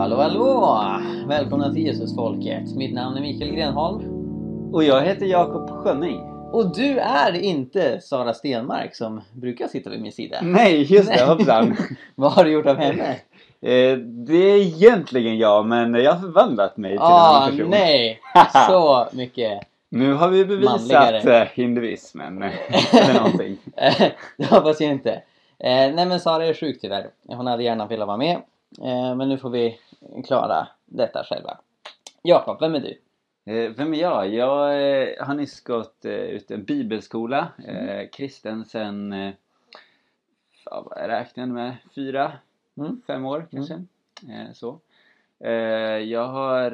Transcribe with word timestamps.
hallå, 0.00 0.16
hallå! 0.16 0.78
Välkomna 1.28 1.72
till 1.72 1.86
Jesusfolket. 1.86 2.74
Mitt 2.76 2.94
namn 2.94 3.16
är 3.16 3.20
Mikael 3.20 3.50
Grenholm. 3.54 4.02
Och 4.72 4.84
jag 4.84 5.02
heter 5.02 5.26
Jakob 5.26 5.70
Schönning. 5.70 6.20
Och 6.52 6.74
du 6.74 6.98
är 6.98 7.32
inte 7.40 8.00
Sara 8.00 8.34
Stenmark 8.34 8.94
som 8.94 9.20
brukar 9.32 9.68
sitta 9.68 9.90
vid 9.90 10.00
min 10.00 10.12
sida. 10.12 10.38
Nej, 10.42 10.82
just 10.94 11.12
det, 11.12 11.24
hoppsan. 11.24 11.76
Vad 12.14 12.32
har 12.32 12.44
du 12.44 12.50
gjort 12.50 12.66
av 12.66 12.76
henne? 12.76 13.08
Eh, 13.62 13.96
det 13.98 14.36
är 14.36 14.56
egentligen 14.56 15.38
jag, 15.38 15.66
men 15.66 15.94
jag 15.94 16.12
har 16.12 16.20
förvandlat 16.20 16.76
mig 16.76 16.90
till 16.90 16.98
en 17.00 17.04
Ah, 17.06 17.36
annan 17.38 17.50
person. 17.50 17.70
nej! 17.70 18.20
Så 18.68 19.06
mycket. 19.12 19.60
Nu 19.90 20.12
har 20.12 20.28
vi 20.28 20.44
bevisat 20.44 20.80
Manligare. 20.80 21.40
eh, 21.42 21.48
hinduismen, 21.54 22.42
eller 22.92 23.14
någonting. 23.14 23.56
Eh, 23.76 24.08
det 24.38 24.46
hoppas 24.50 24.80
jag 24.80 24.90
inte. 24.90 25.10
Eh, 25.58 25.94
nej 25.94 26.06
men 26.06 26.20
Sara 26.20 26.46
är 26.46 26.54
sjuk 26.54 26.78
tyvärr. 26.80 27.06
Hon 27.28 27.46
hade 27.46 27.62
gärna 27.62 27.86
velat 27.86 28.06
vara 28.08 28.16
med. 28.16 28.36
Eh, 28.84 29.14
men 29.16 29.28
nu 29.28 29.38
får 29.38 29.50
vi 29.50 29.76
klara 30.26 30.68
detta 30.86 31.24
själva. 31.24 31.58
Jakob, 32.22 32.60
vem 32.60 32.74
är 32.74 32.80
du? 32.80 32.98
Eh, 33.52 33.70
vem 33.70 33.94
är 33.94 33.98
jag? 33.98 34.28
Jag 34.34 34.70
eh, 35.02 35.26
har 35.26 35.34
nyss 35.34 35.60
gått 35.60 36.04
eh, 36.04 36.12
ut 36.12 36.50
en 36.50 36.64
bibelskola, 36.64 37.48
eh, 37.66 38.08
kristen 38.12 38.64
sen, 38.64 39.12
ja, 40.64 40.82
vad 40.90 40.98
räknar 41.08 41.42
jag 41.42 41.48
med, 41.54 41.76
fyra, 41.94 42.32
Mm. 42.76 43.02
fem 43.06 43.24
år 43.26 43.46
kanske. 43.50 43.74
Eh, 44.30 44.52
så. 44.54 44.78
Jag 46.04 46.28
har 46.28 46.70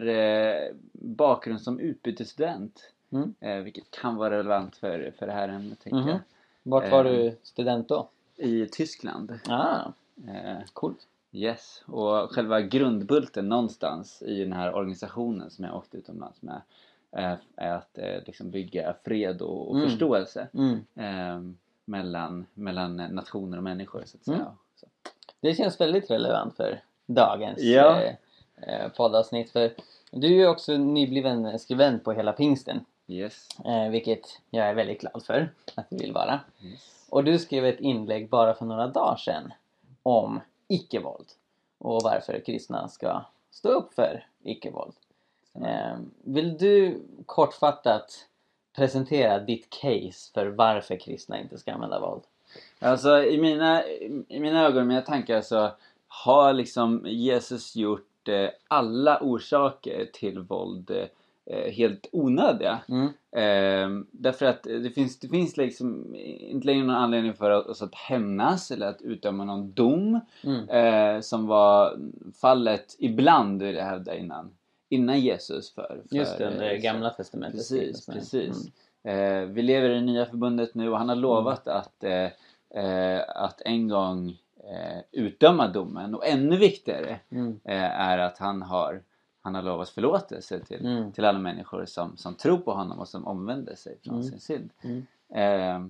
bakgrund 0.92 1.60
som 1.62 1.80
utbytesstudent, 1.80 2.92
Mm. 3.12 3.64
vilket 3.64 3.90
kan 3.90 4.16
vara 4.16 4.38
relevant 4.38 4.76
för, 4.76 5.12
för 5.18 5.26
det 5.26 5.32
här 5.32 5.48
ämnet 5.48 5.80
tänker 5.80 5.98
Mhm. 5.98 6.08
jag. 6.08 6.18
Vart 6.62 6.90
var 6.90 7.04
du 7.04 7.36
student 7.42 7.88
då? 7.88 8.08
I 8.36 8.66
Tyskland. 8.66 9.38
Ah, 9.48 9.92
coolt. 10.72 10.98
Yes, 11.36 11.82
och 11.86 12.32
själva 12.32 12.60
grundbulten 12.60 13.48
någonstans 13.48 14.22
i 14.22 14.38
den 14.44 14.52
här 14.52 14.74
organisationen 14.74 15.50
som 15.50 15.64
jag 15.64 15.76
åkte 15.76 15.96
utomlands 15.96 16.42
med 16.42 16.60
eh, 17.16 17.34
är 17.56 17.72
att 17.74 17.98
eh, 17.98 18.22
liksom 18.26 18.50
bygga 18.50 18.94
fred 19.04 19.42
och, 19.42 19.70
och 19.70 19.76
Mm. 19.76 19.88
förståelse 19.90 20.48
Mm. 20.54 20.84
eh, 20.94 21.52
mellan, 21.84 22.46
mellan 22.54 22.96
nationer 22.96 23.56
och 23.56 23.62
människor 23.62 24.02
så 24.06 24.16
att 24.16 24.24
säga. 24.24 24.36
Mm. 24.36 24.48
Så. 24.76 24.86
Det 25.40 25.54
känns 25.54 25.80
väldigt 25.80 26.10
relevant 26.10 26.56
för 26.56 26.80
dagens 27.06 27.58
Ja. 27.62 28.00
eh, 28.02 28.14
eh, 28.56 28.88
poddavsnitt. 28.88 29.50
För 29.50 29.70
du 30.10 30.26
är 30.26 30.30
ju 30.38 30.46
också 30.48 30.72
nybliven 30.76 31.58
skribent 31.58 32.04
på 32.04 32.12
Hela 32.12 32.32
Pingsten. 32.32 32.84
Yes. 33.08 33.48
Eh, 33.64 33.90
vilket 33.90 34.40
jag 34.50 34.66
är 34.66 34.74
väldigt 34.74 35.00
glad 35.00 35.22
för 35.24 35.52
att 35.74 35.86
du 35.90 35.96
vill 35.96 36.12
vara. 36.12 36.40
yes. 36.62 37.06
Och 37.10 37.24
du 37.24 37.38
skrev 37.38 37.64
ett 37.66 37.80
inlägg 37.80 38.28
bara 38.28 38.54
för 38.54 38.64
några 38.64 38.86
dagar 38.86 39.16
sedan 39.16 39.52
om 40.02 40.40
icke-våld. 40.68 41.26
Och 41.78 42.00
varför 42.04 42.40
kristna 42.46 42.88
ska 42.88 43.24
stå 43.50 43.68
upp 43.68 43.94
för 43.94 44.26
icke-våld. 44.42 44.94
Eh, 45.54 45.96
vill 46.24 46.58
du 46.58 47.02
kortfattat 47.26 48.26
presentera 48.76 49.38
ditt 49.38 49.70
case 49.70 50.32
för 50.34 50.46
varför 50.46 50.96
kristna 50.96 51.40
inte 51.40 51.58
ska 51.58 51.72
använda 51.72 52.00
våld? 52.00 52.22
Alltså 52.78 53.24
i 53.24 53.38
mina, 53.38 53.86
i 54.28 54.40
mina 54.40 54.66
ögon 54.66 54.86
mina 54.86 55.02
tankar 55.02 55.40
så 55.40 55.70
har 56.08 56.52
liksom 56.52 57.02
Jesus 57.06 57.76
gjort 57.76 58.28
eh, 58.28 58.48
alla 58.68 59.20
orsaker 59.20 60.10
till 60.12 60.38
våld 60.38 60.90
eh, 60.90 61.06
helt 61.72 62.08
onödiga. 62.12 62.78
Mm. 62.88 63.06
Eh, 63.32 64.04
därför 64.12 64.46
att 64.46 64.62
det 64.62 64.90
finns, 64.90 65.18
det 65.20 65.28
finns 65.28 65.56
liksom 65.56 66.14
inte 66.40 66.66
längre 66.66 66.84
någon 66.86 66.96
anledning 66.96 67.34
för 67.34 67.70
oss 67.70 67.82
att 67.82 67.94
hämnas 67.94 68.70
eller 68.70 68.86
att 68.86 69.02
utdöma 69.02 69.44
någon 69.44 69.72
dom. 69.72 70.20
Mm. 70.44 70.68
Eh, 70.68 71.20
som 71.20 71.46
var 71.46 71.98
fallet 72.40 72.96
ibland, 72.98 73.62
vill 73.62 73.74
jag 73.76 73.84
hävda, 73.84 74.16
innan, 74.16 74.50
innan 74.88 75.20
Jesus. 75.20 75.74
För, 75.74 76.02
för, 76.08 76.16
Just 76.16 76.38
det, 76.38 76.70
eh, 76.74 76.80
gamla 76.80 77.10
testamentet. 77.10 77.58
Precis, 77.58 78.08
Mm. 78.08 78.18
precis. 78.20 78.66
Eh, 79.04 79.40
vi 79.42 79.62
lever 79.62 79.90
i 79.90 79.94
det 79.94 80.00
nya 80.00 80.26
förbundet 80.26 80.74
nu 80.74 80.88
och 80.90 80.98
han 80.98 81.08
har 81.08 81.16
lovat 81.16 81.68
att, 81.68 82.04
eh, 82.04 82.28
eh, 82.84 83.22
att 83.28 83.62
en 83.64 83.88
gång 83.88 84.28
eh, 84.64 84.98
utdöma 85.12 85.68
domen. 85.68 86.14
Och 86.14 86.26
ännu 86.26 86.56
viktigare 86.56 87.20
Mm. 87.30 87.60
eh, 87.64 88.00
är 88.00 88.18
att 88.18 88.38
han 88.38 88.62
har, 88.62 89.02
han 89.46 89.54
har 89.54 89.62
lovat 89.62 89.88
förlåtelse 89.88 90.60
till, 90.64 90.86
Mm. 90.86 91.12
till 91.12 91.24
alla 91.24 91.38
människor 91.38 91.84
som, 91.86 92.16
som 92.16 92.34
tror 92.34 92.58
på 92.58 92.72
honom 92.72 92.98
och 92.98 93.08
som 93.08 93.26
omvänder 93.26 93.74
sig 93.74 93.98
från 94.02 94.14
Mm. 94.14 94.24
sin 94.28 94.40
synd. 94.40 94.70
Mm. 94.82 95.06
Eh, 95.34 95.88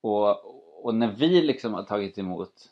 och, 0.00 0.84
och 0.86 0.94
när 0.94 1.12
vi 1.12 1.42
liksom 1.42 1.74
har 1.74 1.82
tagit 1.82 2.18
emot 2.18 2.70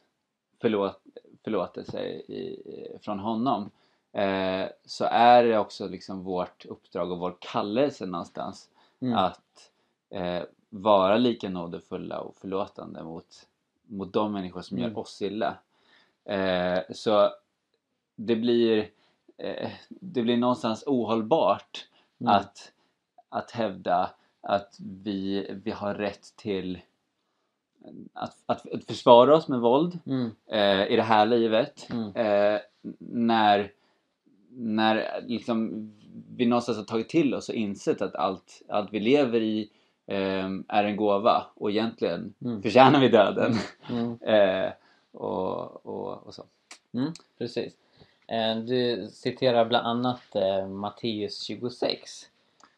förlåt, 0.61 1.01
förlåtelse 1.45 2.03
i, 2.09 2.99
från 3.01 3.19
honom 3.19 3.71
eh, 4.13 4.67
så 4.85 5.05
är 5.05 5.45
det 5.45 5.59
också 5.59 5.89
liksom 5.89 6.23
vårt 6.25 6.65
uppdrag 6.67 7.13
och 7.13 7.19
vår 7.19 7.37
kallelse 7.41 8.07
någonstans 8.07 8.71
Mm. 9.01 9.15
att 9.19 9.71
eh, 10.11 10.43
vara 10.71 11.17
lika 11.17 11.49
nådefulla 11.49 12.21
och 12.21 12.37
förlåtande 12.37 13.03
mot, 13.05 13.47
mot 13.87 14.13
de 14.13 14.33
människor 14.33 14.63
som 14.63 14.77
Mm. 14.79 14.91
gör 14.91 14.99
oss 14.99 15.23
illa. 15.23 15.59
Eh, 16.25 16.79
så 16.91 17.31
det 18.17 18.37
blir, 18.37 18.89
eh, 19.39 19.71
det 19.89 20.23
blir 20.23 20.37
någonstans 20.37 20.85
ohållbart 20.87 21.85
Mm. 22.21 22.35
att, 22.35 22.73
att 23.29 23.51
hävda 23.51 24.11
att 24.41 24.77
vi, 25.03 25.51
vi 25.65 25.71
har 25.71 25.95
rätt 25.95 26.37
till 26.37 26.79
att, 28.13 28.37
att, 28.47 28.67
försvara 28.87 29.37
oss 29.37 29.49
med 29.49 29.61
våld 29.61 29.99
Mm. 30.07 30.31
eh, 30.47 30.87
i 30.93 30.97
det 30.97 31.03
här 31.03 31.27
livet 31.27 31.89
Mm. 31.91 32.17
eh, 32.17 32.61
när, 32.99 33.73
när 34.51 35.21
liksom 35.27 35.71
vi 36.37 36.47
någonstans 36.47 36.79
har 36.79 36.85
tagit 36.85 37.09
till 37.09 37.35
oss 37.35 37.49
och 37.49 37.55
insett 37.55 38.03
att 38.03 38.15
allt, 38.15 38.63
allt 38.69 38.93
vi 38.93 39.01
lever 39.01 39.41
i 39.41 39.71
eh, 40.07 40.49
är 40.69 40.85
en 40.85 40.97
gåva 40.97 41.47
och 41.55 41.71
egentligen 41.71 42.35
Mm. 42.45 42.63
förtjänar 42.63 43.01
vi 43.01 43.09
döden. 43.09 43.55
Mm. 43.91 44.19
eh, 44.23 44.73
och, 45.13 45.87
och, 45.87 46.27
och 46.27 46.35
så. 46.35 46.45
Mm, 46.95 47.13
precis. 47.39 47.73
Eh, 48.29 48.57
Du 48.57 49.09
citerar 49.13 49.65
bland 49.65 49.87
annat 49.87 50.35
eh, 50.35 50.67
Matteus 50.67 51.43
26 51.43 52.27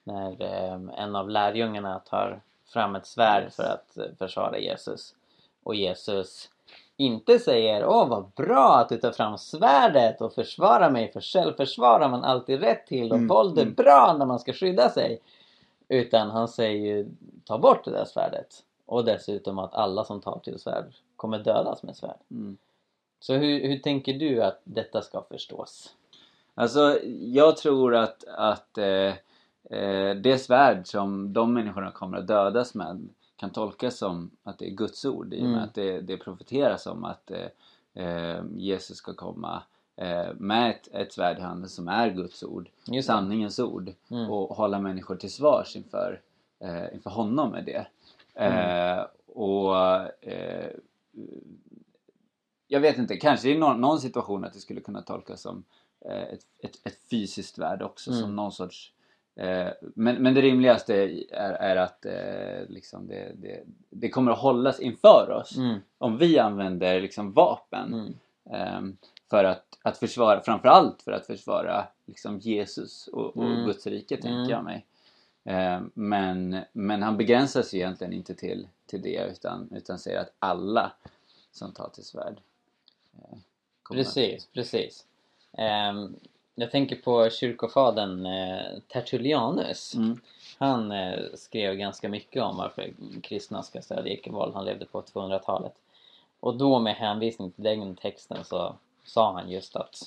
när 0.04 0.42
eh, 0.42 1.04
en 1.04 1.16
av 1.16 1.30
lärjungarna 1.30 1.98
tar 1.98 2.40
fram 2.72 2.96
ett 2.96 3.06
svärd 3.06 3.52
för 3.52 3.62
att 3.62 4.18
försvara 4.18 4.58
Jesus. 4.58 5.14
Och 5.62 5.74
Jesus 5.74 6.50
inte 6.96 7.38
säger 7.38 7.86
Åh 7.86 8.08
vad 8.08 8.30
bra 8.36 8.76
att 8.76 8.88
du 8.88 8.96
tar 8.96 9.12
fram 9.12 9.38
svärdet 9.38 10.20
och 10.20 10.34
försvarar 10.34 10.90
mig 10.90 11.12
för 11.12 11.20
självförsvar 11.20 12.00
har 12.00 12.08
man 12.08 12.24
alltid 12.24 12.60
rätt 12.60 12.86
till 12.86 13.10
och 13.10 13.16
Mm, 13.16 13.28
våld 13.28 13.58
är 13.58 13.62
mm. 13.62 13.74
bra 13.74 14.16
när 14.18 14.26
man 14.26 14.38
ska 14.38 14.52
skydda 14.52 14.90
sig. 14.90 15.20
Utan 15.88 16.30
han 16.30 16.48
säger 16.48 16.96
ju 16.96 17.08
ta 17.44 17.58
bort 17.58 17.84
det 17.84 17.90
där 17.90 18.04
svärdet. 18.04 18.64
Och 18.86 19.04
dessutom 19.04 19.58
att 19.58 19.74
alla 19.74 20.04
som 20.04 20.20
tar 20.20 20.38
till 20.38 20.58
svärd 20.58 20.84
kommer 21.16 21.38
dödas 21.38 21.82
med 21.82 21.96
svärd. 21.96 22.18
Mm. 22.30 22.56
Så 23.20 23.34
hur, 23.34 23.68
hur 23.68 23.78
tänker 23.78 24.12
du 24.12 24.42
att 24.42 24.60
detta 24.64 25.02
ska 25.02 25.22
förstås? 25.22 25.94
Alltså, 26.54 26.98
jag 27.20 27.56
tror 27.56 27.94
att, 27.94 28.24
att 28.36 28.78
eh, 28.78 29.14
eh, 29.70 30.14
det 30.16 30.38
svärd 30.38 30.86
som 30.86 31.32
de 31.32 31.54
människorna 31.54 31.90
kommer 31.90 32.18
att 32.18 32.26
dödas 32.26 32.74
med 32.74 33.08
kan 33.36 33.50
tolkas 33.50 33.98
som 33.98 34.30
att 34.42 34.58
det 34.58 34.66
är 34.66 34.74
Guds 34.74 35.04
ord 35.04 35.34
i 35.34 35.38
och 35.38 35.42
med 35.42 35.52
Mm. 35.52 35.64
att 35.64 35.74
det, 35.74 36.00
det 36.00 36.16
profeteras 36.16 36.86
om 36.86 37.04
att 37.04 37.30
eh, 37.30 38.04
eh, 38.04 38.42
Jesus 38.56 38.96
ska 38.96 39.14
komma 39.14 39.62
eh, 39.96 40.28
med 40.34 40.70
ett, 40.70 40.88
ett 40.94 41.12
svärd 41.12 41.38
i 41.38 41.40
handen 41.40 41.68
som 41.68 41.88
är 41.88 42.10
Guds 42.10 42.42
ord, 42.42 42.68
Just 42.84 43.06
sanningens 43.06 43.58
ord 43.58 43.92
Mm. 44.10 44.30
och 44.30 44.56
hålla 44.56 44.78
människor 44.78 45.16
till 45.16 45.32
svars 45.32 45.76
inför, 45.76 46.20
inför 46.92 47.10
honom 47.10 47.50
med 47.50 47.64
det. 47.64 47.86
Mm. 48.34 49.06
Och 49.26 49.74
jag 52.72 52.80
vet 52.80 52.98
inte, 52.98 53.16
kanske 53.16 53.50
i 53.50 53.58
någon, 53.58 53.80
någon 53.80 54.00
situation 54.00 54.44
att 54.44 54.52
det 54.52 54.58
skulle 54.60 54.80
kunna 54.80 55.02
tolkas 55.02 55.40
som 55.40 55.64
eh, 56.04 56.22
ett, 56.22 56.40
ett, 56.58 56.86
ett 56.86 56.98
fysiskt 57.10 57.58
värde 57.58 57.84
också 57.84 58.10
Mm. 58.10 58.22
som 58.22 58.36
någon 58.36 58.52
sorts 58.52 58.92
eh, 59.36 59.68
men, 59.94 60.22
men 60.22 60.34
det 60.34 60.40
rimligaste 60.40 60.94
är, 60.94 61.52
är 61.52 61.76
att 61.76 62.06
eh, 62.06 62.68
liksom 62.68 63.06
det, 63.06 63.32
det, 63.34 63.62
det 63.90 64.08
kommer 64.10 64.32
att 64.32 64.38
hållas 64.38 64.80
inför 64.80 65.30
oss 65.30 65.56
Mm. 65.56 65.78
om 65.98 66.18
vi 66.18 66.38
använder 66.38 67.00
liksom 67.00 67.32
vapen 67.32 67.94
Mm. 67.94 68.14
ehm, 68.50 68.96
för 69.30 69.44
att, 69.44 69.78
att 69.82 69.98
försvara, 69.98 70.40
framförallt 70.42 71.02
för 71.02 71.12
att 71.12 71.26
försvara 71.26 71.86
liksom 72.06 72.38
Jesus 72.38 73.08
och, 73.08 73.36
och 73.36 73.44
Mm. 73.44 73.64
Guds 73.66 73.86
rike 73.86 74.16
tänker 74.16 74.38
Mm. 74.38 74.50
jag 74.50 74.64
mig. 74.64 74.86
Ehm, 75.44 75.90
men, 75.94 76.58
men 76.72 77.02
han 77.02 77.16
begränsar 77.16 77.62
sig 77.62 77.78
egentligen 77.80 78.12
inte 78.12 78.34
till, 78.34 78.68
till 78.86 79.02
det 79.02 79.26
utan, 79.32 79.68
utan 79.72 79.98
säger 79.98 80.20
att 80.20 80.32
alla 80.38 80.92
som 81.52 81.72
tar 81.72 81.88
till 81.88 82.04
svärd 82.04 82.34
eh, 82.34 82.42
kommer 83.82 84.02
Precis, 84.02 84.46
precis. 84.46 85.06
Ehm, 85.52 86.16
jag 86.54 86.70
tänker 86.70 86.96
på 86.96 87.30
kyrkofadern 87.30 88.26
eh, 88.26 88.78
Tertullianus. 88.88 89.94
Mm. 89.94 90.20
Han 90.58 90.92
eh, 90.92 91.18
skrev 91.34 91.74
ganska 91.74 92.08
mycket 92.08 92.42
om 92.42 92.56
varför 92.56 92.92
kristna 93.22 93.62
ska 93.62 93.82
stödja 93.82 94.12
icke-våld. 94.12 94.54
Han 94.54 94.64
levde 94.64 94.86
på 94.86 95.02
200-talet. 95.02 95.74
Och 96.40 96.56
då 96.56 96.78
med 96.78 96.94
hänvisning 96.94 97.50
till 97.50 97.64
den 97.64 97.96
texten 97.96 98.44
så 98.44 98.74
sa 99.04 99.32
han 99.32 99.50
just 99.50 99.76
att 99.76 99.98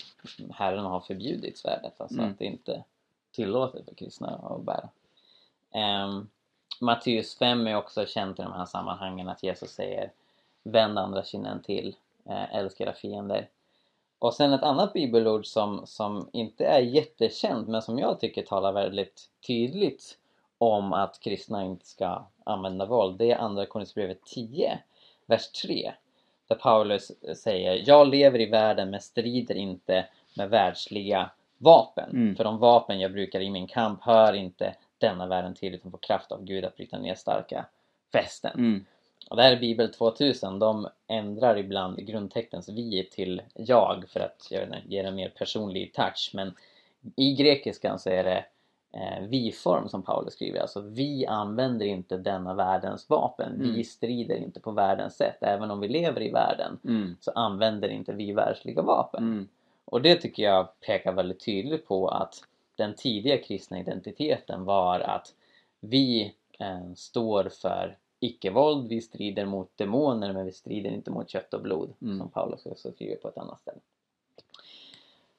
Herren 0.51 0.85
har 0.85 0.99
förbjudit 0.99 1.57
svärdet, 1.57 2.01
alltså 2.01 2.19
Mm. 2.19 2.31
att 2.31 2.39
det 2.39 2.45
inte 2.45 2.83
tillåtet 3.31 3.85
för 3.85 3.95
kristna 3.95 4.27
att 4.27 4.61
bära. 4.61 4.89
Um, 6.05 6.29
Matteus 6.81 7.35
5 7.35 7.67
är 7.67 7.75
också 7.75 8.05
känt 8.05 8.39
i 8.39 8.43
de 8.43 8.53
här 8.53 8.65
sammanhangen 8.65 9.29
att 9.29 9.43
Jesus 9.43 9.71
säger 9.71 10.11
Vänd 10.63 10.99
andra 10.99 11.23
kinden 11.23 11.61
till, 11.61 11.95
älska 12.51 12.83
era 12.83 12.93
fiender. 12.93 13.49
Och 14.19 14.33
sen 14.33 14.53
ett 14.53 14.63
annat 14.63 14.93
bibelord 14.93 15.45
som, 15.45 15.81
som 15.85 16.29
inte 16.33 16.65
är 16.65 16.79
jättekänt 16.79 17.67
men 17.67 17.81
som 17.81 17.99
jag 17.99 18.19
tycker 18.19 18.43
talar 18.43 18.73
väldigt 18.73 19.29
tydligt 19.47 20.17
om 20.57 20.93
att 20.93 21.19
kristna 21.19 21.65
inte 21.65 21.85
ska 21.85 22.25
använda 22.43 22.85
våld. 22.85 23.17
Det 23.17 23.31
är 23.31 23.37
andra 23.37 23.65
Korinthierbrevet 23.65 24.23
10, 24.25 24.79
vers 25.25 25.51
3. 25.51 25.93
Där 26.47 26.55
Paulus 26.55 27.11
säger 27.35 27.83
Jag 27.85 28.07
lever 28.07 28.41
i 28.41 28.45
världen 28.45 28.89
men 28.89 29.01
strider 29.01 29.55
inte 29.55 30.05
med 30.37 30.49
världsliga 30.49 31.29
vapen. 31.57 32.09
Mm. 32.09 32.35
För 32.35 32.43
de 32.43 32.59
vapen 32.59 32.99
jag 32.99 33.11
brukar 33.11 33.39
i 33.39 33.49
min 33.49 33.67
kamp 33.67 34.01
hör 34.01 34.33
inte 34.33 34.75
denna 34.97 35.27
världen 35.27 35.53
till 35.53 35.75
utan 35.75 35.91
får 35.91 35.97
kraft 35.97 36.31
av 36.31 36.43
Gud 36.43 36.65
att 36.65 36.75
bryta 36.75 36.97
ner 36.97 37.15
starka 37.15 37.65
fästen. 38.11 38.51
Mm. 38.55 38.85
Och 39.29 39.35
det 39.37 39.43
här 39.43 39.51
är 39.51 39.59
Bibel 39.59 39.93
2000. 39.93 40.59
De 40.59 40.87
ändrar 41.07 41.57
ibland 41.57 41.97
grundtextens 41.97 42.69
vi 42.69 43.09
till 43.11 43.41
jag 43.55 44.05
för 44.09 44.19
att 44.19 44.47
jag 44.49 44.59
vet 44.59 44.75
inte, 44.75 44.81
ge 44.87 44.99
en 44.99 45.15
mer 45.15 45.29
personlig 45.29 45.93
touch. 45.93 46.31
Men 46.33 46.53
i 47.15 47.35
grekiskan 47.35 47.99
så 47.99 48.09
är 48.09 48.23
det 48.23 48.45
eh, 48.93 49.27
vi-form 49.27 49.89
som 49.89 50.03
Paulus 50.03 50.33
skriver. 50.33 50.59
Alltså 50.59 50.81
vi 50.81 51.25
använder 51.25 51.85
inte 51.85 52.17
denna 52.17 52.53
världens 52.53 53.09
vapen. 53.09 53.55
Mm. 53.55 53.73
Vi 53.73 53.83
strider 53.83 54.35
inte 54.35 54.59
på 54.59 54.71
världens 54.71 55.15
sätt. 55.15 55.37
Även 55.41 55.71
om 55.71 55.79
vi 55.79 55.87
lever 55.87 56.21
i 56.21 56.31
världen 56.31 56.79
Mm. 56.83 57.15
så 57.19 57.31
använder 57.31 57.89
inte 57.89 58.13
vi 58.13 58.33
världsliga 58.33 58.81
vapen. 58.81 59.23
Mm. 59.23 59.47
Och 59.85 60.01
det 60.01 60.15
tycker 60.15 60.43
jag 60.43 60.79
pekar 60.79 61.13
väldigt 61.13 61.45
tydligt 61.45 61.87
på 61.87 62.07
att 62.07 62.35
den 62.75 62.93
tidiga 62.95 63.37
kristna 63.37 63.79
identiteten 63.79 64.63
var 64.65 64.99
att 64.99 65.33
vi 65.79 66.33
eh, 66.59 66.93
står 66.95 67.49
för 67.49 67.97
icke-våld, 68.25 68.87
vi 68.89 69.01
strider 69.01 69.45
mot 69.45 69.71
demoner 69.77 70.33
men 70.33 70.45
vi 70.45 70.51
strider 70.51 70.89
inte 70.89 71.11
mot 71.11 71.29
kött 71.29 71.53
och 71.53 71.61
blod 71.61 71.93
Mm. 72.01 72.17
som 72.19 72.29
Paulus 72.29 72.65
också 72.65 72.91
skriver 72.91 73.15
på 73.15 73.27
ett 73.27 73.37
annat 73.37 73.59
ställe. 73.61 73.79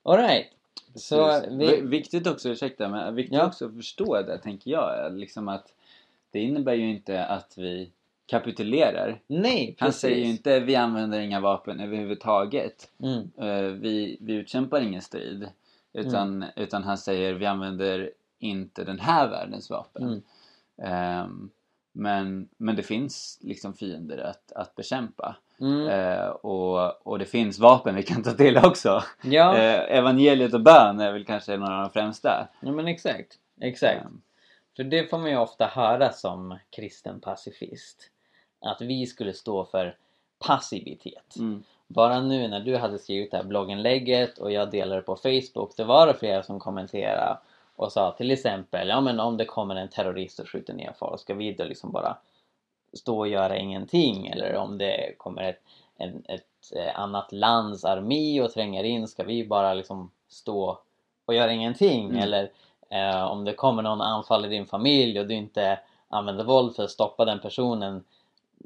Alright, 0.02 0.46
så 0.94 1.40
vi... 1.50 1.66
Vi... 1.66 1.80
Viktigt 1.80 2.26
också, 2.26 2.48
ursäkta, 2.48 2.88
men 2.88 3.14
viktigt 3.14 3.38
Ja. 3.38 3.46
också 3.46 3.66
att 3.66 3.74
förstå 3.74 4.22
det 4.22 4.38
tänker 4.38 4.70
jag. 4.70 5.16
Liksom 5.16 5.48
att 5.48 5.74
det 6.30 6.40
innebär 6.40 6.74
ju 6.74 6.90
inte 6.90 7.24
att 7.24 7.58
vi 7.58 7.90
kapitulerar. 8.26 9.20
Nej, 9.26 9.76
Han 9.78 9.86
precis! 9.88 10.00
säger 10.00 10.16
ju 10.24 10.30
inte 10.30 10.60
vi 10.60 10.76
använder 10.76 11.20
inga 11.20 11.40
vapen 11.40 11.80
överhuvudtaget. 11.80 12.90
Mm, 13.02 13.30
Eh, 13.36 13.62
vi, 13.72 14.16
vi 14.20 14.32
utkämpar 14.34 14.80
ingen 14.80 15.02
strid. 15.02 15.48
Utan, 15.92 16.28
Mm. 16.42 16.48
utan 16.56 16.82
han 16.84 16.98
säger 16.98 17.34
vi 17.34 17.46
använder 17.46 18.10
inte 18.38 18.84
den 18.84 18.98
här 19.00 19.28
världens 19.28 19.70
vapen. 19.70 20.02
mm, 20.02 20.22
Ehm, 20.76 21.50
men, 21.96 22.48
men 22.56 22.76
det 22.76 22.82
finns 22.82 23.38
liksom 23.42 23.74
fiender 23.74 24.18
att, 24.18 24.52
att 24.52 24.74
bekämpa. 24.74 25.36
mm. 25.60 25.88
Eh, 25.88 26.26
och, 26.28 27.06
och 27.06 27.18
det 27.18 27.24
finns 27.26 27.58
vapen 27.58 27.94
vi 27.94 28.02
kan 28.02 28.22
ta 28.22 28.30
till 28.30 28.56
också. 28.58 29.02
Ja, 29.22 29.56
Eh, 29.58 29.96
evangeliet 29.98 30.54
och 30.54 30.60
bön 30.62 31.00
är 31.00 31.12
väl 31.12 31.24
kanske 31.24 31.56
några 31.56 31.76
av 31.76 31.82
de 31.82 31.90
främsta. 31.90 32.48
ja, 32.60 32.72
men 32.72 32.86
exakt. 32.88 33.38
Exakt. 33.60 34.04
Ehm, 34.04 34.20
För 34.76 34.84
det 34.84 35.10
får 35.10 35.18
man 35.18 35.30
ju 35.30 35.36
ofta 35.36 35.66
höra 35.66 36.12
som 36.12 36.58
kristen 36.70 37.20
pacifist. 37.20 38.10
Att 38.60 38.80
vi 38.80 39.06
skulle 39.06 39.32
stå 39.32 39.64
för 39.64 39.96
passivitet. 40.46 41.36
mm, 41.38 41.62
Bara 41.86 42.20
nu 42.20 42.48
när 42.48 42.60
du 42.60 42.76
hade 42.76 42.98
skrivit 42.98 43.30
det 43.30 43.36
här 43.36 43.44
blogginlägget 43.44 44.38
och 44.38 44.52
jag 44.52 44.70
delade 44.70 45.00
på 45.02 45.16
Facebook, 45.16 45.76
det 45.76 45.84
var 45.84 46.06
det 46.06 46.14
flera 46.14 46.42
som 46.42 46.60
kommenterade 46.60 47.38
och 47.76 47.92
sa 47.92 48.10
till 48.12 48.30
exempel, 48.30 48.88
ja 48.88 49.00
men 49.00 49.20
om 49.20 49.36
det 49.36 49.44
kommer 49.44 49.76
en 49.76 49.88
terrorist 49.88 50.38
och 50.38 50.48
skjuter 50.48 50.74
ner 50.74 50.92
folk, 50.98 51.20
ska 51.20 51.34
vi 51.34 51.52
då 51.52 51.64
liksom 51.64 51.92
bara 51.92 52.16
stå 52.92 53.18
och 53.18 53.28
göra 53.28 53.56
ingenting? 53.58 54.26
Eller 54.26 54.56
om 54.56 54.78
det 54.78 55.14
kommer 55.18 55.42
ett, 55.42 55.60
en, 55.96 56.24
ett 56.28 56.72
eh, 56.76 57.00
annat 57.00 57.32
lands 57.32 57.84
armé 57.84 58.42
och 58.42 58.52
tränger 58.52 58.84
in, 58.84 59.08
ska 59.08 59.24
vi 59.24 59.46
bara 59.46 59.74
liksom 59.74 60.10
stå 60.28 60.78
och 61.24 61.34
göra 61.34 61.52
ingenting? 61.52 62.04
Mm. 62.10 62.22
Eller 62.22 62.50
eh, 62.90 63.24
om 63.24 63.44
det 63.44 63.54
kommer 63.54 63.82
någon 63.82 64.00
anfaller 64.00 64.48
din 64.48 64.66
familj 64.66 65.20
och 65.20 65.26
du 65.26 65.34
inte 65.34 65.78
använder 66.08 66.44
våld 66.44 66.76
för 66.76 66.84
att 66.84 66.90
stoppa 66.90 67.24
den 67.24 67.40
personen, 67.40 68.04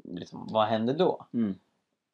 liksom, 0.03 0.47
vad 0.51 0.67
händer 0.67 0.93
då? 0.93 1.25
mm, 1.33 1.59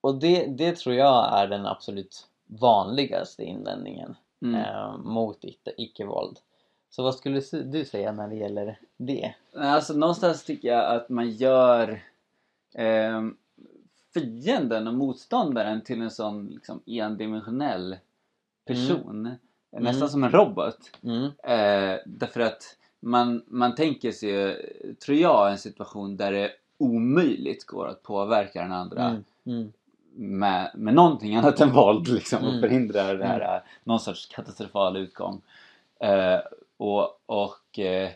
Och 0.02 0.16
det, 0.16 0.46
det 0.46 0.76
tror 0.76 0.96
jag 0.96 1.40
är 1.40 1.48
den 1.48 1.66
absolut 1.66 2.28
vanligaste 2.46 3.44
invändningen 3.44 4.16
mm. 4.42 4.62
eh, 4.62 4.98
mot 4.98 5.44
icke- 5.44 5.74
icke-våld. 5.78 6.40
Så 6.96 7.04
vad 7.04 7.16
skulle 7.16 7.42
du 7.52 7.86
säga 7.86 8.12
när 8.12 8.28
det 8.28 8.36
gäller 8.36 8.80
det? 8.98 9.34
Alltså 9.56 9.94
någonstans 9.94 10.44
tycker 10.44 10.68
jag 10.68 10.96
att 10.96 11.10
man 11.10 11.32
gör 11.32 12.04
ehm, 12.76 13.38
fienden 14.14 14.88
och 14.88 14.94
motståndaren 14.94 15.82
till 15.82 16.02
en 16.02 16.12
sån 16.12 16.48
liksom, 16.48 16.82
endimensionell 16.86 17.98
person. 18.66 19.36
Nästan 19.72 19.96
Mm. 20.02 20.10
som 20.10 20.24
en 20.24 20.32
robot. 20.32 20.78
Mm, 21.04 21.24
Eh, 21.26 22.00
därför 22.06 22.40
att 22.42 22.78
man, 23.00 23.44
man 23.48 23.76
tänker 23.76 24.12
sig, 24.12 24.58
tror 25.06 25.18
jag, 25.18 25.52
en 25.52 25.58
situation 25.58 26.18
där 26.18 26.32
det 26.32 26.52
omöjligt 26.78 27.66
går 27.66 27.88
att 27.88 28.04
påverka 28.04 28.62
den 28.62 28.72
andra 28.74 29.04
mm, 29.10 29.24
mm, 29.46 29.74
med, 30.16 30.72
med 30.76 30.94
någonting 30.94 31.36
annat 31.36 31.62
än 31.62 31.72
våld 31.74 32.08
liksom, 32.08 32.44
och 32.44 32.50
Mm. 32.50 32.62
förhindra 32.62 33.14
det 33.14 33.26
här, 33.26 33.64
någon 33.84 34.00
sorts 34.00 34.26
katastrofal 34.26 34.98
utgång. 34.98 35.42
Eh, 36.00 36.40
och 36.78 37.22
och 37.26 37.80
eh, 37.80 38.12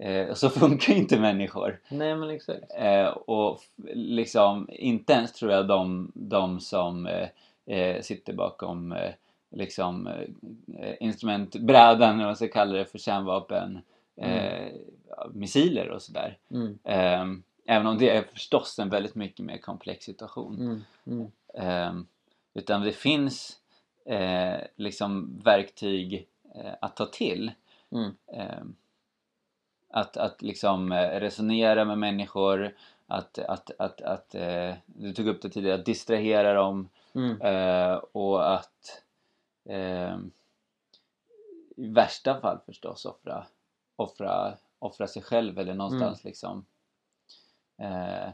eh, 0.00 0.34
så 0.34 0.50
funkar 0.60 0.94
inte 0.94 1.20
människor. 1.20 1.80
Nej 1.88 2.16
men 2.16 2.30
exakt. 2.30 2.64
Eh, 2.78 3.06
och 3.08 3.60
liksom 3.94 4.68
inte 4.72 5.12
ens 5.12 5.32
tror 5.32 5.52
jag 5.52 5.66
de, 5.68 6.12
de 6.14 6.60
som 6.60 7.06
eh, 7.06 7.28
eh, 7.66 8.00
sitter 8.02 8.32
bakom 8.32 8.92
eh, 8.92 9.10
liksom 9.52 10.08
instrumentbrädan, 11.00 12.08
eller 12.10 12.18
vad 12.18 12.26
man 12.26 12.36
ska 12.36 12.48
kalla 12.48 12.72
det, 12.78 12.84
för 12.84 12.98
kärnvapen, 12.98 13.78
eh, 14.16 14.66
missiler 15.32 15.88
och 15.90 16.02
sådär. 16.02 16.38
Mm, 16.50 16.78
Eh, 16.84 17.26
även 17.74 17.86
om 17.86 17.98
det 17.98 18.10
är 18.10 18.22
förstås 18.22 18.78
en 18.78 18.88
väldigt 18.88 19.14
mycket 19.14 19.46
mer 19.46 19.58
komplex 19.58 20.04
situation. 20.04 20.60
mm, 20.60 20.84
mm, 21.06 21.30
Eh, 21.54 21.92
utan 22.54 22.82
det 22.82 22.92
finns 22.92 23.56
liksom 24.76 25.40
verktyg 25.44 26.26
att 26.80 26.96
ta 26.96 27.06
till. 27.06 27.52
Mm, 27.92 28.16
Eh, 28.32 28.62
att, 29.90 30.16
att 30.16 30.42
liksom 30.42 30.92
eh, 30.92 31.20
resonera 31.20 31.84
med 31.84 31.98
människor, 31.98 32.74
att, 33.06 33.38
att, 33.38 33.70
att, 33.78 34.00
att 34.00 34.34
eh, 34.34 34.74
du 34.86 35.12
tog 35.12 35.28
upp 35.28 35.42
det 35.42 35.48
tidigare, 35.48 35.78
att 35.78 35.84
distrahera 35.84 36.54
dem 36.54 36.88
mm, 37.14 37.40
eh, 37.40 37.94
och 37.94 38.54
att 38.54 39.02
eh, 39.64 40.18
i 41.76 41.88
värsta 41.88 42.40
fall 42.40 42.58
förstås 42.66 43.04
offra, 43.04 43.46
offra, 43.96 44.54
offra 44.78 45.06
sig 45.06 45.22
själv 45.22 45.58
eller 45.58 45.74
någonstans 45.74 46.24
liksom 46.24 46.64
eh, 47.78 48.28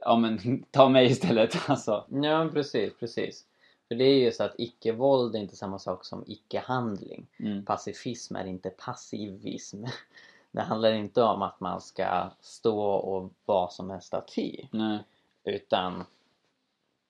ja 0.00 0.16
men 0.16 0.64
ta 0.70 0.88
mig 0.88 1.06
istället 1.06 1.56
alltså. 1.70 2.06
Ja 2.08 2.50
precis, 2.52 2.98
precis. 2.98 3.46
För 3.88 3.94
det 3.94 4.04
är 4.04 4.18
ju 4.18 4.32
så 4.32 4.44
att 4.44 4.54
icke-våld 4.58 5.34
är 5.34 5.38
inte 5.38 5.56
samma 5.56 5.78
sak 5.78 6.04
som 6.04 6.24
icke-handling. 6.26 7.26
Mm. 7.38 7.64
Pacifism 7.64 8.36
är 8.36 8.46
inte 8.46 8.70
passivism. 8.70 9.84
Det 10.50 10.60
handlar 10.62 10.92
inte 10.92 11.22
om 11.22 11.42
att 11.42 11.60
man 11.60 11.80
ska 11.80 12.30
stå 12.40 12.80
och 12.82 13.32
vara 13.44 13.68
som 13.68 13.90
en 13.90 14.00
staty. 14.00 14.66
Nej. 14.70 14.98
Utan 15.44 16.04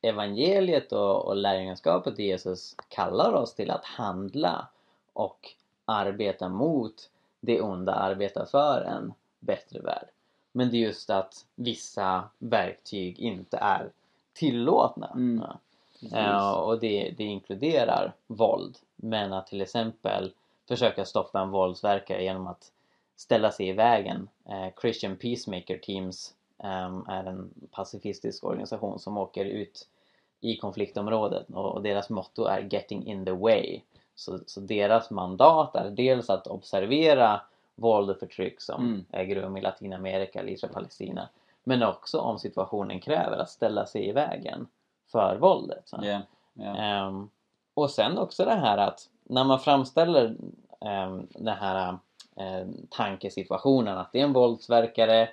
evangeliet 0.03 0.93
och, 0.93 1.25
och 1.25 1.37
lärjungaskapet 1.37 2.19
i 2.19 2.23
Jesus 2.23 2.77
kallar 2.89 3.33
oss 3.33 3.55
till 3.55 3.71
att 3.71 3.85
handla 3.85 4.69
och 5.13 5.49
arbeta 5.85 6.49
mot 6.49 7.11
det 7.41 7.61
onda, 7.61 7.95
arbeta 7.95 8.47
för 8.47 8.81
en 8.81 9.13
bättre 9.41 9.81
värld. 9.81 10.09
Men 10.53 10.71
det 10.71 10.77
är 10.77 10.81
just 10.81 11.11
att 11.11 11.47
vissa 11.55 12.29
verktyg 12.39 13.19
inte 13.19 13.57
är 13.57 13.93
tillåtna. 14.33 15.07
Mm. 15.07 15.45
Ja. 15.47 15.59
Ja, 16.01 16.55
och 16.63 16.81
det, 16.81 17.15
det 17.19 17.25
inkluderar 17.25 18.13
våld. 18.27 18.79
Men 18.97 19.33
att 19.33 19.47
till 19.47 19.61
exempel 19.61 20.33
försöka 20.69 21.05
stoppa 21.05 21.41
en 21.41 21.51
våldsverkare 21.51 22.23
genom 22.23 22.47
att 22.47 22.73
ställa 23.17 23.51
sig 23.51 23.69
i 23.69 23.73
vägen. 23.73 24.29
Eh, 24.49 24.81
Christian 24.81 25.17
Peacemaker 25.17 25.79
Teams 25.79 26.35
ehm, 26.59 27.05
är 27.09 27.25
en 27.25 27.51
pacifistisk 27.71 28.45
organisation 28.45 28.99
som 28.99 29.19
åker 29.19 29.45
ut 29.45 29.89
i 30.41 30.57
konfliktområdet 30.57 31.51
och, 31.51 31.75
och 31.75 31.83
deras 31.83 32.11
motto 32.11 32.45
är 32.45 32.69
Getting 32.71 33.07
in 33.07 33.25
the 33.25 33.33
way. 33.33 33.81
Så, 34.15 34.39
så 34.47 34.61
deras 34.61 35.11
mandat 35.11 35.75
är 35.77 35.91
dels 35.91 36.31
att 36.31 36.47
observera 36.47 37.41
våld 37.75 38.11
och 38.11 38.19
förtryck 38.19 38.61
som 38.61 38.85
Mm. 38.85 39.05
äger 39.13 39.37
rum 39.37 39.57
i 39.57 39.61
Latinamerika 39.61 40.41
eller 40.41 40.53
Israel-Palestina. 40.53 41.29
Men 41.65 41.83
också 41.83 42.19
om 42.19 42.39
situationen 42.39 43.01
kräver 43.01 43.37
att 43.37 43.51
ställa 43.51 43.87
sig 43.87 44.09
i 44.09 44.13
vägen 44.13 44.67
för 45.13 45.37
våldet. 45.37 45.91
Ja, 45.93 46.21
ja. 46.55 46.77
Ehm, 46.77 47.31
Och 47.75 47.91
sen 47.91 48.19
också 48.19 48.45
det 48.45 48.55
här 48.55 48.79
att 48.79 49.09
när 49.25 49.45
man 49.45 49.61
framställer 49.61 50.37
eh, 50.81 51.19
den 51.29 51.57
här 51.57 51.99
eh, 52.37 52.67
tankesituationen 52.91 53.99
att 53.99 54.13
det 54.13 54.21
är 54.21 54.25
en 54.25 54.33
våldsverkare 54.33 55.29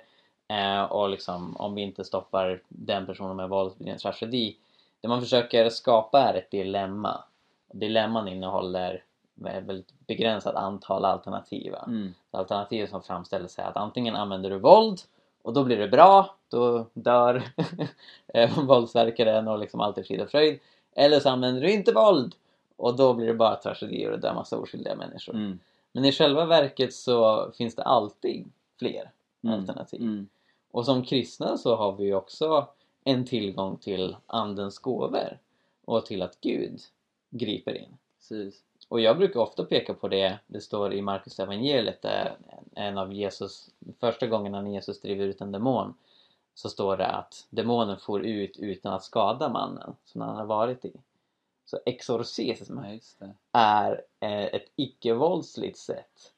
eh, 0.48 0.82
och 0.82 1.08
liksom 1.08 1.56
om 1.56 1.74
vi 1.74 1.82
inte 1.82 2.04
stoppar 2.04 2.62
den 2.68 3.06
personen 3.06 3.36
med 3.36 3.48
våld 3.48 3.72
blir 3.76 3.86
det 3.86 3.92
en 3.92 3.98
tragedi. 3.98 4.56
Det 5.00 5.08
man 5.08 5.20
försöker 5.20 5.68
skapa 5.70 6.20
är 6.20 6.34
ett 6.34 6.50
dilemma. 6.50 7.24
Dilemman 7.72 8.28
innehåller 8.28 9.04
ett 9.46 9.64
väldigt 9.64 10.06
begränsat 10.06 10.54
antal 10.54 11.04
alternativ. 11.04 11.74
Mm. 11.86 12.14
Alternativet 12.30 12.90
som 12.90 13.02
framställs 13.02 13.58
är 13.58 13.62
att 13.62 13.76
antingen 13.76 14.16
använder 14.16 14.50
du 14.50 14.58
våld 14.58 15.00
och 15.46 15.52
då 15.52 15.64
blir 15.64 15.76
det 15.76 15.88
bra, 15.88 16.36
då 16.48 16.86
dör 16.92 17.42
eh, 18.34 18.64
våldsverkaren 18.64 19.48
och 19.48 19.58
liksom 19.58 19.80
allt 19.80 19.98
är 19.98 20.02
frid 20.02 20.20
och 20.20 20.30
fröjd. 20.30 20.58
Eller 20.96 21.20
så 21.20 21.28
använder 21.28 21.62
du 21.62 21.72
inte 21.72 21.92
våld 21.92 22.34
och 22.76 22.96
då 22.96 23.14
blir 23.14 23.26
det 23.26 23.34
bara 23.34 23.56
tragedier 23.56 24.10
och 24.10 24.20
dör 24.20 24.34
massa 24.34 24.58
oskyldiga 24.58 24.96
människor. 24.96 25.34
Mm. 25.34 25.58
Men 25.92 26.04
i 26.04 26.12
själva 26.12 26.44
verket 26.44 26.94
så 26.94 27.50
finns 27.56 27.74
det 27.74 27.82
alltid 27.82 28.50
fler 28.78 29.10
Mm. 29.44 29.60
alternativ. 29.60 30.00
Mm. 30.00 30.28
Och 30.70 30.84
som 30.84 31.04
kristna 31.04 31.56
så 31.56 31.76
har 31.76 31.96
vi 31.96 32.04
ju 32.04 32.14
också 32.14 32.68
en 33.04 33.24
tillgång 33.24 33.76
till 33.76 34.16
Andens 34.26 34.78
gåvor 34.78 35.38
och 35.84 36.06
till 36.06 36.22
att 36.22 36.40
Gud 36.40 36.80
griper 37.30 37.74
in. 37.74 37.96
Precis. 38.18 38.62
Och 38.88 39.00
jag 39.00 39.18
brukar 39.18 39.40
ofta 39.40 39.64
peka 39.64 39.94
på 39.94 40.08
det, 40.08 40.38
det 40.46 40.60
står 40.60 40.92
i 40.92 41.02
Markus 41.02 41.40
evangeliet 41.40 42.02
där 42.02 42.36
en 42.74 42.98
av 42.98 43.12
Jesus, 43.12 43.70
första 44.00 44.26
gången 44.26 44.52
när 44.52 44.66
Jesus 44.66 45.00
driver 45.00 45.24
ut 45.24 45.40
en 45.40 45.52
demon 45.52 45.94
så 46.54 46.68
står 46.68 46.96
det 46.96 47.06
att 47.06 47.46
demonen 47.50 47.98
får 47.98 48.24
ut 48.26 48.56
utan 48.56 48.94
att 48.94 49.04
skada 49.04 49.48
mannen 49.48 49.94
som 50.04 50.20
han 50.20 50.36
har 50.36 50.46
varit 50.46 50.84
i. 50.84 50.92
Så 51.64 51.78
exorcism 51.86 52.78
Ja, 52.78 53.34
är 53.52 54.04
eh, 54.20 54.44
ett 54.44 54.72
icke-våldsligt 54.76 55.78
sätt 55.78 56.32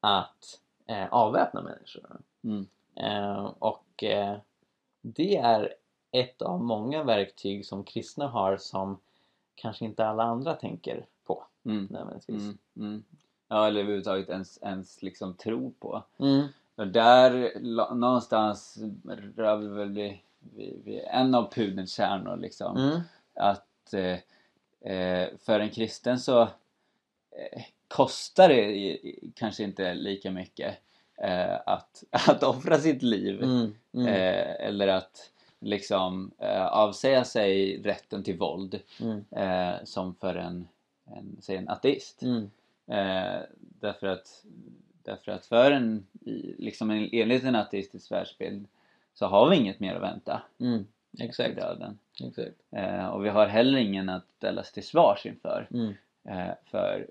att 0.00 0.60
eh, 0.86 1.06
avväpna 1.10 1.62
människor. 1.62 2.20
Mm. 2.44 2.66
Eh, 2.96 3.44
och 3.58 4.04
eh, 4.04 4.36
det 5.00 5.36
är 5.36 5.74
ett 6.10 6.42
av 6.42 6.64
många 6.64 7.04
verktyg 7.04 7.66
som 7.66 7.84
kristna 7.84 8.28
har 8.28 8.56
som 8.56 8.98
kanske 9.54 9.84
inte 9.84 10.06
alla 10.06 10.22
andra 10.22 10.54
tänker 10.54 11.06
på 11.24 11.44
Mm. 11.64 11.88
nödvändigtvis. 11.90 12.42
Mm. 12.42 12.58
Mm. 12.76 13.04
Ja, 13.48 13.66
eller 13.66 13.80
överhuvudtaget 13.80 14.28
ens, 14.28 14.58
ens 14.62 15.02
liksom 15.02 15.34
tro 15.34 15.72
på. 15.80 16.02
Mm. 16.18 16.46
Och 16.74 16.86
där 16.86 17.52
någonstans 17.94 18.78
rör 19.36 19.56
vi 19.56 19.66
väl 19.68 19.88
vid, 19.92 20.18
vid, 20.38 20.82
vid 20.84 21.00
en 21.06 21.34
av 21.34 21.52
pudelns 21.52 21.92
kärnor 21.92 22.36
liksom. 22.36 22.76
Mm. 22.76 23.00
Att 23.34 23.94
eh, 23.94 24.18
eh, 24.92 25.28
för 25.38 25.60
en 25.60 25.70
kristen 25.70 26.18
så 26.18 26.42
eh, 26.42 27.62
kostar 27.88 28.48
det 28.48 28.76
i- 28.76 29.32
kanske 29.34 29.62
inte 29.64 29.94
lika 29.94 30.30
mycket 30.30 30.74
eh, 31.16 31.56
att, 31.66 32.04
att 32.28 32.42
offra 32.42 32.78
sitt 32.78 33.02
liv. 33.02 33.42
Mm. 33.42 33.74
Mm. 33.92 34.06
Eh, 34.06 34.66
eller 34.66 34.88
att 34.88 35.30
liksom 35.60 36.30
eh, 36.38 36.66
avsäga 36.66 37.24
sig 37.24 37.82
rätten 37.82 38.22
till 38.22 38.38
våld 38.38 38.80
Mm. 39.00 39.24
som 39.86 40.14
för 40.14 40.34
en, 40.34 40.68
en, 41.04 41.36
säg 41.40 41.56
en 41.56 41.68
ateist. 41.68 42.22
Mm. 42.22 42.50
Eh, 42.86 43.42
därför, 43.58 44.06
att, 44.06 44.44
därför 45.02 45.32
att 45.32 45.46
för 45.46 45.70
en, 45.72 46.06
liksom 46.58 46.90
en, 46.90 47.08
enligt 47.12 47.44
en 47.44 47.54
ateistisk 47.54 48.10
världsbild 48.12 48.66
så 49.14 49.26
har 49.26 49.50
vi 49.50 49.56
inget 49.56 49.80
mer 49.80 49.94
att 49.94 50.02
vänta 50.02 50.42
Mm. 50.60 50.86
Exakt. 51.18 51.56
döden. 51.56 51.98
Exakt. 52.20 52.56
Eh, 52.70 53.06
och 53.06 53.24
vi 53.24 53.28
har 53.28 53.46
heller 53.46 53.78
ingen 53.78 54.08
att 54.08 54.26
ställas 54.36 54.72
till 54.72 54.86
svars 54.86 55.26
inför 55.26 55.68
Mm. 55.70 55.94
eh, 56.24 56.54
för, 56.64 57.06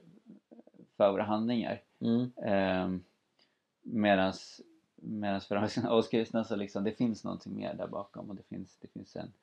för 0.97 1.11
våra 1.11 1.23
handlingar. 1.23 1.81
Mm. 1.99 2.31
Eh, 2.45 2.99
medans, 3.83 4.61
medans 4.95 5.45
för 5.47 5.87
oss 5.91 6.07
kristna 6.07 6.43
så 6.43 6.55
liksom 6.55 6.83
det 6.83 6.91
finns 6.91 7.23
någonting 7.23 7.55
mer 7.55 7.73
där 7.73 7.87
bakom 7.87 8.29
och 8.29 8.35
det 8.35 8.43
finns, 8.43 8.77
det 8.81 8.87
finns 8.87 9.15
en, 9.15 9.33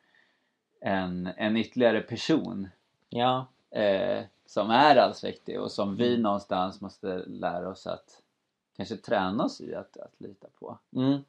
en, 0.80 1.26
en 1.36 1.56
ytterligare 1.56 2.00
person 2.00 2.68
Ja. 3.08 3.46
eh, 3.70 4.24
som 4.48 4.70
är 4.70 4.96
allsmäktig 4.96 5.60
och 5.60 5.72
som 5.72 5.96
vi 5.96 6.08
Mm. 6.08 6.22
någonstans 6.22 6.80
måste 6.80 7.16
lära 7.26 7.68
oss 7.68 7.86
att 7.86 8.22
kanske 8.76 8.96
träna 8.96 9.44
oss 9.44 9.60
i 9.60 9.74
att, 9.74 9.96
att 9.96 10.20
lita 10.20 10.48
på. 10.60 10.78
Mm. 10.96 11.24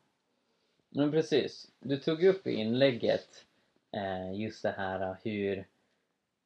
Men 0.89 1.11
precis. 1.11 1.67
Du 1.79 1.97
tog 1.97 2.23
upp 2.23 2.47
i 2.47 2.51
inlägget 2.53 3.45
eh, 3.91 4.39
just 4.41 4.63
det 4.63 4.73
här 4.77 5.17
hur 5.23 5.67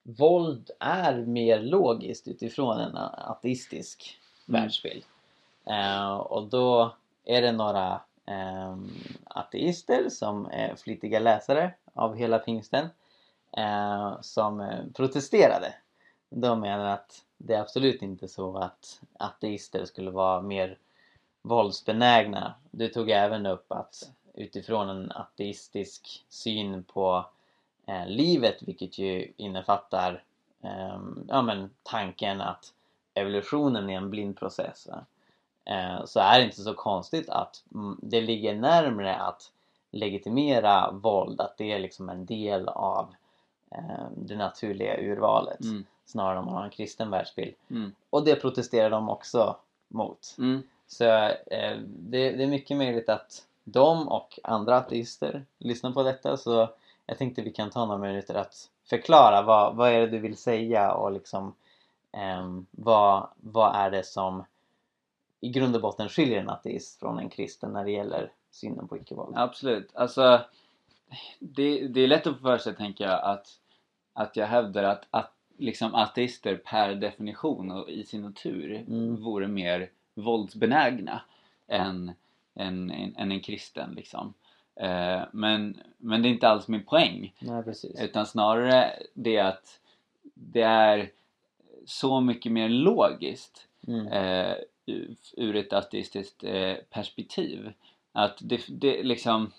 våld 0.03 0.72
är 0.80 1.13
mer 1.18 1.60
logiskt 1.60 2.27
utifrån 2.27 2.80
en 2.80 2.98
ateistisk 2.98 4.20
Mm. 4.48 4.62
världsbild. 4.62 5.03
Eh, 5.65 6.13
och 6.15 6.48
då 6.50 6.96
är 7.25 7.42
det 7.42 7.51
några 7.51 8.01
eh, 8.25 8.77
ateister 9.24 10.10
som 10.10 10.46
är 10.46 10.75
flitiga 10.75 11.20
läsare 11.20 11.74
av 11.94 12.15
hela 12.15 12.39
pingsten 12.39 12.88
eh, 13.58 14.22
som 14.22 14.62
eh, 14.62 14.86
protesterade. 14.94 15.74
De 16.36 16.60
menar 16.60 16.86
att 16.86 17.24
det 17.38 17.54
är 17.54 17.62
absolut 17.62 18.02
inte 18.02 18.28
så 18.28 18.58
att 18.58 19.02
ateister 19.20 19.86
skulle 19.86 20.12
vara 20.12 20.42
mer 20.42 20.78
våldsbenägna. 21.42 22.54
Du 22.72 22.88
tog 22.88 23.10
även 23.10 23.46
upp 23.46 23.72
att 23.72 24.12
utifrån 24.34 24.90
en 24.90 25.12
ateistisk 25.12 26.25
syn 26.30 26.84
på 26.84 27.25
eh, 27.88 28.08
livet, 28.08 28.63
vilket 28.63 28.98
ju 28.98 29.32
innefattar 29.38 30.24
eh, 30.62 31.00
ja, 31.28 31.42
men 31.42 31.70
tanken 31.84 32.42
att 32.42 32.74
evolutionen 33.13 33.90
är 33.90 33.98
en 33.98 34.10
blind 34.10 34.38
process. 34.38 34.88
Eh, 35.66 36.06
så 36.06 36.20
är 36.20 36.40
det 36.40 36.46
inte 36.46 36.62
så 36.62 36.74
konstigt 36.74 37.30
att 37.30 37.63
mm, 37.74 38.00
det 38.02 38.22
ligger 38.22 38.56
närmre 38.56 39.16
att 39.16 39.52
legitimera 39.92 40.92
våld, 40.92 41.42
att 41.42 41.58
det 41.58 41.72
är 41.72 41.80
liksom 41.80 42.10
en 42.10 42.25
del 42.25 42.68
av 42.70 43.13
det 44.15 44.36
naturliga 44.36 44.98
urvalet 44.98 45.62
Mm. 45.62 45.86
snarare 46.06 46.39
än 46.39 46.46
man 46.46 46.53
har 46.53 46.63
en 46.63 46.70
kristen 46.70 47.10
världsbild. 47.10 47.53
Mm. 47.70 47.96
Och 48.10 48.25
det 48.25 48.36
protesterar 48.36 48.89
de 48.89 49.10
också 49.10 49.56
mot. 49.88 50.36
Mm. 50.38 50.63
Så 50.88 51.03
eh, 51.03 51.77
det, 51.88 52.32
det 52.32 52.44
är 52.44 52.48
mycket 52.48 52.77
möjligt 52.77 53.10
att 53.10 53.46
de 53.63 54.08
och 54.08 54.39
andra 54.44 54.77
ateister 54.77 55.46
lyssnar 55.58 55.92
på 55.92 56.03
detta 56.03 56.38
så 56.38 56.70
jag 57.06 57.18
tänkte 57.18 57.42
vi 57.42 57.51
kan 57.51 57.70
ta 57.70 57.86
några 57.86 58.00
minuter 58.00 58.36
att 58.36 58.70
förklara 58.89 59.42
vad, 59.42 59.75
vad 59.75 59.89
är 59.89 60.00
det 60.00 60.08
du 60.08 60.20
vill 60.20 60.38
säga 60.38 60.94
och 60.94 61.12
liksom 61.12 61.53
ehm, 62.12 62.65
vad, 62.72 63.27
vad 63.36 63.75
är 63.75 63.92
det 63.92 64.03
som 64.03 64.44
i 65.39 65.50
grund 65.50 65.75
och 65.75 65.82
botten 65.82 66.10
skiljer 66.10 66.39
en 66.39 66.50
ateist 66.50 67.00
från 67.00 67.20
en 67.20 67.30
kristen 67.30 67.72
när 67.74 67.84
det 67.84 67.92
gäller 67.92 68.32
synen 68.51 68.88
på 68.88 68.98
icke-våld? 68.98 69.38
Absolut. 69.38 69.89
Alltså, 69.94 70.42
det, 71.39 71.88
det 71.88 72.01
är 72.01 72.08
lätt 72.08 72.27
att 72.27 72.36
få 72.36 72.42
för 72.42 72.58
sig, 72.58 72.75
tänker 72.75 73.03
jag, 73.06 73.24
att, 73.24 73.48
att 74.13 74.36
jag 74.38 74.48
hävdar 74.48 74.84
att, 74.84 75.05
att 75.12 75.32
liksom 75.58 75.96
ateister 75.96 76.55
per 76.55 76.96
definition 76.96 77.72
och 77.72 77.89
i 77.89 78.03
sin 78.03 78.22
natur 78.22 78.75
Mm. 78.88 79.15
vore 79.24 79.48
mer 79.48 79.89
våldsbenägna 80.15 81.22
än, 81.67 82.12
än, 82.55 82.91
än, 82.91 83.15
än 83.17 83.32
en 83.32 83.39
kristen. 83.39 83.93
Liksom. 83.96 84.34
Eh, 84.75 85.22
men, 85.32 85.77
men 85.98 86.22
det 86.22 86.27
är 86.29 86.32
inte 86.34 86.48
alls 86.50 86.67
min 86.67 86.84
poäng. 86.84 87.34
Nej, 87.39 87.63
precis. 87.63 88.01
Utan 88.01 88.25
snarare 88.25 88.93
det 89.13 89.39
att 89.39 89.79
det 90.34 90.62
är 90.62 91.12
så 91.86 92.22
mycket 92.22 92.51
mer 92.51 92.70
logiskt 92.70 93.67
Mm. 93.88 94.08
eh, 94.08 94.55
ur- 94.86 95.15
ur 95.38 95.55
ett 95.55 95.74
ateistiskt 95.74 96.43
eh, 96.43 96.75
perspektiv. 96.89 97.74
Att 98.12 98.38
det, 98.41 98.62
det 98.70 99.03
liksom 99.03 99.51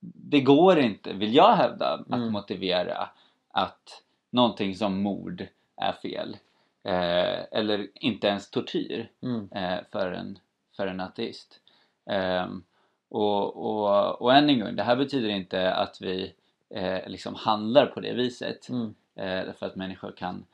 det 0.00 0.40
går 0.40 0.78
inte, 0.78 1.12
vill 1.12 1.34
jag 1.34 1.56
hävda, 1.56 1.94
att 1.94 2.12
Mm. 2.12 2.32
motivera 2.32 3.08
att 3.50 4.02
någonting 4.30 4.74
som 4.74 5.02
mord 5.02 5.46
är 5.76 5.92
fel. 5.92 6.36
Eh, 6.82 7.44
eller 7.52 7.88
inte 7.94 8.26
ens 8.26 8.50
tortyr 8.50 9.10
Mm. 9.22 9.48
eh, 9.52 9.78
för, 9.92 10.12
en, 10.12 10.38
för 10.76 10.86
en 10.86 11.00
ateist. 11.00 11.60
Ehm, 12.06 12.62
och, 13.08 13.56
och, 13.56 14.22
och 14.22 14.34
än 14.34 14.50
en 14.50 14.60
gång, 14.60 14.76
det 14.76 14.82
här 14.82 14.96
betyder 14.96 15.28
inte 15.28 15.74
att 15.74 16.00
vi 16.00 16.34
eh, 16.70 17.08
liksom 17.08 17.34
handlar 17.34 17.86
på 17.86 18.00
det 18.00 18.12
viset. 18.14 18.68
Mm. 18.68 18.94
Eh, 19.14 19.46
därför 19.46 19.66
att 19.66 19.76
människor 19.76 20.12
kan, 20.12 20.44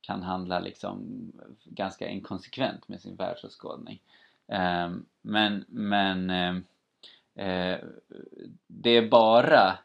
kan 0.00 0.22
handla 0.22 0.60
liksom 0.60 1.02
ganska 1.64 2.08
inkonsekvent 2.08 2.88
med 2.88 3.00
sin 3.00 3.16
världsåskådning. 3.16 4.00
Ehm, 4.48 5.06
men 5.22 5.64
men 5.68 6.30
eh, 7.34 7.78
det 8.66 8.90
är 8.90 9.08
bara 9.08 9.78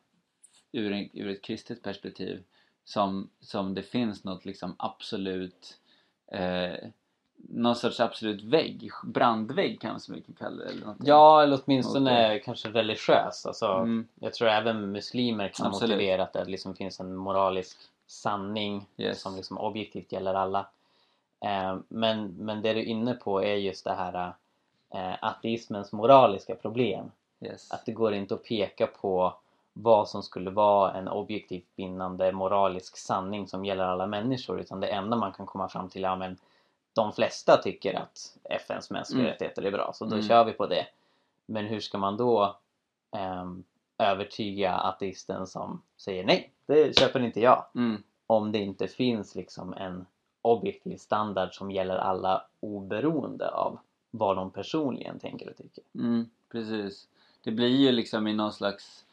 ur, 0.72 0.92
en, 0.92 1.10
ur 1.14 1.28
ett 1.30 1.42
kristet 1.42 1.82
perspektiv 1.84 2.44
som, 2.88 3.30
som 3.40 3.74
det 3.74 3.84
finns 3.84 4.24
något 4.24 4.46
liksom 4.46 4.76
absolut 4.80 5.78
eh, 6.32 6.90
någon 7.50 7.76
sorts 7.76 8.00
absolut 8.00 8.44
vägg, 8.44 8.90
brandvägg 9.04 9.82
kanske 9.82 10.14
vi 10.14 10.22
kan 10.22 10.36
kalla 10.36 10.64
det 10.64 10.70
eller. 10.70 10.96
Ja, 11.04 11.44
eller 11.44 11.60
åtminstone 11.66 12.40
kanske 12.40 12.70
religiös. 12.70 13.46
Alltså, 13.46 13.66
Mm. 13.68 14.08
Jag 14.16 14.34
tror 14.34 14.48
även 14.50 14.92
muslimer 14.92 15.50
kan 15.50 15.68
Absolut. 15.68 15.90
motivera 15.96 16.24
att 16.24 16.34
det 16.34 16.46
liksom 16.46 16.76
finns 16.76 17.00
en 17.00 17.16
moralisk 17.16 17.78
sanning 18.08 18.86
Yes. 18.98 19.22
som 19.22 19.36
liksom 19.36 19.58
objektivt 19.58 20.12
gäller 20.12 20.34
alla. 20.34 20.68
Eh, 21.46 21.78
men, 21.88 22.36
men 22.40 22.62
det 22.62 22.74
du 22.74 22.80
är 22.80 22.84
inne 22.86 23.14
på 23.14 23.44
är 23.44 23.56
just 23.56 23.84
det 23.84 23.94
här 23.94 24.34
eh, 24.94 25.16
ateismens 25.22 25.92
moraliska 25.92 26.56
problem. 26.56 27.12
Yes. 27.42 27.72
Att 27.72 27.86
det 27.86 27.92
går 27.92 28.14
inte 28.14 28.34
att 28.34 28.44
peka 28.44 28.88
på 28.88 29.34
vad 29.82 30.10
som 30.10 30.24
skulle 30.24 30.50
vara 30.50 30.94
en 30.94 31.08
objektivt 31.08 31.76
bindande 31.76 32.32
moralisk 32.32 32.98
sanning 32.98 33.48
som 33.48 33.66
gäller 33.66 33.84
alla 33.84 34.08
människor 34.08 34.60
utan 34.60 34.80
det 34.80 34.88
enda 34.88 35.18
man 35.18 35.32
kan 35.34 35.46
komma 35.46 35.70
fram 35.70 35.90
till 35.90 36.04
är 36.06 36.10
ja, 36.10 36.16
men 36.16 36.38
de 36.94 37.12
flesta 37.14 37.58
tycker 37.58 37.94
att 37.94 38.38
FNs 38.44 38.92
mänskliga 38.92 39.20
Mm. 39.22 39.32
rättigheter 39.32 39.62
är 39.66 39.72
bra 39.72 39.92
så 39.94 40.06
då 40.06 40.16
Mm. 40.16 40.28
kör 40.28 40.44
vi 40.46 40.52
på 40.54 40.68
det. 40.68 40.88
Men 41.46 41.66
hur 41.66 41.80
ska 41.80 41.98
man 41.98 42.18
då 42.18 42.56
ehm, 43.12 43.64
övertyga 43.98 44.74
ateisten 44.74 45.48
som 45.48 45.82
säger 45.98 46.24
nej, 46.26 46.52
det 46.66 47.00
köper 47.00 47.20
inte 47.20 47.40
jag 47.42 47.66
Mm. 47.76 48.04
om 48.28 48.52
det 48.52 48.60
inte 48.60 48.88
finns 48.88 49.36
liksom 49.36 49.74
en 49.74 50.06
objektiv 50.42 50.98
standard 50.98 51.54
som 51.58 51.72
gäller 51.72 51.98
alla 51.98 52.46
oberoende 52.60 53.50
av 53.52 53.80
vad 54.12 54.36
de 54.36 54.52
personligen 54.52 55.20
tänker 55.20 55.50
och 55.50 55.58
tycker. 55.58 55.84
Mm, 55.96 56.30
precis. 56.52 57.08
Det 57.44 57.52
blir 57.52 57.68
ju 57.68 57.92
liksom 57.92 58.28
i 58.28 58.34
någon 58.34 58.54
slags 58.54 59.06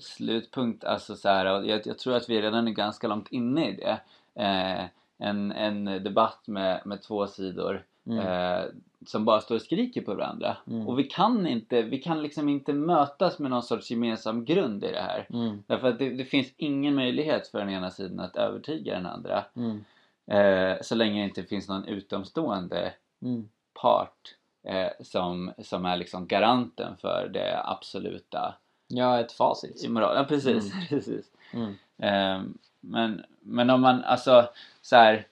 slutpunkt, 0.00 0.84
alltså 0.84 1.16
så 1.16 1.28
här, 1.28 1.46
och 1.58 1.66
jag, 1.66 1.86
jag 1.86 1.98
tror 1.98 2.16
att 2.16 2.28
vi 2.30 2.42
redan 2.42 2.68
är 2.68 2.72
ganska 2.72 3.08
långt 3.08 3.28
inne 3.30 3.68
i 3.68 3.76
det. 3.76 4.00
Eh, 4.42 4.84
en, 5.18 5.52
en 5.52 5.84
debatt 5.84 6.42
med, 6.46 6.80
med 6.84 7.02
två 7.02 7.26
sidor 7.26 7.84
Mm. 8.06 8.26
eh, 8.26 8.64
som 9.06 9.24
bara 9.24 9.40
står 9.40 9.54
och 9.54 9.62
skriker 9.62 10.00
på 10.00 10.14
varandra. 10.14 10.56
Mm. 10.66 10.88
Och 10.88 10.98
vi 10.98 11.04
kan 11.04 11.46
inte, 11.46 11.82
vi 11.82 11.98
kan 11.98 12.22
liksom 12.22 12.48
inte 12.48 12.72
mötas 12.72 13.38
med 13.38 13.50
någon 13.50 13.62
sorts 13.62 13.90
gemensam 13.90 14.44
grund 14.44 14.84
i 14.84 14.92
det 14.92 15.00
här. 15.00 15.26
Mm. 15.30 15.62
Därför 15.66 15.88
att 15.88 15.98
det, 15.98 16.10
det 16.10 16.24
finns 16.24 16.52
ingen 16.56 16.94
möjlighet 16.94 17.48
för 17.48 17.58
den 17.58 17.70
ena 17.70 17.90
sidan 17.90 18.20
att 18.20 18.36
övertyga 18.36 18.94
den 18.94 19.06
andra. 19.06 19.44
Mm. 19.56 19.84
Eh, 20.26 20.76
så 20.82 20.94
länge 20.94 21.20
det 21.20 21.24
inte 21.28 21.42
finns 21.42 21.68
någon 21.68 21.84
utomstående 21.84 22.92
Mm. 23.22 23.48
part 23.82 24.34
eh, 24.64 24.88
som, 25.00 25.52
som 25.58 25.84
är 25.86 25.96
liksom 25.96 26.26
garanten 26.26 26.96
för 26.96 27.30
det 27.34 27.60
absoluta 27.64 28.54
Ja, 28.92 29.20
ett 29.20 29.32
facit. 29.32 29.84
i 29.84 29.88
moral. 29.88 30.16
Ja, 30.16 30.24
precis. 30.24 30.72
Mm. 30.74 30.86
precis. 30.88 31.26
Mm. 31.52 31.74
Ehm, 31.98 32.58
men, 32.80 33.24
men 33.40 33.70
om 33.70 33.80
man, 33.80 34.04
alltså 34.04 34.48
så 34.82 34.96
här. 34.96 35.26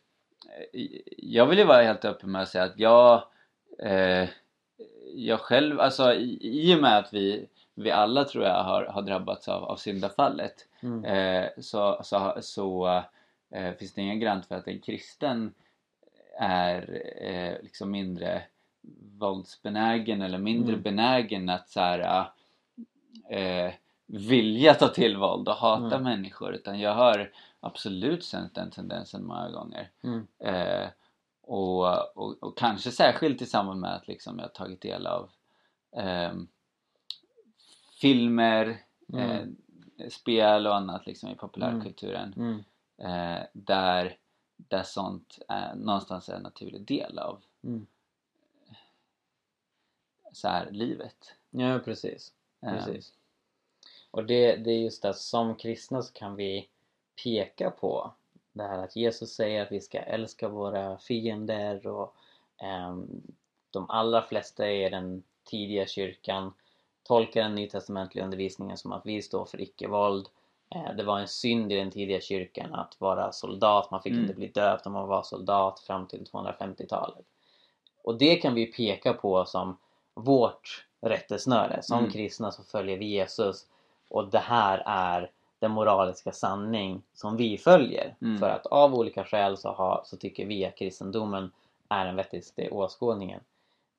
eh, 0.72 0.90
Jag 1.18 1.46
vill 1.46 1.58
ju 1.58 1.64
vara 1.64 1.82
helt 1.82 2.04
öppen 2.04 2.30
med 2.32 2.42
att 2.42 2.48
säga 2.48 2.64
att 2.64 2.78
jag 2.78 3.22
eh, 3.78 4.28
Jag 5.14 5.40
själv, 5.40 5.80
alltså 5.80 6.12
i, 6.14 6.38
i 6.42 6.74
och 6.76 6.82
med 6.82 6.98
att 6.98 7.14
vi 7.14 7.46
vi 7.74 7.90
alla 7.90 8.24
tror 8.24 8.44
jag 8.44 8.64
har, 8.64 8.84
har 8.84 9.02
drabbats 9.02 9.48
av, 9.48 9.64
av 9.64 9.76
syndafallet 9.76 10.64
Mm. 10.82 11.04
eh, 11.04 11.48
så, 11.60 12.00
så, 12.04 12.36
så 12.40 12.86
eh, 13.50 13.72
finns 13.78 13.92
det 13.94 14.00
ingen 14.02 14.20
garant 14.20 14.46
för 14.46 14.54
att 14.54 14.68
en 14.68 14.80
kristen 14.80 15.54
är 16.38 17.02
eh, 17.22 17.62
liksom 17.62 17.90
mindre 17.90 18.42
våldsbenägen 19.18 20.22
eller 20.22 20.38
mindre 20.38 20.72
Mm. 20.72 20.82
benägen 20.82 21.48
att 21.48 21.68
så 21.68 21.80
här, 21.80 22.30
eh, 23.30 23.72
vilja 24.06 24.74
ta 24.74 24.88
till 24.88 25.16
våld 25.16 25.48
och 25.48 25.54
hata 25.54 25.86
Mm. 25.96 26.02
människor 26.02 26.54
utan 26.54 26.80
jag 26.80 26.94
har 26.94 27.32
absolut 27.60 28.24
känt 28.24 28.54
den 28.54 28.70
tendensen 28.70 29.24
många 29.24 29.50
gånger 29.50 29.90
Mm. 30.02 30.26
eh, 30.38 30.88
och, 31.42 32.16
och, 32.16 32.42
och 32.42 32.58
kanske 32.58 32.90
särskilt 32.90 33.42
i 33.42 33.46
samband 33.46 33.80
med 33.80 33.94
att 33.94 34.08
liksom 34.08 34.38
jag 34.38 34.54
tagit 34.54 34.80
del 34.80 35.06
av 35.06 35.30
ehm, 35.96 36.48
filmer, 38.00 38.78
Mm. 39.12 39.56
eh, 39.98 40.08
spel 40.08 40.66
och 40.66 40.76
annat 40.76 41.06
liksom 41.06 41.28
i 41.30 41.34
populärkulturen 41.34 42.34
Mm. 42.36 42.64
eh, 42.98 43.42
där, 43.52 44.16
där 44.56 44.82
sånt 44.82 45.38
är, 45.48 45.74
någonstans 45.74 46.28
är 46.28 46.34
en 46.34 46.42
naturlig 46.42 46.82
del 46.86 47.18
av 47.18 47.42
Mm. 47.64 47.86
så 50.32 50.48
här, 50.48 50.70
livet. 50.70 51.34
Ja, 51.50 51.78
precis. 51.78 52.32
Eh, 52.62 52.72
precis. 52.72 53.12
Och 54.10 54.24
det, 54.24 54.56
det 54.56 54.70
är 54.70 54.78
just 54.78 55.04
att 55.04 55.18
som 55.18 55.54
kristna 55.54 56.02
så 56.02 56.12
kan 56.12 56.36
vi 56.36 56.68
peka 57.24 57.70
på 57.70 58.12
det 58.52 58.62
här 58.62 58.78
att 58.78 58.96
Jesus 58.96 59.34
säger 59.34 59.62
att 59.62 59.72
vi 59.72 59.80
ska 59.80 59.98
älska 59.98 60.48
våra 60.48 60.98
fiender 60.98 61.86
och 61.86 62.14
ehm, 62.62 63.22
de 63.70 63.90
allra 63.90 64.22
flesta 64.22 64.70
i 64.70 64.88
den 64.90 65.22
tidiga 65.44 65.86
kyrkan 65.86 66.52
tolkar 67.02 67.42
den 67.42 67.54
nytestamentliga 67.54 68.24
undervisningen 68.24 68.76
som 68.76 68.92
att 68.92 69.06
vi 69.06 69.22
står 69.22 69.44
för 69.44 69.60
icke-våld. 69.60 70.28
Eh, 70.74 70.94
det 70.96 71.04
var 71.04 71.18
en 71.18 71.28
synd 71.28 71.72
i 71.72 71.76
den 71.76 71.90
tidiga 71.90 72.20
kyrkan 72.20 72.74
att 72.74 72.96
vara 73.00 73.32
soldat, 73.32 73.90
man 73.90 74.02
fick 74.02 74.12
Mm. 74.12 74.22
inte 74.22 74.34
bli 74.34 74.46
döpt 74.46 74.86
om 74.86 74.92
man 74.92 75.08
var 75.08 75.22
soldat 75.22 75.80
fram 75.80 76.06
till 76.06 76.24
250-talet. 76.24 77.26
Och 78.02 78.18
det 78.18 78.36
kan 78.36 78.54
vi 78.54 78.66
peka 78.66 79.12
på 79.12 79.44
som 79.44 79.76
vårt 80.14 80.87
rättesnöre. 81.00 81.82
Som 81.82 81.98
Mm. 81.98 82.10
kristna 82.10 82.52
så 82.52 82.62
följer 82.62 82.98
vi 82.98 83.04
Jesus 83.04 83.66
och 84.08 84.28
det 84.30 84.38
här 84.38 84.82
är 84.86 85.30
den 85.58 85.70
moraliska 85.70 86.32
sanning 86.32 87.02
som 87.14 87.36
vi 87.36 87.58
följer. 87.58 88.14
Mm. 88.22 88.38
För 88.38 88.48
att 88.48 88.66
av 88.66 88.94
olika 88.94 89.24
skäl 89.24 89.56
så, 89.56 89.68
har, 89.72 90.02
så 90.04 90.16
tycker 90.16 90.46
vi 90.46 90.66
att 90.66 90.76
kristendomen 90.76 91.52
är 91.88 92.06
den 92.06 92.16
vettigaste 92.16 92.70
åskådningen. 92.70 93.40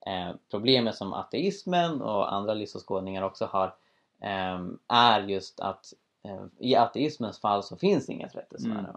Eh, 0.05 0.35
problemet 0.51 0.95
som 0.95 1.13
ateismen 1.13 2.01
och 2.01 2.33
andra 2.33 2.53
livsåskådningar 2.53 3.21
också 3.21 3.45
har 3.45 3.75
ehm, 4.21 4.79
är 4.87 5.21
just 5.21 5.59
att 5.59 5.93
eh, 6.23 6.43
i 6.57 6.75
ateismens 6.75 7.39
fall 7.39 7.63
så 7.63 7.75
finns 7.77 8.09
inget 8.09 8.35
rättesnöre. 8.35 8.79
Mm. 8.79 8.95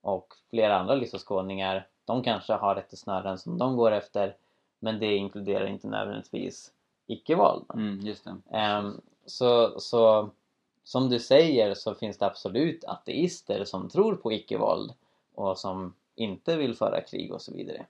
Och 0.00 0.34
flera 0.50 0.76
andra 0.76 0.94
livsåskådningar 0.94 1.86
de 2.04 2.22
kanske 2.22 2.52
har 2.52 2.74
rättesnören 2.74 3.38
som 3.38 3.58
de 3.58 3.76
går 3.76 3.92
efter 3.92 4.36
men 4.78 4.98
det 4.98 5.16
inkluderar 5.16 5.66
inte 5.66 5.88
nödvändigtvis 5.88 6.72
icke-våld. 7.12 7.64
va? 7.68 7.74
Mm, 7.74 8.00
just 8.00 8.24
det. 8.24 8.56
Ehm, 8.58 9.00
så, 9.26 9.80
så 9.80 10.30
som 10.84 11.08
du 11.08 11.18
säger 11.18 11.74
så 11.74 11.94
finns 11.94 12.18
det 12.18 12.26
absolut 12.26 12.84
ateister 12.84 13.64
som 13.64 13.88
tror 13.88 14.14
på 14.16 14.32
icke-våld 14.32 14.92
och 15.34 15.58
som 15.58 15.94
inte 16.14 16.56
vill 16.56 16.74
föra 16.76 17.00
krig 17.00 17.32
och 17.32 17.42
så 17.42 17.52
vidare. 17.52 17.86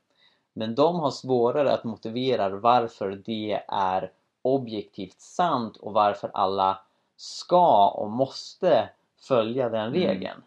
Men 0.53 0.75
de 0.75 1.01
har 1.01 1.11
svårare 1.11 1.73
att 1.73 1.85
motivera 1.85 2.49
varför 2.49 3.23
det 3.25 3.63
är 3.69 4.11
objektivt 4.43 5.21
sant 5.21 5.77
och 5.77 5.93
varför 5.93 6.31
alla 6.35 6.79
ska 7.17 7.89
och 7.89 8.11
måste 8.11 8.89
följa 9.21 9.69
den 9.69 9.81
Mm. 9.89 9.93
regeln. 9.95 10.43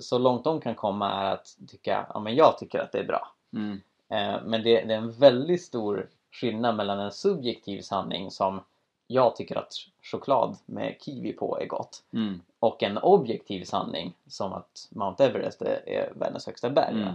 Så 0.00 0.18
långt 0.18 0.44
de 0.44 0.60
kan 0.60 0.74
komma 0.74 1.12
är 1.12 1.32
att 1.32 1.56
tycka, 1.68 2.06
ja 2.14 2.20
men 2.20 2.34
jag 2.34 2.58
tycker 2.58 2.78
att 2.78 2.92
det 2.92 2.98
är 2.98 3.04
bra. 3.06 3.28
Mm, 3.52 3.80
Eh, 4.08 4.36
Men 4.44 4.62
det, 4.62 4.84
det 4.84 4.94
är 4.94 4.98
en 4.98 5.12
väldigt 5.12 5.62
stor 5.62 6.08
skillnad 6.34 6.76
mellan 6.76 6.98
en 6.98 7.12
subjektiv 7.12 7.80
sanning 7.80 8.30
som 8.30 8.60
jag 9.06 9.36
tycker 9.36 9.56
att 9.56 9.72
choklad 10.02 10.56
med 10.66 10.96
kiwi 11.00 11.32
på 11.32 11.58
är 11.60 11.66
gott 11.66 12.02
mm, 12.12 12.40
och 12.60 12.82
en 12.82 12.98
objektiv 12.98 13.64
sanning 13.64 14.16
som 14.26 14.52
att 14.52 14.88
Mount 14.90 15.24
Everest 15.24 15.62
är, 15.62 15.88
är 15.88 16.12
världens 16.14 16.46
högsta 16.46 16.70
berg. 16.70 17.02
Mm. 17.02 17.14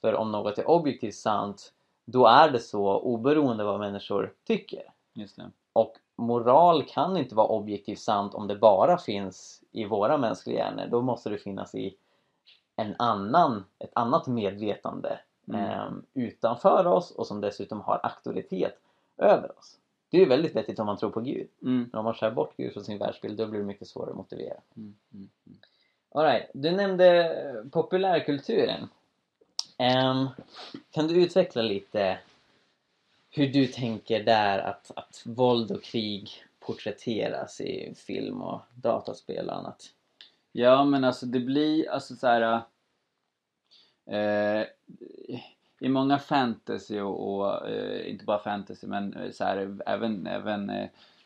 För 0.00 0.14
om 0.14 0.32
något 0.32 0.58
är 0.58 0.70
objektivt 0.70 1.14
sant 1.14 1.72
då 2.04 2.26
är 2.26 2.50
det 2.50 2.60
så 2.60 2.98
oberoende 2.98 3.64
vad 3.64 3.80
människor 3.80 4.32
tycker. 4.46 4.82
Och 5.72 5.96
moral 6.16 6.82
kan 6.82 7.16
inte 7.16 7.34
vara 7.34 7.46
objektivt 7.46 7.98
sant 7.98 8.34
om 8.34 8.46
det 8.46 8.56
bara 8.56 8.98
finns 8.98 9.62
i 9.72 9.84
våra 9.84 10.18
mänskliga 10.18 10.58
hjärnor. 10.58 10.86
Då 10.90 11.02
måste 11.02 11.30
det 11.30 11.38
finnas 11.38 11.74
i 11.74 11.96
en 12.76 12.94
annan, 12.98 13.64
ett 13.78 13.92
annat 13.94 14.26
medvetande 14.26 15.18
Mm. 15.48 15.60
ehm, 15.60 16.02
utanför 16.14 16.86
oss 16.86 17.10
och 17.10 17.26
som 17.26 17.40
dessutom 17.40 17.80
har 17.80 18.00
auktoritet 18.02 18.78
över 19.16 19.58
oss. 19.58 19.78
Det 20.10 20.16
är 20.16 20.20
ju 20.20 20.28
väldigt 20.28 20.56
vettigt 20.56 20.78
om 20.78 20.86
man 20.86 20.96
tror 20.96 21.10
på 21.10 21.20
Gud. 21.20 21.48
Mm, 21.62 21.88
Men 21.92 21.98
om 21.98 22.04
man 22.04 22.14
skär 22.14 22.30
bort 22.30 22.56
Gud 22.56 22.72
från 22.72 22.84
sin 22.84 22.98
världsbild 22.98 23.38
då 23.38 23.46
blir 23.46 23.60
det 23.60 23.66
mycket 23.66 23.88
svårare 23.88 24.10
att 24.10 24.16
motivera. 24.16 24.56
mm, 24.76 24.94
mm, 25.14 25.28
mm. 25.46 25.58
All 26.14 26.24
right. 26.24 26.50
Du 26.54 26.70
nämnde 26.70 27.64
populärkulturen. 27.70 28.88
Ehm, 29.78 30.26
kan 30.90 31.06
du 31.08 31.22
utveckla 31.24 31.62
lite 31.62 32.18
hur 33.30 33.46
du 33.46 33.66
tänker 33.66 34.24
där 34.24 34.58
att, 34.58 34.90
att 34.96 35.22
våld 35.24 35.70
och 35.70 35.82
krig 35.82 36.30
porträtteras 36.60 37.60
i 37.60 37.94
film 37.96 38.42
och 38.42 38.60
dataspel 38.74 39.48
och 39.48 39.56
annat? 39.56 39.90
Ja 40.52 40.84
men 40.84 41.04
alltså 41.04 41.26
det 41.26 41.40
blir 41.40 41.90
alltså 41.90 42.14
så 42.16 42.26
här. 42.26 42.60
Eh, 44.06 44.66
I 45.80 45.88
många 45.88 46.18
fantasy 46.18 47.00
och, 47.00 47.34
och 47.36 47.68
eh, 47.68 48.10
inte 48.10 48.24
bara 48.24 48.38
fantasy 48.38 48.86
men 48.86 49.14
eh, 49.14 49.30
så 49.30 49.44
här, 49.44 49.76
även, 49.86 50.26
även 50.26 50.70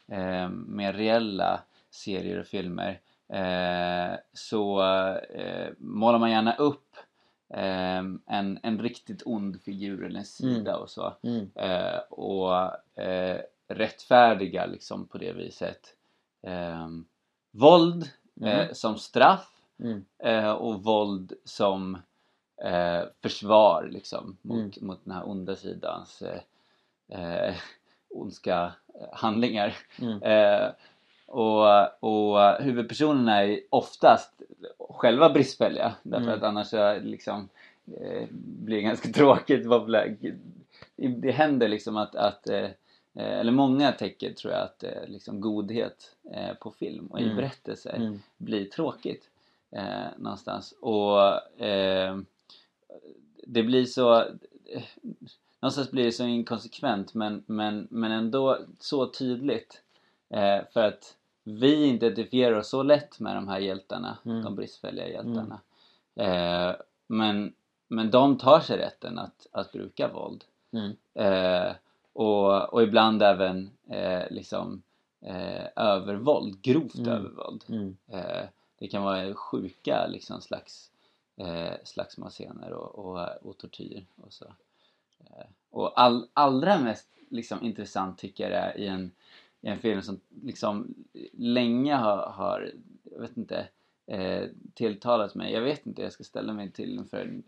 eh, 0.08 0.48
mer 0.50 0.92
reella 0.92 1.60
serier 1.90 2.40
och 2.40 2.46
filmer 2.46 3.00
så 4.32 4.82
målar 5.78 6.18
man 6.18 6.30
gärna 6.30 6.54
upp 6.54 6.96
en, 8.26 8.58
en 8.62 8.78
riktigt 8.78 9.22
ond 9.26 9.62
figur 9.62 10.04
eller 10.04 10.18
en 10.18 10.24
sida 10.24 10.76
och 10.76 10.90
så 10.90 11.14
Mm. 11.22 11.50
och 12.10 12.70
rättfärdiga 13.68 14.66
liksom 14.66 15.06
på 15.08 15.18
det 15.18 15.32
viset 15.32 15.94
våld 17.50 18.10
Mm. 18.40 18.74
som 18.74 18.96
straff 18.98 19.52
Mm. 19.80 20.56
och 20.56 20.84
våld 20.84 21.32
som 21.44 21.98
eh, 22.64 23.02
försvar 23.22 23.88
liksom 23.92 24.36
mot, 24.42 24.76
Mm. 24.76 24.86
mot 24.88 25.04
den 25.04 25.14
här 25.14 25.28
onda 25.28 25.56
sidans 25.56 26.22
eh, 26.22 26.40
eh, 27.48 27.54
ondska 28.10 28.72
eh, 29.00 29.06
handlingar. 29.12 29.76
Mm. 30.02 30.22
Eh, 30.22 30.68
och, 31.26 32.02
och 32.04 32.62
huvudpersonerna 32.62 33.44
är 33.44 33.60
oftast 33.70 34.42
själva 34.90 35.30
bristfälliga 35.30 35.94
därför 36.02 36.24
Mm. 36.26 36.34
att 36.38 36.42
annars 36.42 36.66
så 36.68 36.98
liksom 37.00 37.48
eh, 38.00 38.26
blir 38.30 38.76
det 38.76 38.82
ganska 38.82 39.08
tråkigt. 39.12 39.66
Det 40.96 41.30
händer 41.30 41.68
liksom 41.68 41.96
att, 41.96 42.14
att 42.16 42.48
eh, 42.48 42.68
eller 43.14 43.52
många 43.52 43.92
tecken 43.92 44.34
tror 44.34 44.52
jag 44.52 44.62
att 44.62 44.84
eh, 44.84 45.06
liksom 45.06 45.40
godhet 45.40 46.16
på 46.60 46.70
film 46.70 47.06
och 47.06 47.20
i 47.20 47.24
Mm. 47.24 47.36
berättelser 47.36 47.96
Mm. 47.96 48.22
blir 48.36 48.64
tråkigt 48.64 49.30
någonstans. 50.16 50.72
Och 50.80 51.18
det 53.46 53.62
blir 53.62 53.84
så 53.84 54.24
någonstans 55.60 55.90
blir 55.90 56.04
det 56.04 56.12
så 56.12 56.24
inkonsekvent 56.24 57.14
men, 57.14 57.42
men, 57.46 57.88
men 57.90 58.12
ändå 58.12 58.58
så 58.80 59.06
tydligt 59.06 59.82
eh, 60.30 60.58
för 60.72 60.82
att 60.84 61.16
vi 61.44 61.84
identifierar 61.84 62.56
oss 62.58 62.68
så 62.68 62.82
lätt 62.82 63.20
med 63.20 63.36
de 63.36 63.48
här 63.48 63.58
hjältarna, 63.58 64.18
Mm. 64.24 64.42
de 64.44 64.54
bristfälliga 64.54 65.08
hjältarna. 65.08 65.60
Eh, 66.14 66.76
men, 67.06 67.54
men 67.88 68.10
de 68.10 68.38
tar 68.38 68.60
sig 68.60 68.78
rätten 68.78 69.18
att, 69.18 69.46
att 69.52 69.72
bruka 69.72 70.08
våld. 70.08 70.44
Mm. 70.72 70.96
Eh, 71.14 71.72
och, 72.12 72.72
och 72.72 72.82
ibland 72.82 73.22
även 73.22 73.70
eh, 73.90 74.22
liksom 74.30 74.82
eh, 75.20 75.66
övervåld, 75.76 76.62
grovt 76.62 76.98
Mm. 76.98 77.08
övervåld. 77.08 77.64
Mm. 77.68 77.96
Eh, 78.08 78.44
det 78.78 78.88
kan 78.88 79.02
vara 79.02 79.34
sjuka 79.34 80.06
liksom 80.06 80.40
slags 80.40 80.90
eh, 81.38 81.74
slagsmålscener 81.84 82.72
och, 82.72 82.98
och, 82.98 83.28
och 83.42 83.58
tortyr 83.58 84.06
och 84.16 84.32
så. 84.32 84.44
Eh, 85.20 85.46
och 85.70 86.00
all, 86.00 86.28
allra 86.32 86.78
mest 86.78 87.08
liksom, 87.30 87.62
intressant 87.62 88.18
tycker 88.18 88.44
jag 88.44 88.52
det 88.52 88.56
är 88.56 88.78
i 88.78 88.86
en, 88.86 89.10
i 89.60 89.68
en 89.68 89.78
film 89.78 90.02
som 90.02 90.20
liksom 90.42 90.94
länge 91.32 91.94
har, 91.94 92.16
har 92.16 92.72
jag 93.02 93.20
vet 93.20 93.36
inte, 93.36 93.68
eh, 94.06 94.44
tilltalat 94.74 95.34
mig. 95.34 95.52
Jag 95.52 95.62
vet 95.62 95.86
inte, 95.86 96.02
jag 96.02 96.12
ska 96.12 96.24
ställa 96.24 96.52
mig 96.52 96.70
till 96.70 96.94
inför, 96.94 97.42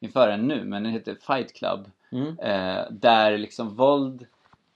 inför 0.00 0.28
den 0.28 0.48
nu, 0.48 0.64
men 0.64 0.82
den 0.82 0.92
heter 0.92 1.14
Fight 1.14 1.52
Club. 1.52 1.90
Mm. 2.10 2.38
Eh, 2.38 2.90
där 2.90 3.38
liksom 3.38 3.74
våld 3.74 4.26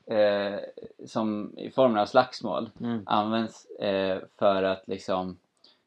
eh, 0.06 0.60
som 1.06 1.58
i 1.58 1.70
formen 1.70 1.98
av 1.98 2.06
slagsmål 2.06 2.70
Mm. 2.80 3.02
används 3.06 3.64
eh, 3.64 4.22
för 4.38 4.62
att 4.62 4.88
liksom 4.88 5.38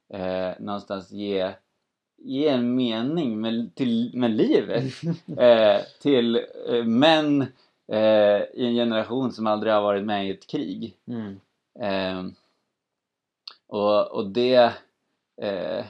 eh, 0.10 0.52
någonstans 0.60 1.12
ge, 1.12 1.54
ge 2.24 2.48
en 2.48 2.76
mening 2.76 3.42
med, 3.42 3.76
till, 3.76 4.12
med 4.14 4.32
livet 4.32 4.94
eh, 5.38 5.82
till 6.02 6.36
eh, 6.70 6.84
män 6.84 7.42
eh, 7.88 8.42
i 8.54 8.66
en 8.66 8.74
generation 8.74 9.32
som 9.32 9.48
aldrig 9.48 9.74
har 9.74 9.82
varit 9.82 10.04
med 10.04 10.28
i 10.28 10.32
ett 10.32 10.48
krig. 10.48 10.98
Mm. 11.08 11.40
Eh, 11.80 12.34
och, 13.68 14.12
och 14.12 14.28
det, 14.28 14.74
eh, 15.42 15.86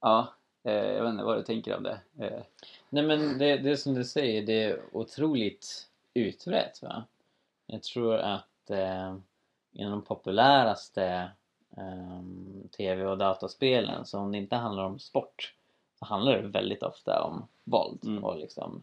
ja, 0.00 0.34
eh, 0.64 0.72
jag 0.72 1.02
vet 1.02 1.10
inte 1.10 1.24
vad 1.24 1.38
du 1.38 1.42
tänker 1.42 1.76
om 1.76 1.82
det. 1.82 2.00
Eh, 2.18 2.42
Nej 2.90 3.02
men 3.02 3.38
det, 3.38 3.56
det 3.56 3.76
som 3.76 3.94
du 3.94 4.04
säger, 4.04 4.46
det 4.46 4.62
är 4.64 4.80
otroligt 4.92 5.88
utbrett 6.14 6.82
va? 6.82 7.04
Jag 7.66 7.82
tror 7.82 8.16
att 8.16 8.70
eh, 8.70 9.16
inom 9.72 9.90
de 9.90 10.02
populäraste 10.02 11.30
eh, 11.76 12.22
tv 12.76 13.06
och 13.06 13.18
dataspelen, 13.18 14.06
så 14.06 14.18
om 14.18 14.32
det 14.32 14.38
inte 14.38 14.56
handlar 14.56 14.84
om 14.84 14.98
sport, 14.98 15.54
handlar 16.00 16.42
det 16.42 16.48
väldigt 16.48 16.82
ofta 16.82 17.22
om 17.22 17.46
våld 17.64 17.98
Mm. 18.04 18.24
och 18.24 18.36
liksom 18.38 18.82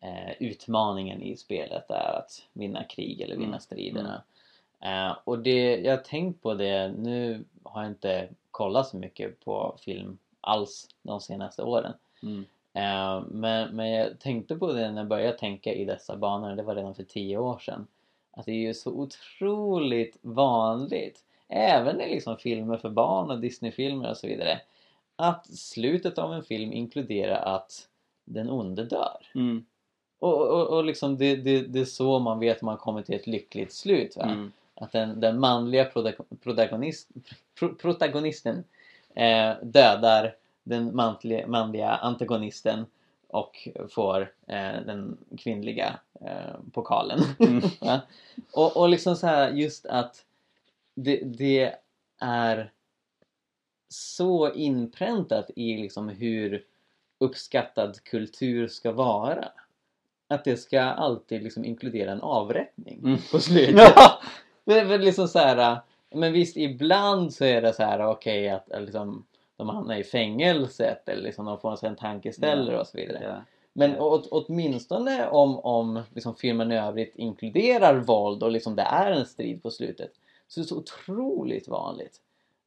eh, 0.00 0.32
utmaningen 0.42 1.22
i 1.22 1.36
spelet 1.36 1.90
är 1.90 2.18
att 2.18 2.42
vinna 2.52 2.84
krig 2.84 3.20
eller 3.20 3.34
vinna 3.36 3.46
Mm. 3.48 3.60
striderna. 3.60 4.22
Eh, 4.80 5.16
och 5.24 5.38
det, 5.38 5.76
jag 5.76 5.92
har 5.96 6.02
tänkt 6.02 6.42
på 6.42 6.54
det, 6.54 6.88
nu 6.98 7.44
har 7.62 7.82
jag 7.82 7.90
inte 7.90 8.28
kollat 8.50 8.88
så 8.88 8.96
mycket 8.96 9.44
på 9.44 9.76
film 9.80 10.18
alls 10.40 10.88
de 11.02 11.20
senaste 11.20 11.62
åren. 11.62 11.92
mm, 12.22 12.44
Eh, 12.74 13.22
men, 13.30 13.76
men 13.76 13.90
jag 13.90 14.20
tänkte 14.20 14.56
på 14.56 14.72
det 14.72 14.90
när 14.90 15.00
jag 15.00 15.08
började 15.08 15.38
tänka 15.38 15.72
i 15.74 15.84
dessa 15.84 16.16
banor, 16.16 16.56
det 16.56 16.62
var 16.62 16.74
redan 16.74 16.94
för 16.94 17.02
tio 17.02 17.38
år 17.38 17.58
sedan. 17.58 17.86
Att 18.30 18.46
det 18.46 18.52
är 18.52 18.56
ju 18.56 18.74
så 18.74 18.90
otroligt 18.90 20.16
vanligt, 20.22 21.24
även 21.48 22.00
i 22.00 22.14
liksom 22.14 22.36
filmer 22.36 22.76
för 22.76 22.90
barn 22.90 23.30
och 23.30 23.40
Disneyfilmer 23.40 24.10
och 24.10 24.16
så 24.16 24.26
vidare, 24.26 24.60
att 25.22 25.46
slutet 25.46 26.18
av 26.18 26.32
en 26.34 26.42
film 26.44 26.72
inkluderar 26.72 27.56
att 27.56 27.88
den 28.24 28.50
onde 28.50 28.84
dör. 28.84 29.26
mm, 29.34 29.64
Och, 30.18 30.40
och, 30.48 30.66
och 30.76 30.84
liksom 30.84 31.18
det, 31.18 31.36
det, 31.36 31.60
det 31.62 31.80
är 31.80 31.84
så 31.84 32.18
man 32.18 32.38
vet 32.38 32.56
att 32.56 32.62
man 32.62 32.76
kommer 32.76 33.02
till 33.02 33.14
ett 33.14 33.26
lyckligt 33.26 33.72
slut. 33.72 34.16
Mm, 34.16 34.52
Att 34.74 34.92
den, 34.92 35.20
den 35.20 35.40
manliga 35.40 35.84
protago- 35.84 36.36
protagonist, 36.42 37.08
pro, 37.58 37.74
protagonisten 37.74 38.64
eh, 39.14 39.52
dödar 39.62 40.34
den 40.64 40.96
manliga, 40.96 41.46
manliga 41.46 41.88
antagonisten 41.90 42.86
och 43.28 43.68
får 43.90 44.20
eh, 44.46 44.80
den 44.86 45.18
kvinnliga 45.38 45.98
eh, 46.20 46.54
pokalen. 46.72 47.20
Mm. 47.38 47.62
Ja. 47.80 48.00
och, 48.52 48.76
och 48.76 48.88
liksom 48.88 49.16
så 49.16 49.26
här 49.26 49.50
just 49.50 49.86
att 49.86 50.24
det, 50.94 51.16
det 51.24 51.74
är 52.20 52.70
så 53.92 54.52
inpräntat 54.52 55.50
i 55.56 55.76
liksom 55.76 56.08
hur 56.08 56.64
uppskattad 57.18 58.02
kultur 58.04 58.68
ska 58.68 58.92
vara. 58.92 59.48
Att 60.28 60.44
det 60.44 60.56
ska 60.56 60.80
alltid 60.80 61.42
liksom 61.42 61.64
inkludera 61.64 62.12
en 62.12 62.20
avrättning 62.20 62.98
Mm. 63.04 63.18
på 63.32 63.38
slutet. 63.38 63.74
Ja! 63.96 64.20
Det 64.64 64.78
är 64.80 64.84
väl 64.84 65.00
liksom 65.00 65.28
så 65.28 65.38
här, 65.38 65.80
men 66.14 66.32
visst 66.32 66.56
ibland 66.56 67.34
så 67.34 67.44
är 67.44 67.62
det 67.62 67.72
så 67.72 67.82
här 67.82 68.06
okej 68.06 68.48
att 68.48 68.72
eh, 68.72 68.80
liksom, 68.80 69.26
de 69.56 69.68
hamnar 69.68 69.96
i 69.96 70.04
fängelset 70.04 71.08
eller 71.08 71.22
liksom 71.22 71.44
de 71.46 71.58
får 71.58 71.84
en 71.84 71.96
tankeställare 71.96 72.80
och 72.80 72.86
så 72.86 72.96
vidare. 72.98 73.22
Ja. 73.22 73.42
Men 73.72 73.98
åt, 74.00 74.28
åtminstone 74.30 75.28
om, 75.28 75.58
om 75.58 76.02
liksom 76.14 76.34
filmen 76.36 76.72
i 76.72 76.78
övrigt 76.78 77.16
inkluderar 77.16 77.94
våld 77.96 78.42
och 78.42 78.50
liksom 78.50 78.76
det 78.76 78.82
är 78.82 79.10
en 79.10 79.26
strid 79.26 79.62
på 79.62 79.70
slutet 79.70 80.10
så 80.48 80.60
är 80.60 80.62
det 80.62 80.68
så 80.68 80.76
otroligt 80.78 81.68
vanligt 81.68 82.16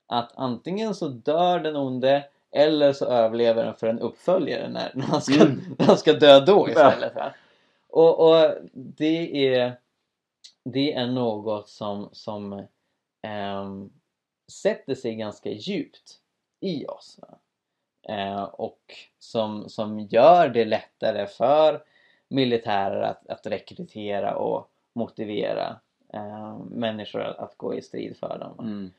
att 0.07 0.31
antingen 0.35 0.95
så 0.95 1.07
dör 1.07 1.59
den 1.59 1.75
onde 1.75 2.25
eller 2.51 2.93
så 2.93 3.05
överlever 3.05 3.65
den 3.65 3.75
för 3.75 3.87
en 3.87 3.99
uppföljare 3.99 4.69
när, 4.69 4.91
när, 4.93 5.05
han, 5.05 5.21
ska, 5.21 5.41
Mm. 5.41 5.61
när 5.79 5.85
han 5.85 5.97
ska 5.97 6.13
dö 6.13 6.39
då 6.39 6.69
istället. 6.69 7.15
Va? 7.15 7.33
Och, 7.89 8.19
och 8.19 8.51
det 8.73 9.47
är 9.47 9.77
det 10.63 10.93
är 10.93 11.07
något 11.07 11.69
som, 11.69 12.09
som 12.11 12.67
ehm, 13.21 13.89
sätter 14.51 14.95
sig 14.95 15.15
ganska 15.15 15.49
djupt 15.49 16.19
i 16.59 16.85
oss. 16.85 17.19
Eh, 18.09 18.43
och 18.43 18.79
som, 19.19 19.69
som 19.69 19.99
gör 19.99 20.49
det 20.49 20.65
lättare 20.65 21.27
för 21.27 21.83
militärer 22.27 23.01
att, 23.01 23.27
att 23.27 23.47
rekrytera 23.47 24.35
och 24.35 24.69
motivera 24.93 25.79
eh, 26.13 26.57
människor 26.57 27.21
att, 27.21 27.37
att 27.37 27.57
gå 27.57 27.75
i 27.75 27.81
strid 27.81 28.17
för 28.17 28.39
dem. 28.39 28.59
Mm, 28.59 28.91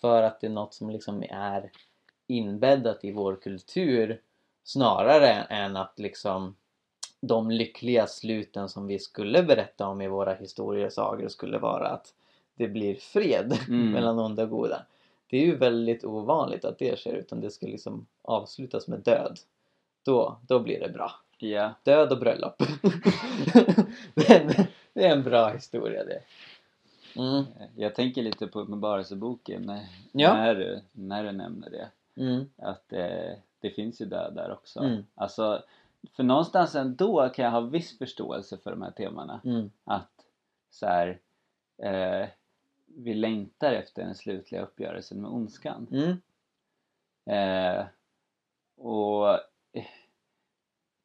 för 0.00 0.22
att 0.22 0.40
det 0.40 0.46
är 0.46 0.50
något 0.50 0.74
som 0.74 0.90
liksom 0.90 1.22
är 1.30 1.70
inbäddat 2.26 3.04
i 3.04 3.12
vår 3.12 3.36
kultur 3.36 4.20
snarare 4.64 5.28
än 5.32 5.76
att 5.76 5.98
liksom 5.98 6.56
de 7.20 7.50
lyckliga 7.50 8.06
sluten 8.06 8.68
som 8.68 8.86
vi 8.86 8.98
skulle 8.98 9.42
berätta 9.42 9.86
om 9.86 10.00
i 10.00 10.08
våra 10.08 10.34
historiesagor 10.34 11.28
skulle 11.28 11.58
vara 11.58 11.88
att 11.88 12.14
det 12.54 12.68
blir 12.68 12.94
fred 12.94 13.58
Mm. 13.68 13.92
mellan 13.92 14.18
onda 14.18 14.42
och 14.42 14.50
goda. 14.50 14.82
Det 15.30 15.36
är 15.36 15.46
ju 15.46 15.56
väldigt 15.56 16.04
ovanligt 16.04 16.64
att 16.64 16.78
det 16.78 16.98
sker 16.98 17.12
utan 17.14 17.40
det 17.40 17.50
ska 17.50 17.66
liksom 17.66 18.06
avslutas 18.22 18.88
med 18.88 19.00
död. 19.00 19.38
Då, 20.04 20.38
då 20.46 20.58
blir 20.60 20.80
det 20.80 20.88
bra. 20.88 21.12
ja. 21.38 21.74
Död 21.82 22.12
och 22.12 22.18
bröllop. 22.18 22.62
det, 24.14 24.30
är 24.30 24.40
en, 24.40 24.66
det 24.92 25.06
är 25.06 25.10
en 25.12 25.22
bra 25.22 25.48
historia 25.48 26.04
det. 26.04 26.20
Mm. 27.16 27.44
Jag 27.76 27.94
tänker 27.94 28.22
lite 28.22 28.46
på 28.46 28.60
Uppenbarelseboken 28.60 29.62
när, 29.62 29.86
Ja. 30.12 30.34
när, 30.34 30.54
du, 30.54 30.80
när 30.92 31.24
du 31.24 31.32
nämner 31.32 31.70
det. 31.70 31.90
Mm. 32.22 32.44
Att 32.56 32.92
eh, 32.92 33.32
det 33.60 33.70
finns 33.70 34.00
ju 34.00 34.06
död 34.06 34.34
där 34.34 34.52
också. 34.52 34.80
Mm. 34.80 35.04
Alltså, 35.14 35.62
för 36.12 36.22
någonstans 36.22 36.74
ändå 36.74 37.28
kan 37.28 37.44
jag 37.44 37.52
ha 37.52 37.60
viss 37.60 37.98
förståelse 37.98 38.58
för 38.58 38.70
de 38.70 38.82
här 38.82 38.90
temana. 38.90 39.40
Mm. 39.44 39.70
Att 39.84 40.24
så 40.70 40.86
här, 40.86 41.18
eh, 41.78 42.28
vi 42.86 43.14
längtar 43.14 43.72
efter 43.72 44.02
den 44.04 44.14
slutliga 44.14 44.62
uppgörelsen 44.62 45.20
med 45.20 45.30
ondskan. 45.30 45.86
Mm. 45.90 46.16
Eh, 47.26 47.84
och, 48.76 49.28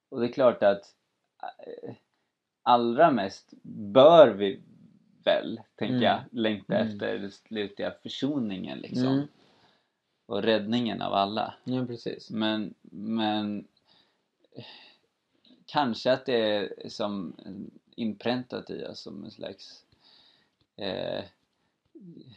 och 0.10 0.20
det 0.20 0.26
är 0.28 0.34
klart 0.34 0.63
att 0.63 0.96
eh, 1.41 1.94
allra 2.63 3.12
mest 3.12 3.54
bör 3.63 4.28
vi 4.28 4.62
väl, 5.26 5.62
tänker 5.76 5.96
Mm. 5.96 6.04
jag, 6.04 6.20
längta 6.32 6.76
Mm. 6.76 6.88
efter 6.88 7.18
den 7.18 7.32
slutliga 7.32 7.92
försoningen 8.04 8.80
liksom. 8.80 9.08
Mm. 9.08 9.28
och 10.26 10.44
räddningen 10.44 11.02
av 11.02 11.14
alla. 11.14 11.54
Ja, 11.64 11.86
precis. 11.86 12.30
Men, 12.32 12.74
men 12.92 13.68
kanske 15.66 16.12
att 16.12 16.26
det 16.26 16.42
är 16.56 16.90
som 16.90 17.36
inpräntat 17.96 18.70
i 18.70 18.86
oss 18.86 19.00
som 19.00 19.24
en 19.24 19.32
slags 19.32 19.84
eh, 20.76 21.24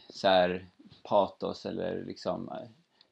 så 0.09 0.27
här 0.27 0.65
patos 1.03 1.65
eller 1.65 2.03
liksom 2.05 2.51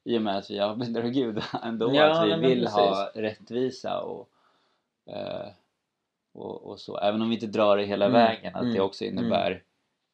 i 0.04 0.18
och 0.18 0.22
med 0.22 0.38
att 0.38 0.50
vi 0.52 0.60
avbildar 0.60 1.02
Gud 1.08 1.44
ändå 1.64 1.96
Ja, 1.96 2.20
att 2.22 2.26
vi 2.26 2.30
nej, 2.30 2.40
vill 2.50 2.60
precis. 2.62 2.76
ha 2.76 3.12
rättvisa 3.16 4.00
och, 4.02 4.30
eh, 5.06 5.48
och, 6.34 6.64
och 6.64 6.80
så 6.80 6.98
även 6.98 7.22
om 7.22 7.30
vi 7.30 7.36
inte 7.36 7.48
drar 7.48 7.78
det 7.78 7.86
hela 7.86 8.06
Mm, 8.06 8.14
vägen 8.14 8.56
att 8.56 8.62
det 8.62 8.70
mm, 8.70 8.82
också 8.82 9.06
innebär 9.06 9.64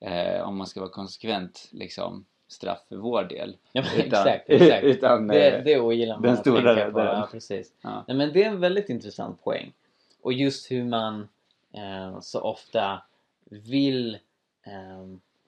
eh, 0.03 0.41
om 0.47 0.57
man 0.57 0.67
ska 0.67 0.79
vara 0.79 0.89
konsekvent 0.91 1.67
liksom 1.71 2.25
straff 2.47 2.79
för 2.89 2.95
vår 2.95 3.23
del 3.23 3.57
Ja, 3.71 3.81
men 3.81 4.05
Utan- 4.07 4.27
exakt, 4.27 4.45
exakt. 4.49 4.83
utan, 4.83 5.27
det, 5.27 5.51
eh, 5.57 5.63
det 5.63 5.79
ogillar 5.79 6.15
man 6.15 6.21
den 6.23 6.33
att 6.33 6.39
stora 6.39 6.75
tänka 6.75 6.91
på. 6.91 6.99
räddaren. 6.99 7.19
Ja, 7.19 7.27
precis. 7.31 7.73
Ja. 7.81 8.03
Nej, 8.07 8.17
men 8.17 8.33
det 8.33 8.43
är 8.43 8.47
en 8.49 8.59
väldigt 8.59 8.89
intressant 8.89 9.43
poäng. 9.43 9.73
Och 10.21 10.33
just 10.33 10.71
hur 10.71 10.83
man 10.83 11.27
eh, 11.73 12.19
så 12.19 12.41
ofta 12.41 13.01
vill 13.49 14.15
eh, 14.63 15.05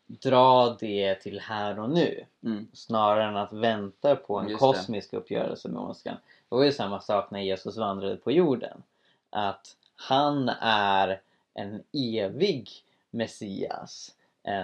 dra 0.07 0.77
det 0.79 1.15
till 1.15 1.39
här 1.39 1.79
och 1.79 1.89
nu 1.89 2.25
mm, 2.43 2.67
snarare 2.73 3.23
än 3.23 3.37
att 3.37 3.53
vänta 3.53 4.15
på 4.15 4.37
en 4.39 4.43
Just 4.49 4.53
det. 4.61 4.67
kosmisk 4.67 5.13
uppgörelse 5.13 5.69
med 5.69 5.81
ondskan. 5.81 6.15
Det 6.49 6.55
var 6.55 6.63
ju 6.63 6.71
samma 6.71 7.01
sak 7.01 7.31
när 7.31 7.39
Jesus 7.41 7.77
vandrade 7.77 8.15
på 8.17 8.31
jorden. 8.31 8.83
Att 9.29 9.75
han 9.95 10.49
är 10.61 11.21
en 11.53 11.83
evig 11.93 12.69
Messias 13.11 14.14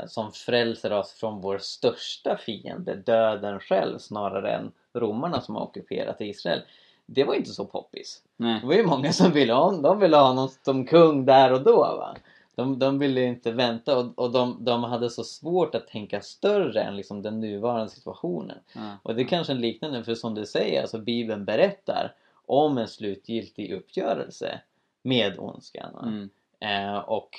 som 0.08 0.32
frälser 0.32 0.94
oss 0.94 1.12
från 1.13 1.41
vår 1.41 1.58
största 1.58 2.38
fiende, 2.38 2.96
döden 2.96 3.60
själv, 3.60 3.98
snarare 3.98 4.52
än 4.52 4.72
romarna 4.94 5.41
som 5.41 5.56
har 5.56 5.62
ockuperat 5.63 6.22
Israel. 6.22 6.62
Det 7.06 7.24
var 7.24 7.34
inte 7.36 7.50
så 7.50 7.65
poppis. 7.65 8.22
nej, 8.38 8.60
Det 8.62 8.67
var 8.67 8.74
ju 8.74 8.84
många 8.86 9.13
som 9.13 9.32
ville 9.32 9.54
ha, 9.54 9.72
de 9.72 10.00
ville 10.00 10.17
ha 10.17 10.28
honom 10.28 10.50
som 10.65 10.86
kung 10.86 11.26
där 11.26 11.54
och 11.54 11.62
då. 11.62 11.78
Va? 11.78 12.15
De, 12.56 12.80
de 12.80 13.00
ville 13.00 13.24
inte 13.24 13.52
vänta 13.52 13.98
och, 14.00 14.20
och 14.20 14.32
de, 14.32 14.58
de 14.65 14.84
hade 14.84 15.10
så 15.10 15.24
svårt 15.24 15.76
att 15.76 15.88
tänka 15.88 16.22
större 16.22 16.82
än 16.82 16.96
liksom 16.96 17.22
den 17.22 17.39
nuvarande 17.39 17.89
situationen. 17.89 18.58
ja, 18.74 18.98
Och 19.04 19.15
det 19.15 19.22
är 19.22 19.28
kanske 19.28 19.54
en 19.54 19.62
liknande, 19.62 20.04
för 20.04 20.15
som 20.15 20.36
du 20.36 20.46
säger, 20.46 20.82
alltså 20.82 20.98
Bibeln 20.98 21.46
berättar 21.46 22.15
om 22.46 22.78
en 22.78 22.88
slutgiltig 22.88 23.74
uppgörelse 23.74 24.60
med 25.04 25.39
ondskan. 25.39 25.96
mm, 26.04 26.30
Eh, 26.63 26.98
och 26.98 27.30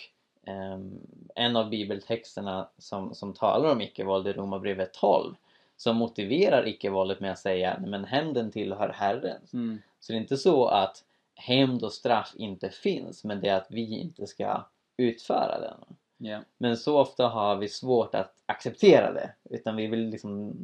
en 1.34 1.56
av 1.56 1.70
bibeltexterna 1.70 2.68
som, 2.78 3.14
som 3.14 3.34
talar 3.34 3.72
om 3.72 3.80
icke-våld 3.80 4.26
är 4.26 4.32
Romarbrevet 4.34 4.92
12 4.94 5.34
som 5.76 5.96
motiverar 5.96 6.68
icke-våldet 6.68 7.20
med 7.20 7.32
att 7.32 7.38
säga 7.38 7.76
"Nej, 7.80 7.90
men 7.90 8.04
hämnden 8.04 8.50
tillhör 8.50 8.88
Herren. 8.88 9.40
mm, 9.52 9.82
Så 10.00 10.12
det 10.12 10.16
är 10.18 10.20
inte 10.20 10.36
så 10.36 10.66
att 10.66 11.04
hämnd 11.34 11.84
och 11.84 11.92
straff 11.92 12.32
inte 12.36 12.70
finns 12.70 13.24
men 13.24 13.40
det 13.40 13.48
är 13.48 13.56
att 13.56 13.70
vi 13.70 13.98
inte 13.98 14.26
ska 14.26 14.64
utföra 14.96 15.60
den. 15.60 15.96
ja, 16.16 16.40
Men 16.58 16.76
så 16.76 16.98
ofta 17.00 17.28
har 17.28 17.56
vi 17.56 17.68
svårt 17.68 18.14
att 18.14 18.34
acceptera 18.46 19.12
det 19.12 19.34
utan 19.50 19.76
vi 19.76 19.86
vill 19.86 20.08
liksom 20.08 20.54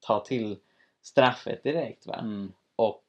ta 0.00 0.20
till 0.20 0.56
straffet 1.02 1.62
direkt. 1.62 2.06
Va? 2.06 2.14
mm, 2.14 2.52
och 2.76 3.04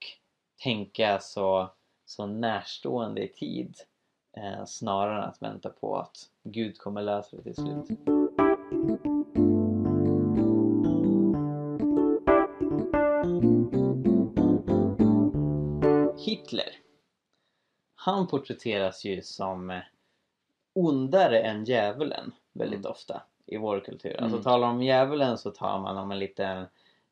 tänka 0.63 1.19
så, 1.19 1.69
så 2.05 2.25
närstående 2.25 3.23
i 3.23 3.27
tid 3.27 3.75
eh, 4.37 4.65
snarare 4.65 5.17
än 5.17 5.29
att 5.29 5.41
vänta 5.41 5.69
på 5.69 5.97
att 5.97 6.17
Gud 6.43 6.77
kommer 6.77 7.01
lösa 7.01 7.37
det 7.37 7.43
till 7.43 7.55
slut. 7.55 7.87
Hitler 16.25 16.87
han 17.95 18.27
porträtteras 18.27 19.05
ju 19.05 19.21
som 19.21 19.69
eh, 19.69 19.79
ondare 20.73 21.39
än 21.39 21.65
djävulen 21.65 22.31
väldigt 22.53 22.79
Mm. 22.79 22.91
ofta 22.91 23.21
i 23.45 23.57
vår 23.57 23.79
kultur. 23.79 24.11
Mm. 24.11 24.23
Alltså 24.23 24.43
talar 24.43 24.67
om 24.67 24.83
djävulen 24.83 25.37
så 25.37 25.51
tar 25.51 25.79
man 25.79 25.97
om 25.97 26.11
en 26.11 26.19
liten 26.19 26.57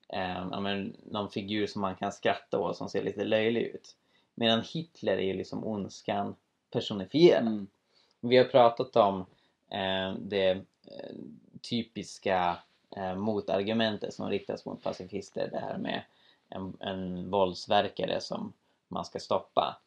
eh, 0.10 0.48
ja, 0.52 0.60
men, 0.60 0.96
någon 1.06 1.30
figur 1.30 1.68
som 1.68 1.82
man 1.82 1.96
kan 1.96 2.12
skratta 2.12 2.60
åt 2.60 2.78
som 2.78 2.90
ser 2.90 3.04
lite 3.04 3.24
löjlig 3.24 3.62
ut. 3.62 3.96
Medan 4.36 4.62
Hitler 4.74 5.18
är 5.18 5.26
ju 5.26 5.34
liksom 5.34 5.64
ondskan 5.64 6.36
personifierad. 6.76 7.42
mm, 7.42 7.68
Vi 8.20 8.38
har 8.38 8.46
pratat 8.46 8.96
om 8.96 9.20
eh, 9.72 10.14
det 10.20 10.50
eh, 10.50 11.16
typiska 11.70 12.58
eh, 12.98 13.16
motargumentet 13.16 14.14
som 14.14 14.30
riktas 14.30 14.66
mot 14.66 14.84
pacifister. 14.84 15.50
Det 15.52 15.60
här 15.60 15.78
med 15.78 16.02
en, 16.50 16.78
en 16.80 17.30
våldsverkare 17.32 18.22
som 18.22 18.54
man 18.88 19.06
ska 19.06 19.20
stoppa. 19.20 19.78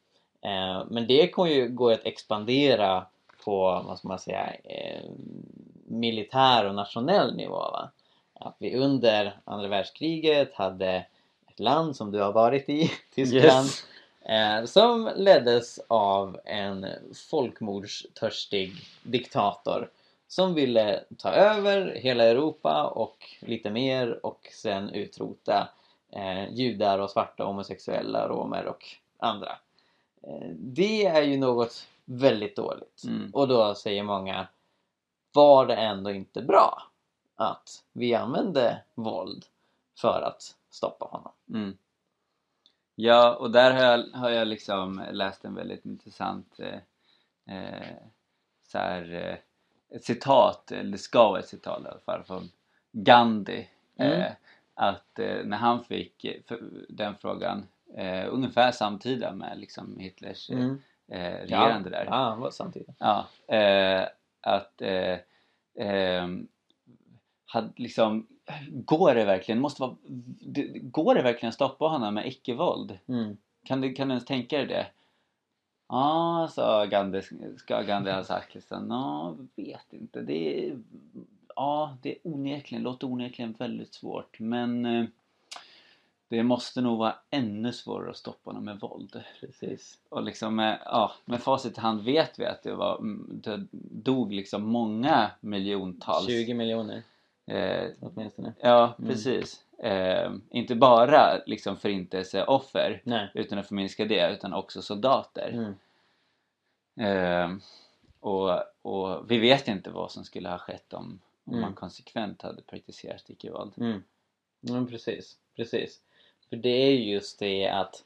Eh, 0.40 0.84
men 0.90 1.06
det 1.06 1.30
kommer 1.30 1.50
ju 1.50 1.68
gå 1.68 1.90
att 1.90 2.04
expandera 2.04 3.06
på, 3.44 3.82
vad 3.86 3.98
ska 3.98 4.08
man 4.08 4.18
säga, 4.18 4.54
eh, 4.64 5.10
militär 5.86 6.68
och 6.68 6.74
nationell 6.74 7.36
nivå. 7.36 7.56
Va? 7.56 7.90
Att 8.34 8.56
vi 8.58 8.76
under 8.76 9.40
andra 9.44 9.68
världskriget 9.68 10.54
hade 10.54 11.06
ett 11.48 11.60
land 11.60 11.96
som 11.96 12.12
du 12.12 12.20
har 12.20 12.32
varit 12.32 12.68
i, 12.68 12.90
Tyskland. 13.14 13.66
Yes. 13.66 13.84
Eh, 14.28 14.64
som 14.64 15.10
leddes 15.16 15.80
av 15.88 16.40
en 16.44 16.86
folkmordstörstig 17.30 18.72
diktator 19.02 19.90
som 20.26 20.54
ville 20.54 21.04
ta 21.16 21.30
över 21.30 21.94
hela 21.94 22.24
Europa 22.24 22.86
och 22.86 23.36
lite 23.40 23.70
mer 23.70 24.26
och 24.26 24.48
sen 24.52 24.90
utrota 24.90 25.68
eh, 26.10 26.54
judar 26.54 26.98
och 26.98 27.10
svarta 27.10 27.44
homosexuella, 27.44 28.28
romer 28.28 28.66
och 28.66 28.84
andra. 29.18 29.58
Eh, 30.22 30.48
det 30.50 31.06
är 31.06 31.22
ju 31.22 31.36
något 31.36 31.86
väldigt 32.04 32.56
dåligt. 32.56 33.02
Mm. 33.04 33.30
Och 33.34 33.48
då 33.48 33.74
säger 33.74 34.02
många 34.02 34.48
var 35.32 35.66
det 35.66 35.76
ändå 35.76 36.10
inte 36.10 36.42
bra 36.42 36.82
att 37.36 37.84
vi 37.92 38.14
använde 38.14 38.82
våld 38.94 39.46
för 40.00 40.22
att 40.22 40.56
stoppa 40.70 41.04
honom? 41.04 41.32
Mm. 41.50 41.78
Ja, 43.00 43.34
och 43.34 43.50
där 43.50 43.72
har 43.72 43.82
jag, 43.82 44.18
har 44.18 44.30
jag 44.30 44.48
liksom 44.48 45.02
läst 45.10 45.44
en 45.44 45.54
väldigt 45.54 45.84
intressant 45.84 46.58
eh, 46.58 47.56
eh, 47.56 47.96
så 48.62 48.78
här, 48.78 49.12
eh, 49.12 49.96
ett 49.96 50.04
citat, 50.04 50.72
eller 50.72 50.92
det 50.92 50.98
ska 50.98 51.28
vara 51.28 51.38
ett 51.40 51.48
citat 51.48 51.82
i 51.84 51.86
alla 51.88 51.98
fall, 51.98 52.24
från 52.24 52.50
Gandhi. 52.92 53.68
Mm. 53.96 54.12
Eh, 54.20 54.32
att 54.74 55.18
eh, 55.18 55.44
när 55.44 55.56
han 55.56 55.84
fick 55.84 56.24
eh, 56.24 56.42
för, 56.46 56.60
den 56.88 57.14
frågan 57.16 57.66
eh, 57.94 58.26
ungefär 58.30 58.72
samtida 58.72 59.32
med 59.32 59.58
liksom 59.58 59.98
Hitlers 59.98 60.50
Mm. 60.50 60.82
regerande 61.08 61.90
där. 61.90 62.04
Ja, 62.04 62.14
han 62.14 62.40
var 62.40 62.50
samtidigt. 62.50 62.96
Ja, 62.98 63.26
att 64.40 64.82
eh, 64.82 66.26
hade 67.46 67.72
liksom, 67.76 68.26
går 68.70 69.14
det 69.14 69.24
verkligen, 69.24 69.60
måste 69.60 69.82
vara, 69.82 69.96
går 70.82 71.14
det 71.14 71.22
verkligen 71.22 71.48
att 71.48 71.54
stoppa 71.54 71.84
honom 71.84 72.14
med 72.14 72.26
icke-våld? 72.26 72.98
Mm. 73.06 73.36
Kan 73.64 73.80
du, 73.80 73.92
kan 73.92 74.08
du 74.08 74.12
ens 74.12 74.24
tänka 74.24 74.56
dig 74.56 74.66
det? 74.66 74.86
Ja, 75.88 76.48
sa 76.52 76.86
Gandhi, 76.86 77.22
ska 77.56 77.82
Gandhi 77.82 78.10
ha 78.10 78.24
sagt 78.24 78.54
liksom, 78.54 78.90
ja, 78.90 79.34
vet 79.56 79.92
inte, 79.92 80.20
det 80.20 80.68
är, 80.68 80.78
ja, 81.56 81.96
det 82.02 82.10
är 82.10 82.18
onekligen, 82.22 82.82
låter 82.82 83.06
onekligen 83.06 83.52
väldigt 83.58 83.94
svårt, 83.94 84.38
men 84.38 84.86
eh, 84.86 85.04
det 86.28 86.42
måste 86.42 86.80
nog 86.80 86.98
vara 86.98 87.14
ännu 87.30 87.72
svårare 87.72 88.10
att 88.10 88.16
stoppa 88.16 88.50
honom 88.50 88.64
med 88.64 88.80
våld. 88.80 89.22
Precis. 89.40 89.98
Och 90.08 90.22
liksom 90.22 90.56
med, 90.56 90.78
ja, 90.84 91.12
med 91.24 91.40
facit 91.40 91.78
i 91.78 91.80
hand 91.80 92.04
vet 92.04 92.38
vi 92.38 92.46
att 92.46 92.62
det 92.62 92.74
var, 92.74 92.98
det 93.30 93.66
dog 94.02 94.32
liksom 94.32 94.62
många 94.62 95.30
miljontals 95.40 96.26
20 96.26 96.54
miljoner 96.54 97.02
eh, 97.48 97.90
åtminstone. 98.00 98.52
Ja, 98.60 98.94
Mm. 98.98 99.10
precis. 99.10 99.64
Eh, 99.78 100.32
inte 100.50 100.74
bara 100.74 101.38
liksom 101.46 101.76
förintelseoffer 101.76 103.02
Nej. 103.04 103.30
utan 103.34 103.58
att 103.58 103.66
förminska 103.68 104.04
det, 104.04 104.30
utan 104.32 104.52
också 104.54 104.82
soldater. 104.82 105.48
Mm. 105.48 105.74
Eh, 107.00 107.56
och, 108.20 108.62
och 108.82 109.30
vi 109.30 109.38
vet 109.38 109.68
inte 109.68 109.90
vad 109.90 110.10
som 110.12 110.24
skulle 110.24 110.48
ha 110.48 110.58
skett 110.58 110.92
om, 110.92 111.20
om 111.44 111.52
Mm. 111.52 111.60
man 111.60 111.74
konsekvent 111.74 112.42
hade 112.42 112.62
praktiserat 112.62 113.30
icke-våld. 113.30 113.72
Mm. 113.76 114.02
Mm, 114.68 114.86
precis. 114.86 115.36
Precis. 115.56 116.00
För 116.48 116.56
det 116.56 116.68
är 116.68 116.90
ju 116.92 117.12
just 117.12 117.38
det 117.38 117.68
att 117.68 118.04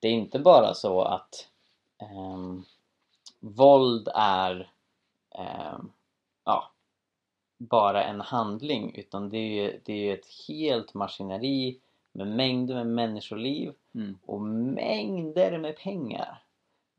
det 0.00 0.08
är 0.08 0.12
inte 0.12 0.38
bara 0.38 0.74
så 0.74 1.02
att 1.02 1.48
ehm, 1.98 2.64
våld 3.40 4.08
är 4.14 4.70
ehm, 5.34 5.92
ja, 6.44 6.70
bara 7.58 8.04
en 8.04 8.20
handling 8.20 8.94
utan 8.94 9.28
det 9.30 9.38
är 9.38 9.62
ju 9.62 9.80
det 9.84 10.08
är 10.10 10.14
ett 10.14 10.26
helt 10.48 10.94
maskineri 10.94 11.78
med 12.12 12.26
mängder 12.26 12.74
med 12.74 12.86
människoliv 12.86 13.72
Mm. 13.94 14.18
och 14.26 14.40
mängder 14.40 15.58
med 15.58 15.76
pengar. 15.76 16.42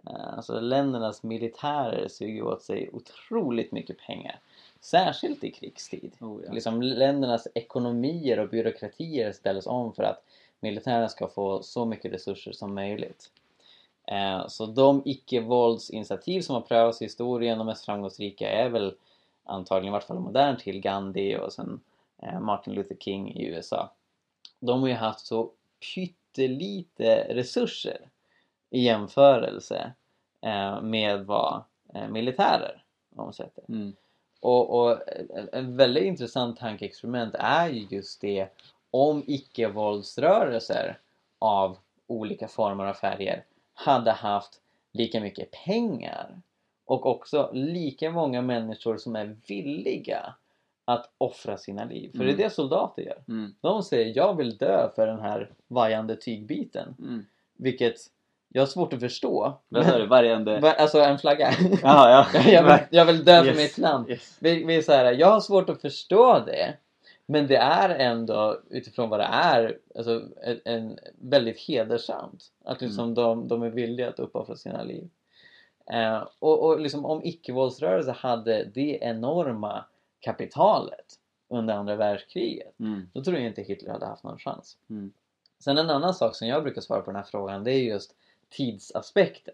Eh, 0.07 0.33
Alltså 0.37 0.59
ländernas 0.59 1.23
militärer 1.23 2.07
suger 2.07 2.43
åt 2.43 2.61
sig 2.63 2.89
otroligt 2.93 3.71
mycket 3.71 3.97
pengar. 3.99 4.39
Särskilt 4.79 5.43
i 5.43 5.51
krigstid. 5.51 6.11
Oh, 6.19 6.41
ja. 6.45 6.51
Liksom 6.53 6.81
ländernas 6.81 7.47
ekonomier 7.53 8.39
och 8.39 8.49
byråkratier 8.49 9.31
ställs 9.31 9.67
om 9.67 9.93
för 9.93 10.03
att 10.03 10.23
militären 10.59 11.09
ska 11.09 11.27
få 11.27 11.61
så 11.63 11.85
mycket 11.85 12.13
resurser 12.13 12.51
som 12.51 12.75
möjligt. 12.75 13.31
Eh, 14.07 14.47
Så 14.47 14.65
de 14.65 15.01
icke-våldsinitiativ 15.05 16.41
som 16.41 16.55
har 16.55 16.61
prövats 16.61 17.01
i 17.01 17.05
historien, 17.05 17.57
de 17.57 17.67
mest 17.67 17.85
framgångsrika 17.85 18.49
är 18.51 18.69
väl 18.69 18.93
antagligen, 19.49 19.91
i 19.91 19.93
vart 19.93 20.03
fall 20.03 20.19
modern 20.19 20.57
tid, 20.57 20.83
Gandhi 20.83 21.37
och 21.37 21.53
sen 21.53 21.81
eh, 22.23 22.39
Martin 22.39 22.73
Luther 22.73 22.95
King 22.95 23.31
i 23.31 23.45
USA. 23.45 23.93
De 24.59 24.81
har 24.81 24.87
ju 24.87 24.93
haft 24.93 25.25
så 25.25 25.51
pyttelite 25.95 27.27
resurser 27.29 28.09
i 28.69 28.79
jämförelse 28.79 29.93
eh, 30.41 30.81
med 30.81 31.25
vad 31.25 31.63
eh, 31.93 32.07
militärer 32.07 32.83
omsätter. 33.15 33.63
Mm. 33.69 33.95
Och, 34.41 34.79
och 34.79 34.99
en 35.53 35.77
väldigt 35.77 36.03
intressant 36.03 36.57
tankeexperiment 36.57 37.35
är 37.39 37.69
ju 37.69 37.87
just 37.89 38.21
det 38.21 38.49
om 38.91 39.23
icke-våldsrörelser 39.27 40.99
av 41.39 41.77
olika 42.07 42.47
former 42.47 42.85
och 42.85 42.95
färger 42.95 43.45
hade 43.73 44.11
haft 44.11 44.61
lika 44.91 45.21
mycket 45.21 45.51
pengar 45.51 46.41
och 46.89 47.05
också 47.05 47.49
lika 47.53 48.11
många 48.11 48.41
människor 48.41 48.97
som 48.97 49.15
är 49.15 49.35
villiga 49.47 50.33
att 50.85 51.09
offra 51.17 51.57
sina 51.57 51.85
liv. 51.85 52.11
För 52.11 52.17
det 52.17 52.23
Mm. 52.23 52.39
är 52.39 52.43
det 52.43 52.49
soldater 52.49 53.01
gör. 53.01 53.17
Mm. 53.27 53.53
De 53.61 53.83
säger 53.83 54.13
jag 54.17 54.37
vill 54.37 54.57
dö 54.57 54.89
för 54.95 55.07
den 55.07 55.19
här 55.19 55.49
vajande 55.67 56.15
tygbiten. 56.15 56.95
Mm. 56.99 57.25
Vilket 57.57 57.95
jag 58.49 58.61
har 58.61 58.67
svårt 58.67 58.93
att 58.93 58.99
förstå. 58.99 59.53
Vad 59.69 59.85
sa 59.85 59.97
du? 59.97 60.07
Vargande? 60.07 60.59
Va- 60.59 60.73
Alltså 60.77 60.99
en 60.99 61.17
flagga. 61.19 61.51
Jaha, 61.81 62.27
ja. 62.33 62.41
jag, 62.51 62.63
vill, 62.63 62.77
jag 62.89 63.05
vill 63.05 63.23
dö 63.25 63.39
för 63.43 63.47
Yes, 63.49 63.57
mitt 63.57 63.77
land. 63.77 64.09
yes. 64.09 64.37
Vi, 64.39 64.63
vi 64.63 64.75
är 64.75 64.81
så 64.81 64.91
här, 64.91 65.11
jag 65.13 65.27
har 65.31 65.39
svårt 65.41 65.69
att 65.69 65.81
förstå 65.81 66.39
det. 66.45 66.73
Men 67.25 67.47
det 67.47 67.55
är 67.57 67.89
ändå 67.89 68.59
utifrån 68.69 69.09
vad 69.09 69.19
det 69.19 69.29
är 69.31 69.77
alltså, 69.95 70.21
en, 70.43 70.59
en 70.65 70.99
väldigt 71.21 71.59
hedersamt. 71.59 72.43
Att 72.65 72.81
liksom 72.81 73.13
de, 73.13 73.47
de 73.47 73.63
är 73.63 73.69
villiga 73.69 74.09
att 74.09 74.19
uppoffra 74.19 74.55
sina 74.55 74.83
liv. 74.83 75.09
Eh, 75.89 76.27
och 76.39 76.63
och 76.67 76.79
liksom, 76.79 77.05
om 77.05 77.21
icke-våldsrörelser 77.23 78.13
hade 78.13 78.63
det 78.63 78.99
enorma 79.01 79.85
kapitalet 80.19 81.05
under 81.47 81.73
andra 81.73 81.95
världskriget 81.95 82.79
Mm. 82.79 83.09
då 83.13 83.23
tror 83.23 83.37
jag 83.37 83.45
inte 83.45 83.61
Hitler 83.61 83.91
hade 83.91 84.05
haft 84.05 84.23
någon 84.23 84.37
chans. 84.39 84.77
Mm. 84.89 85.11
Sen 85.59 85.77
en 85.77 85.89
annan 85.89 86.13
sak 86.13 86.35
som 86.35 86.47
jag 86.47 86.63
brukar 86.63 86.81
svara 86.81 87.01
på 87.01 87.11
den 87.11 87.15
här 87.15 87.23
frågan 87.31 87.63
det 87.63 87.71
är 87.71 87.83
just 87.83 88.15
tidsaspekten. 88.49 89.53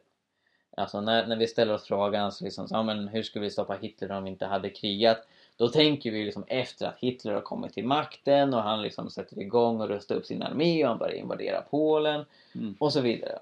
Alltså 0.77 1.01
när, 1.01 1.27
när 1.27 1.35
vi 1.35 1.47
ställer 1.47 1.73
oss 1.73 1.83
frågan 1.87 2.31
så 2.31 2.43
liksom, 2.43 2.67
så, 2.67 2.75
ja, 2.75 2.83
men 2.83 3.07
hur 3.07 3.23
skulle 3.23 3.43
vi 3.43 3.51
stoppa 3.51 3.73
Hitler 3.73 4.11
om 4.11 4.23
vi 4.23 4.29
inte 4.29 4.45
hade 4.45 4.69
krigat? 4.69 5.27
Då 5.57 5.67
tänker 5.69 6.11
vi 6.11 6.25
liksom 6.25 6.43
efter 6.47 6.85
att 6.87 6.95
Hitler 6.99 7.33
har 7.33 7.41
kommit 7.41 7.73
till 7.73 7.85
makten 7.85 8.53
och 8.53 8.61
han 8.63 8.81
liksom 8.81 9.09
sätter 9.09 9.39
igång 9.39 9.81
och 9.81 9.87
rustar 9.87 10.15
upp 10.15 10.25
sin 10.25 10.41
armé 10.43 10.83
och 10.83 10.89
han 10.89 10.97
börjar 10.97 11.15
invadera 11.15 11.61
Polen 11.61 12.25
Mm. 12.55 12.75
och 12.79 12.93
så 12.93 13.01
vidare. 13.01 13.39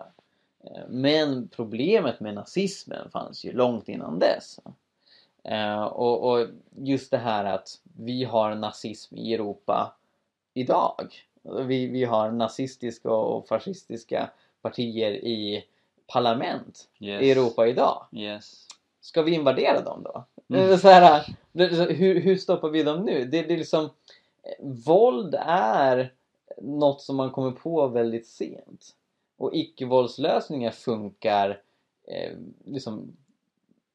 Eh, 0.63 0.87
Men 0.89 1.47
problemet 1.47 2.19
med 2.19 2.33
nazismen 2.33 3.09
fanns 3.09 3.43
ju 3.43 3.51
långt 3.53 3.89
innan 3.89 4.19
dess. 4.19 4.59
Eh, 5.43 5.83
Och, 5.83 6.31
och 6.31 6.47
just 6.75 7.11
det 7.11 7.17
här 7.17 7.45
att 7.45 7.79
vi 7.97 8.23
har 8.23 8.55
nazism 8.55 9.15
i 9.17 9.33
Europa 9.33 9.95
idag. 10.53 11.13
Vi, 11.41 11.87
vi 11.87 12.03
har 12.03 12.31
nazistiska 12.31 13.11
och 13.11 13.47
fascistiska 13.47 14.29
partier 14.61 15.11
i 15.11 15.65
parlament 16.07 16.87
Yes. 16.99 17.21
i 17.21 17.31
Europa 17.31 17.67
idag. 17.67 18.05
Yes. 18.11 18.67
Ska 19.01 19.21
vi 19.21 19.33
invadera 19.33 19.81
dem 19.81 20.03
då? 20.03 20.23
Mm. 20.49 20.71
Eh, 20.71 20.77
Så 20.77 20.87
här, 20.87 21.35
hur, 21.93 22.19
hur 22.21 22.37
stoppar 22.37 22.69
vi 22.69 22.83
dem 22.83 23.01
nu? 23.05 23.25
Det, 23.25 23.41
det 23.41 23.53
är 23.53 23.57
liksom, 23.57 23.89
våld 24.85 25.35
är 25.47 26.13
något 26.61 27.01
som 27.01 27.15
man 27.15 27.31
kommer 27.31 27.51
på 27.51 27.87
väldigt 27.87 28.27
sent. 28.27 28.95
Och 29.43 29.55
icke-våldslösningar 29.55 30.71
funkar 30.71 31.61
eh, 32.07 32.37
liksom 32.65 33.17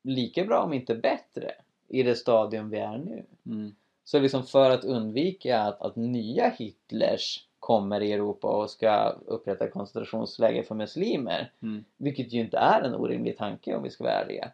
lika 0.03 0.45
bra 0.45 0.63
om 0.63 0.73
inte 0.73 0.95
bättre 0.95 1.53
i 1.89 2.03
det 2.03 2.15
stadium 2.15 2.71
vi 2.71 2.79
är 2.79 2.99
nu. 2.99 3.25
Mm. 3.47 3.75
Så 4.05 4.19
liksom 4.19 4.43
för 4.43 4.71
att 4.71 4.85
undvika 4.85 5.61
att, 5.61 5.83
att 5.83 5.97
nya 5.97 6.49
Hitlers 6.49 7.47
kommer 7.59 8.01
i 8.01 8.13
Europa 8.13 8.49
och 8.49 8.71
ska 8.71 9.09
upprätta 9.27 9.71
koncentrationsläger 9.71 10.63
för 10.63 10.75
muslimer, 10.75 11.53
Mm. 11.63 11.85
vilket 11.97 12.33
ju 12.33 12.41
inte 12.41 12.59
är 12.59 12.83
en 12.83 12.95
orimlig 12.95 13.37
tanke 13.39 13.77
om 13.77 13.83
vi 13.83 13.91
ska 13.91 14.05
vara 14.05 14.15
ärliga, 14.15 14.51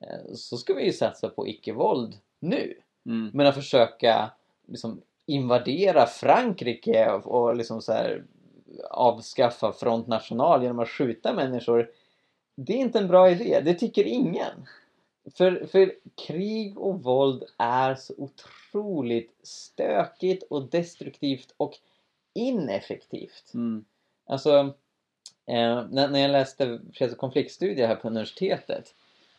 eh, 0.00 0.34
så 0.34 0.56
ska 0.56 0.74
vi 0.74 0.84
ju 0.84 0.92
satsa 0.92 1.28
på 1.28 1.48
icke-våld 1.48 2.14
nu. 2.40 2.74
Mm. 3.06 3.30
Men 3.34 3.46
att 3.46 3.54
försöka 3.54 4.30
liksom 4.66 5.00
invadera 5.26 6.06
Frankrike 6.06 7.10
och, 7.10 7.26
och 7.26 7.56
liksom 7.56 7.82
så 7.82 7.92
här 7.92 8.24
avskaffa 8.90 9.72
Front 9.72 10.06
National 10.06 10.62
genom 10.62 10.78
att 10.78 10.88
skjuta 10.88 11.32
människor, 11.32 11.90
det 12.54 12.72
är 12.72 12.78
inte 12.78 12.98
en 12.98 13.08
bra 13.08 13.30
idé. 13.30 13.60
Det 13.64 13.74
tycker 13.74 14.04
ingen. 14.04 14.66
För, 15.34 15.66
för 15.66 15.94
krig 16.26 16.78
och 16.78 17.02
våld 17.02 17.44
är 17.58 17.94
så 17.94 18.14
otroligt 18.18 19.36
stökigt 19.42 20.42
och 20.50 20.70
destruktivt 20.70 21.54
och 21.56 21.78
ineffektivt. 22.34 23.54
Mm. 23.54 23.84
Alltså, 24.26 24.58
eh, 25.46 25.86
när, 25.90 26.08
när 26.08 26.18
jag 26.18 26.30
läste 26.30 26.80
freds 26.94 27.12
och 27.12 27.18
konfliktstudier 27.18 27.86
här 27.86 27.96
på 27.96 28.08
universitetet 28.08 28.94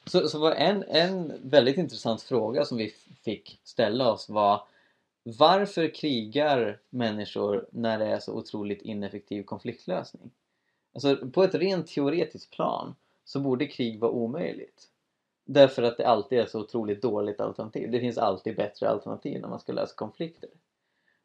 så, 0.06 0.28
så 0.28 0.40
var 0.40 0.52
en, 0.52 0.84
en 0.84 1.34
väldigt 1.44 1.78
intressant 1.78 2.22
fråga 2.22 2.66
som 2.66 2.78
vi 2.78 2.94
fick 3.24 3.60
ställa 3.64 4.12
oss 4.12 4.30
var 4.30 4.64
varför 5.28 5.96
krigar 5.96 6.80
människor 6.90 7.66
när 7.72 8.00
det 8.00 8.06
är 8.06 8.20
så 8.20 8.34
otroligt 8.34 8.82
ineffektiv 8.82 9.44
konfliktlösning? 9.44 10.32
Alltså 10.94 11.28
på 11.28 11.44
ett 11.44 11.56
rent 11.56 11.88
teoretiskt 11.88 12.52
plan 12.52 12.96
så 13.24 13.40
borde 13.40 13.68
krig 13.68 14.00
vara 14.00 14.12
omöjligt. 14.12 14.88
Därför 15.46 15.84
att 15.84 15.98
det 15.98 16.08
alltid 16.08 16.40
är 16.40 16.46
så 16.46 16.60
otroligt 16.60 17.02
dåligt 17.02 17.42
alternativ. 17.42 17.92
Det 17.92 18.00
finns 18.00 18.18
alltid 18.18 18.56
bättre 18.56 18.90
alternativ 18.90 19.42
när 19.42 19.48
man 19.48 19.60
ska 19.60 19.74
lösa 19.74 19.96
konflikter. 19.96 20.50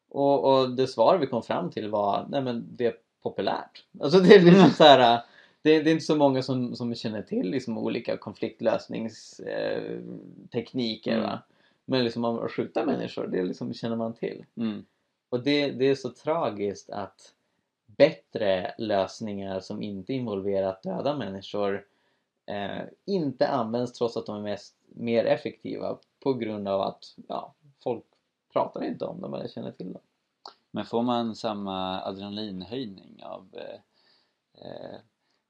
Och, 0.09 0.53
och 0.53 0.69
det 0.69 0.87
svar 0.87 1.17
vi 1.17 1.27
kom 1.27 1.43
fram 1.43 1.69
till 1.69 1.89
var, 1.89 2.25
nej 2.29 2.41
men 2.41 2.67
det 2.71 2.85
är 2.85 2.95
populärt. 3.23 3.83
Alltså 3.99 4.19
det 4.19 4.35
är 4.35 4.41
liksom 4.41 4.69
så 4.69 4.83
här, 4.83 5.21
det, 5.61 5.81
det 5.81 5.89
är 5.89 5.93
inte 5.93 6.05
så 6.05 6.15
många 6.15 6.43
som, 6.43 6.75
som 6.75 6.95
känner 6.95 7.21
till 7.21 7.51
liksom 7.51 7.77
olika 7.77 8.17
konfliktlösningstekniker 8.17 11.17
eh, 11.17 11.23
Mm. 11.23 11.37
Men 11.91 12.03
liksom 12.03 12.25
att 12.25 12.51
skjuta 12.51 12.85
människor, 12.85 13.27
det 13.27 13.43
liksom 13.43 13.73
känner 13.73 13.95
man 13.95 14.13
till. 14.13 14.45
Mm. 14.57 14.85
Och 15.29 15.43
det, 15.43 15.71
det 15.71 15.85
är 15.85 15.95
så 15.95 16.09
tragiskt 16.09 16.89
att 16.89 17.33
bättre 17.85 18.73
lösningar 18.77 19.59
som 19.59 19.81
inte 19.81 20.13
involverar 20.13 20.69
att 20.69 20.83
döda 20.83 21.17
människor 21.17 21.85
eh, 22.45 22.83
inte 23.05 23.47
används 23.47 23.93
trots 23.93 24.17
att 24.17 24.25
de 24.25 24.35
är 24.35 24.41
mest, 24.41 24.75
mer 24.87 25.25
effektiva 25.25 25.97
på 26.23 26.33
grund 26.33 26.67
av 26.67 26.81
att 26.81 27.15
ja, 27.27 27.53
folk 27.83 28.03
pratar 28.53 28.83
inte 28.83 29.05
om 29.05 29.21
dem 29.21 29.33
eller 29.33 29.47
känner 29.47 29.71
till 29.71 29.93
dem. 29.93 30.01
Men 30.71 30.85
får 30.85 31.01
man 31.01 31.35
samma 31.35 32.01
adrenalinhöjning 32.01 33.23
av 33.23 33.47
eh, 33.53 34.65
eh, 34.65 34.97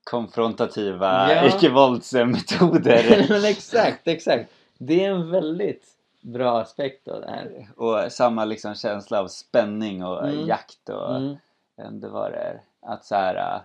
konfrontativa 0.04 1.34
Ja. 1.34 1.48
icke-våldsmetoder? 1.48 3.46
Exakt, 3.46 4.08
exakt! 4.08 4.52
Det 4.78 5.06
är 5.06 5.12
en 5.12 5.30
väldigt 5.32 5.98
bra 6.22 6.60
aspekt 6.62 7.08
av 7.08 7.22
det 7.22 7.28
här. 7.30 7.68
och 7.76 8.12
samma 8.12 8.46
liksom 8.46 8.76
känsla 8.76 9.20
av 9.20 9.28
spänning 9.28 10.04
och 10.04 10.28
Mm. 10.28 10.48
jakt 10.48 10.90
och 10.90 11.16
Mm. 11.18 12.00
det 12.00 12.10
var 12.10 12.32
det 12.32 12.60
att 12.80 13.06
så 13.06 13.16
här 13.16 13.36
äh, 13.56 13.62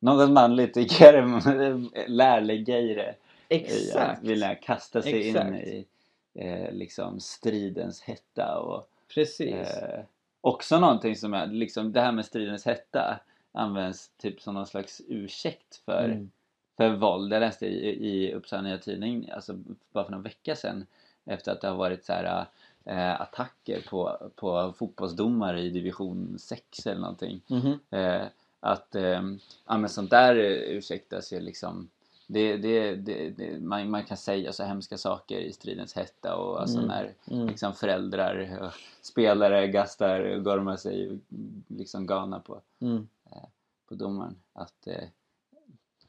något 0.00 0.30
manligt 0.30 0.74
tycker 0.74 1.12
jag 1.14 1.42
lär 2.08 2.40
ligga 2.40 2.78
i 2.78 3.00
att 3.00 3.14
Exakt! 3.48 4.22
vilja 4.22 4.54
kasta 4.54 5.02
sig 5.02 5.28
in 5.28 5.36
Exakt. 5.36 5.56
i 5.56 5.86
eh, 6.34 6.72
liksom 6.72 7.20
stridens 7.20 8.02
hetta 8.02 8.58
och 8.58 8.88
Precis. 9.14 9.54
eh, 9.54 10.04
också 10.40 10.80
någonting 10.80 11.16
som 11.16 11.34
är 11.34 11.46
liksom 11.46 11.92
det 11.92 12.00
här 12.00 12.12
med 12.12 12.24
stridens 12.26 12.64
hetta 12.66 13.20
används 13.52 14.08
typ 14.16 14.40
som 14.40 14.54
någon 14.54 14.66
slags 14.66 15.02
ursäkt 15.08 15.76
för 15.84 16.04
Mm. 16.04 16.30
För 16.76 16.96
våld. 16.96 17.32
Jag 17.32 17.40
läste 17.40 17.66
i, 17.66 18.08
i 18.08 18.34
Uppsala 18.34 18.62
Nya 18.62 18.78
Tidning 18.78 19.30
alltså 19.30 19.58
bara 19.92 20.04
för 20.04 20.12
någon 20.12 20.22
vecka 20.22 20.56
sedan 20.56 20.86
efter 21.24 21.52
att 21.52 21.60
det 21.60 21.68
har 21.68 21.76
varit 21.76 22.04
så 22.04 22.12
här 22.12 22.46
eh, 22.84 23.20
attacker 23.20 23.80
på, 23.90 24.30
på 24.36 24.72
fotbollsdomare 24.78 25.60
i 25.60 25.70
division 25.70 26.38
6 26.38 26.86
eller 26.86 27.00
någonting. 27.00 27.40
Mhm. 27.46 27.78
Eh, 27.90 28.22
att 28.60 28.94
eh, 28.94 29.22
ja, 29.66 29.78
men 29.78 29.88
sånt 29.88 30.10
där 30.10 30.36
eh, 30.36 30.76
ursäktas 30.76 31.32
ju 31.32 31.40
liksom 31.40 31.90
det, 32.26 32.56
det, 32.56 32.94
det, 32.96 33.30
det, 33.30 33.60
man, 33.60 33.90
man 33.90 34.04
kan 34.04 34.16
säga 34.16 34.52
så 34.52 34.64
hemska 34.64 34.98
saker 34.98 35.38
i 35.38 35.52
stridens 35.52 35.94
hetta 35.94 36.36
och 36.36 36.60
alltså 36.60 36.76
Mm. 36.78 36.88
när 36.88 37.12
Mm. 37.30 37.46
liksom 37.46 37.72
föräldrar 37.74 38.58
och 38.62 38.72
spelare 39.02 39.68
gastar 39.68 40.20
och 40.20 40.44
gormar 40.44 40.76
sig 40.76 41.18
liksom 41.68 42.06
galna 42.06 42.40
på 42.40 42.60
Mm. 42.80 43.08
på 43.88 43.94
domaren. 43.94 44.36
Att, 44.52 44.86
eh, 44.86 45.04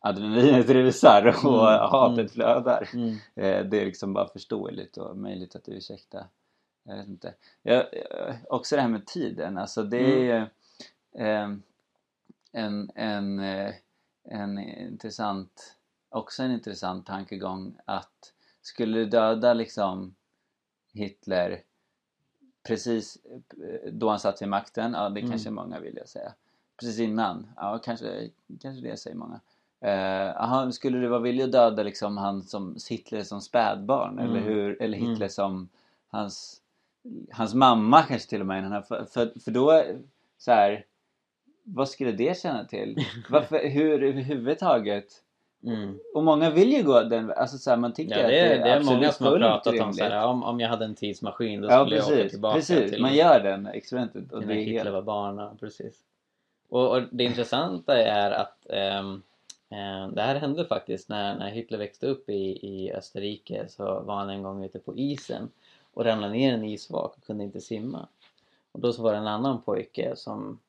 adrenalinet 0.06 0.70
rusar 0.70 1.26
och 1.46 1.70
Mm, 1.70 1.90
hatet 1.92 2.18
mm. 2.18 2.30
flödar. 2.30 2.90
Mm. 2.94 3.10
Eh, 3.36 3.66
det 3.66 3.82
är 3.82 3.86
liksom 3.86 4.14
bara 4.14 4.28
förståeligt 4.28 4.98
och 4.98 5.18
möjligt 5.18 5.56
att 5.56 5.70
ursäkta. 5.70 6.26
Jag 6.84 6.98
vet 6.98 7.08
inte. 7.08 7.34
Jag, 7.62 7.86
jag, 7.94 8.36
också 8.50 8.76
det 8.76 8.82
här 8.82 8.90
med 8.90 9.06
tiden, 9.06 9.58
alltså 9.58 9.84
det 9.84 9.98
är 9.98 10.20
ju 10.20 10.48
eh, 11.26 11.50
en, 12.52 12.92
en, 12.96 13.40
eh, 13.40 13.74
en 14.24 14.60
intressant, 14.60 15.76
också 16.10 16.44
en 16.44 16.52
intressant 16.52 17.06
tankegång 17.06 17.76
att 17.86 18.34
skulle 18.62 18.98
du 18.98 19.06
döda 19.06 19.54
liksom 19.54 20.16
Hitler 20.94 21.62
precis 22.68 23.18
eh, 23.26 23.92
då 23.92 24.10
han 24.10 24.20
satt 24.20 24.42
vid 24.42 24.50
makten, 24.50 24.94
ja 24.94 25.10
det 25.10 25.20
Mm. 25.20 25.32
kanske 25.32 25.50
många 25.50 25.80
vill 25.80 25.98
jag 25.98 26.10
säga. 26.10 26.34
Precis 26.80 27.00
innan, 27.00 27.48
ja 27.56 27.80
kanske, 27.84 28.30
kanske 28.62 28.90
det 28.90 28.98
säger 28.98 29.18
många. 29.18 29.40
Eh, 29.82 30.42
aha, 30.42 30.72
skulle 30.72 30.98
du 30.98 31.08
vara 31.08 31.20
villig 31.20 31.44
att 31.44 31.52
döda 31.52 31.84
liksom 31.84 32.18
han 32.18 32.44
som 32.44 32.76
Hitler 32.90 33.24
som 33.24 33.42
spädbarn 33.42 34.20
Mm. 34.20 34.32
eller 34.32 34.40
hur? 34.42 34.82
Eller 34.82 34.98
Hitler 34.98 35.16
Mm. 35.16 35.30
som 35.30 35.70
hans, 36.12 36.62
hans 37.32 37.54
mamma 37.54 38.02
kanske 38.04 38.30
till 38.30 38.42
och 38.42 38.48
med. 38.48 38.86
För, 38.88 39.06
för, 39.06 39.40
för 39.44 39.52
då, 39.52 39.84
så 40.38 40.52
här, 40.52 40.86
vad 41.64 41.90
skulle 41.90 42.12
det 42.12 42.40
känna 42.40 42.66
till? 42.66 42.98
Varför, 43.30 43.70
hur 43.70 44.04
överhuvudtaget? 44.04 45.22
Mm. 45.64 46.00
Och 46.16 46.24
många 46.24 46.50
vill 46.50 46.74
ju 46.74 46.84
gå 46.84 47.02
den 47.04 47.32
alltså 47.32 47.58
så 47.58 47.70
här, 47.70 47.78
man 47.78 47.94
tycker 47.94 48.16
Ja, 48.18 48.22
att 48.22 48.28
det 48.28 48.40
är, 48.40 48.60
det 48.64 48.70
är 48.70 48.78
absolut 48.78 49.00
många 49.00 49.12
som 49.12 49.26
har 49.26 49.38
pratat 49.40 49.80
om 49.80 49.94
så 49.94 50.04
här, 50.04 50.26
om, 50.26 50.44
om 50.44 50.60
jag 50.60 50.70
hade 50.70 50.86
en 50.86 50.96
tidsmaskin 50.96 51.62
då 51.62 51.68
Ja 51.68 51.82
skulle 51.84 51.96
jag 51.96 52.06
åka 52.06 52.16
precis, 52.16 52.32
tillbaka 52.32 52.56
precis. 52.56 52.92
till 52.92 53.02
man 53.02 53.16
gör 53.16 53.40
den 53.40 53.68
experimentet 53.68 54.32
och 54.32 54.40
det 54.42 54.46
när 54.48 54.54
är 54.56 54.60
Hitler 54.60 54.74
helt... 54.84 54.94
var 54.94 55.02
barn. 55.02 55.58
Precis. 55.60 56.00
Och, 56.70 56.92
och 56.96 57.02
det 57.12 57.24
intressanta 57.24 57.98
är 57.98 58.32
att 58.32 58.66
eh, 58.70 59.16
det 60.12 60.22
här 60.22 60.36
hände 60.36 60.66
faktiskt 60.66 61.10
när, 61.10 61.36
när 61.40 61.50
Hitler 61.50 61.78
växte 61.78 62.08
upp 62.08 62.30
i, 62.30 62.68
i 62.68 62.94
Österrike 62.94 63.66
så 63.68 64.00
var 64.00 64.16
han 64.16 64.30
en 64.30 64.44
gång 64.44 64.64
ute 64.64 64.80
på 64.80 64.96
isen 64.98 65.50
och 65.94 66.06
ramlade 66.06 66.34
ner 66.34 66.52
i 66.52 66.56
en 66.56 66.64
isvak 66.64 67.16
och 67.18 67.24
kunde 67.26 67.44
inte 67.44 67.62
simma. 67.62 68.08
Och 68.72 68.80
då 68.80 68.94
så 68.94 69.02
var 69.04 69.12
det 69.12 69.18
en 69.18 69.28
annan 69.28 69.62
pojke 69.62 70.16
som 70.16 70.60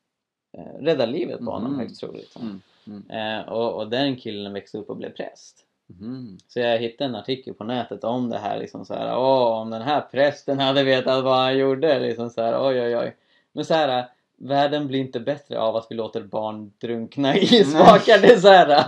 eh, 0.52 0.78
räddade 0.80 1.12
livet 1.12 1.38
på 1.38 1.50
honom 1.50 1.70
Mhm. 1.72 1.80
högst 1.80 2.00
troligt. 2.00 2.36
Mm, 2.40 2.60
mm, 2.86 3.10
Eh, 3.10 3.48
och, 3.48 3.74
och 3.74 3.88
den 3.90 4.16
killen 4.16 4.52
växte 4.52 4.78
upp 4.78 4.90
och 4.90 4.96
blev 4.96 5.10
präst. 5.10 5.62
mhm. 5.86 6.38
Så 6.48 6.60
jag 6.60 6.78
hittade 6.78 7.08
en 7.10 7.14
artikel 7.16 7.54
på 7.54 7.64
nätet 7.64 8.04
om 8.04 8.30
det 8.30 8.38
här 8.38 8.58
liksom 8.58 8.84
så 8.84 8.94
här, 8.94 9.18
åh 9.18 9.60
om 9.60 9.70
den 9.70 9.82
här 9.82 10.00
prästen 10.00 10.58
hade 10.58 10.84
vetat 10.84 11.24
vad 11.24 11.36
han 11.36 11.58
gjorde 11.58 12.00
liksom 12.00 12.30
så 12.30 12.42
här, 12.42 12.66
oj 12.68 12.80
oj 12.82 12.96
oj. 12.96 13.16
Men 13.52 13.64
så 13.64 13.74
här, 13.74 14.08
världen 14.36 14.86
blir 14.86 15.00
inte 15.00 15.20
bättre 15.20 15.60
av 15.60 15.76
att 15.76 15.86
vi 15.90 15.94
låter 15.94 16.22
barn 16.22 16.72
drunkna 16.80 17.36
i 17.36 17.40
isvakar. 17.40 18.22
Det 18.22 18.40
så 18.40 18.48
här, 18.48 18.84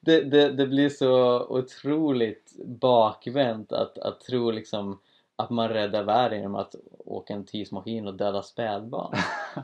det, 0.00 0.20
det, 0.20 0.48
det 0.52 0.66
blir 0.66 0.88
så 0.88 1.40
otroligt 1.48 2.52
bakvänt 2.64 3.72
att, 3.72 3.98
att 3.98 4.20
tro 4.20 4.50
liksom 4.50 4.98
att 5.36 5.50
man 5.50 5.68
räddar 5.68 6.02
världen 6.02 6.38
genom 6.38 6.54
att 6.54 6.74
åka 7.04 7.34
en 7.34 7.44
tidsmaskin 7.44 8.06
och 8.06 8.14
döda 8.14 8.42
spädbarn. 8.42 9.14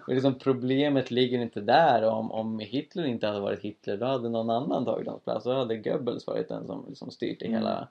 Och 0.07 0.15
liksom 0.15 0.35
problemet 0.39 1.11
ligger 1.11 1.39
inte 1.39 1.61
där. 1.61 2.03
Om, 2.05 2.33
om 2.33 2.59
Hitler 2.59 3.05
inte 3.05 3.27
hade 3.27 3.41
varit 3.41 3.61
Hitler 3.61 3.97
då 3.97 4.07
hade 4.07 4.29
någon 4.29 4.51
annan 4.51 4.85
tagit 4.85 5.09
hans 5.09 5.23
plats. 5.23 5.45
Då 5.45 5.53
hade 5.53 5.77
Goebbels 5.77 6.27
varit 6.27 6.49
den 6.49 6.67
som 6.67 6.85
liksom 6.89 7.11
styrt 7.11 7.41
det 7.41 7.47
Mm. 7.47 7.59
hela. 7.59 7.89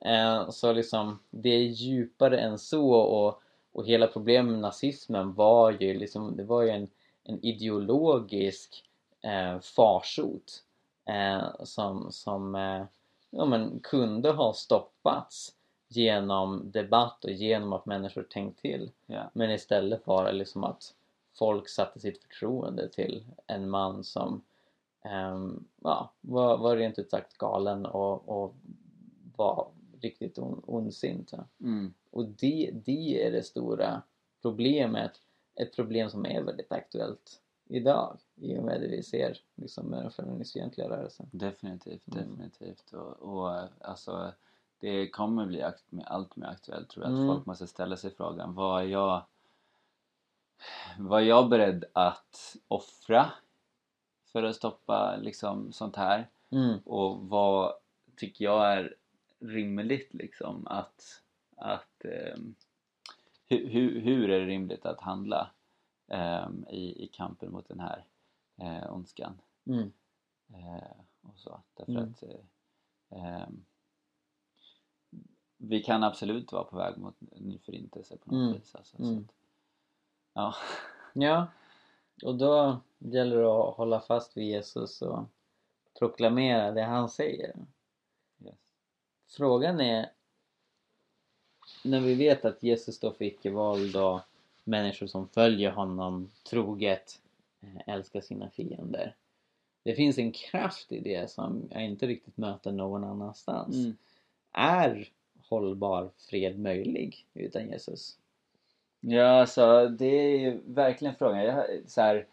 Eh, 0.00 0.50
så 0.50 0.72
liksom 0.72 1.18
det 1.30 1.48
är 1.48 1.62
djupare 1.62 2.38
än 2.38 2.58
så 2.58 2.90
och, 2.92 3.42
och 3.76 3.86
hela 3.86 4.06
problemet 4.06 4.52
med 4.52 4.60
nazismen 4.60 5.34
var 5.34 5.70
ju 5.70 5.98
liksom, 5.98 6.36
det 6.36 6.44
var 6.44 6.62
ju 6.62 6.68
en, 6.68 6.88
en 7.24 7.44
ideologisk 7.44 8.84
eh, 9.22 9.60
farsot 9.60 10.64
eh, 11.08 11.64
som, 11.64 12.12
som 12.12 12.54
eh, 12.54 12.84
ja, 13.30 13.44
men 13.44 13.80
kunde 13.82 14.30
ha 14.30 14.52
stoppats 14.52 15.54
genom 15.88 16.70
debatt 16.70 17.24
och 17.24 17.30
genom 17.30 17.72
att 17.72 17.86
människor 17.86 18.22
tänkt 18.22 18.60
till. 18.60 18.90
Ja. 19.06 19.30
Men 19.32 19.50
istället 19.50 20.06
var 20.06 20.24
det 20.24 20.32
liksom 20.32 20.64
att 20.64 20.94
folk 21.38 21.68
satte 21.68 22.00
sitt 22.00 22.22
förtroende 22.22 22.88
till 22.88 23.24
en 23.46 23.70
man 23.70 24.04
som 24.04 24.42
ehm, 25.04 25.64
ja, 25.82 26.12
var, 26.20 26.56
var 26.56 26.76
rent 26.76 26.98
ut 26.98 27.10
sagt 27.10 27.38
galen 27.38 27.86
och, 27.86 28.28
och 28.28 28.54
var 29.36 29.68
riktigt 30.00 30.38
on, 30.38 30.62
ondsint. 30.66 31.32
Ja. 31.32 31.44
Mm. 31.60 31.94
Och 32.10 32.24
det, 32.28 32.70
det 32.84 33.26
är 33.26 33.32
det 33.32 33.42
stora 33.42 34.02
problemet. 34.42 35.20
Ett 35.54 35.76
problem 35.76 36.10
som 36.10 36.26
är 36.26 36.42
väldigt 36.42 36.72
aktuellt 36.72 37.40
idag 37.68 38.18
i 38.36 38.58
och 38.58 38.62
med 38.64 38.80
det 38.80 38.88
vi 38.88 39.02
ser 39.02 39.38
liksom, 39.54 39.86
med 39.86 40.02
den 40.02 40.10
feministfientliga 40.10 40.88
rörelsen. 40.88 41.28
Definitivt, 41.32 42.08
Mm. 42.08 42.28
definitivt. 42.28 42.92
Och, 42.92 43.12
och 43.22 43.68
alltså, 43.80 44.32
det 44.80 45.08
kommer 45.10 45.46
bli 45.46 45.62
akt, 45.62 45.84
allt 46.04 46.36
mer 46.36 46.46
aktuellt 46.46 46.88
tror 46.88 47.04
jag. 47.04 47.12
Att 47.12 47.18
Mm. 47.18 47.34
folk 47.34 47.46
måste 47.46 47.66
ställa 47.66 47.96
sig 47.96 48.10
frågan, 48.10 48.54
vad 48.54 48.82
är 48.82 48.86
jag 48.86 49.22
vad 50.98 51.22
är 51.22 51.26
jag 51.26 51.48
beredd 51.48 51.84
att 51.92 52.56
offra 52.68 53.30
för 54.32 54.42
att 54.42 54.56
stoppa 54.56 55.16
liksom 55.16 55.72
sånt 55.72 55.96
här? 55.96 56.28
Mm. 56.50 56.78
Och 56.84 57.20
vad 57.28 57.72
tycker 58.16 58.44
jag 58.44 58.72
är 58.72 58.94
rimligt 59.38 60.14
liksom 60.14 60.66
att, 60.66 61.22
att 61.56 62.04
ehm, 62.04 62.54
hur, 63.46 63.68
hur, 63.68 64.00
hur 64.00 64.30
är 64.30 64.40
det 64.40 64.46
rimligt 64.46 64.86
att 64.86 65.00
handla 65.00 65.50
ehm, 66.08 66.66
i, 66.70 67.04
i 67.04 67.08
kampen 67.12 67.52
mot 67.52 67.68
den 67.68 67.80
här 67.80 68.04
eh, 68.56 68.92
ondskan? 68.92 69.40
Mm. 69.66 69.92
Eh, 70.54 71.00
och 71.20 71.38
så. 71.38 71.60
Därför 71.74 71.92
Mm. 71.92 72.10
att 72.10 72.22
eh, 72.22 72.40
ehm, 73.10 73.64
vi 75.56 75.82
kan 75.82 76.02
absolut 76.04 76.52
vara 76.52 76.64
på 76.64 76.76
väg 76.76 76.98
mot 76.98 77.16
en 77.32 77.42
ny 77.42 77.58
förintelse 77.58 78.16
på 78.16 78.30
något 78.30 78.42
Mm. 78.42 78.52
vis. 78.52 78.74
Alltså, 78.74 78.96
så 78.96 79.02
Mm. 79.02 79.18
att, 79.18 79.34
ja. 80.32 80.54
Ja, 81.14 81.46
och 82.24 82.34
då 82.38 82.80
gäller 82.98 83.36
det 83.36 83.46
att 83.68 83.76
hålla 83.76 84.00
fast 84.00 84.36
vid 84.36 84.44
Jesus 84.48 85.02
och 85.02 85.24
proklamera 85.98 86.72
det 86.72 86.82
han 86.82 87.08
säger. 87.08 87.56
Frågan 89.28 89.80
är, 89.80 90.10
när 91.84 92.00
vi 92.00 92.14
vet 92.14 92.44
att 92.44 92.62
Jesus 92.62 92.94
står 92.94 93.10
för 93.10 93.24
icke-våld 93.24 93.96
och 93.96 94.20
människor 94.64 95.06
som 95.06 95.28
följer 95.28 95.70
honom 95.70 96.30
troget 96.50 97.20
eh, 97.60 97.94
älskar 97.94 98.20
sina 98.20 98.50
fiender. 98.50 99.14
Det 99.82 99.94
finns 99.94 100.18
en 100.18 100.32
kraft 100.32 100.92
i 100.92 101.00
det 101.00 101.30
som 101.30 101.68
jag 101.70 101.84
inte 101.84 102.06
riktigt 102.06 102.36
möter 102.36 102.72
någon 102.72 103.04
annanstans. 103.04 103.76
Mm. 103.76 103.96
Är 104.52 105.08
hållbar 105.48 106.10
fred 106.16 106.58
möjlig 106.58 107.26
utan 107.34 107.68
Jesus? 107.68 108.18
Ja, 109.00 109.40
alltså 109.40 109.88
det 109.88 110.06
är 110.06 110.38
ju 110.38 110.60
verkligen 110.66 111.14
frågan. 111.14 111.44
Jag, 111.44 111.66
så 111.86 112.00
här, 112.00 112.26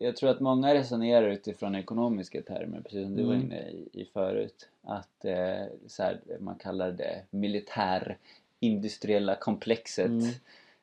jag- 0.00 0.16
tror 0.16 0.30
att 0.30 0.40
många 0.40 0.74
resonerar 0.74 1.28
utifrån 1.28 1.74
ekonomiska 1.74 2.42
termer, 2.42 2.80
precis 2.80 3.02
som 3.04 3.16
du 3.16 3.22
var 3.22 3.34
Mm. 3.34 3.46
inne 3.46 3.60
i, 3.70 3.88
i 3.92 4.04
förut. 4.04 4.68
Att 4.82 5.24
eh, 5.24 5.62
så 5.86 6.02
här, 6.02 6.20
man 6.40 6.54
kallar 6.54 6.92
det 6.92 7.22
militärindustriella 7.30 9.34
komplexet 9.34 10.06
Mm. 10.10 10.30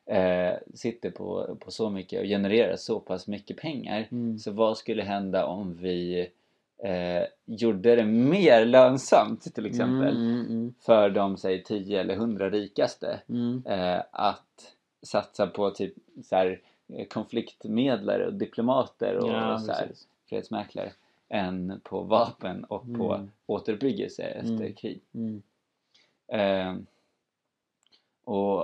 eh, 0.06 0.54
sitter 0.74 1.10
på, 1.10 1.56
på 1.60 1.70
så 1.70 1.90
mycket 1.90 2.20
och 2.20 2.26
genererar 2.26 2.76
så 2.76 3.00
pass 3.00 3.26
mycket 3.28 3.56
pengar. 3.56 4.08
Mm. 4.10 4.38
Så 4.38 4.50
vad 4.50 4.78
skulle 4.78 5.02
hända 5.02 5.46
om 5.46 5.74
vi 5.76 6.28
eh, 6.82 7.22
gjorde 7.44 7.96
det 7.96 8.04
mer 8.04 8.64
lönsamt 8.64 9.54
till 9.54 9.66
exempel 9.66 10.16
Mm, 10.16 10.40
mm, 10.46 10.74
för 10.80 11.10
de 11.10 11.36
säg 11.36 11.62
10 11.64 12.00
eller 12.00 12.14
100 12.14 12.50
rikaste 12.50 13.20
mm, 13.28 13.62
eh, 13.66 14.02
att 14.10 14.74
satsa 15.02 15.46
på 15.46 15.70
typ 15.70 15.94
så 16.24 16.36
här, 16.36 16.60
konfliktmedlare 17.10 18.26
och 18.26 18.34
diplomater 18.34 19.16
och, 19.16 19.28
Ja, 19.28 19.54
och 19.54 19.60
så 19.60 19.72
här, 19.72 19.90
fredsmäklare 20.28 20.92
än 21.28 21.80
på 21.84 22.00
vapen 22.02 22.64
och 22.64 22.82
på 22.96 23.14
Mm. 23.14 23.30
återuppbyggelse 23.46 24.22
efter 24.22 24.52
Mm. 24.54 24.74
krig. 24.74 25.00
mm, 25.12 25.42
Eh, 26.32 26.74
och, 28.24 28.60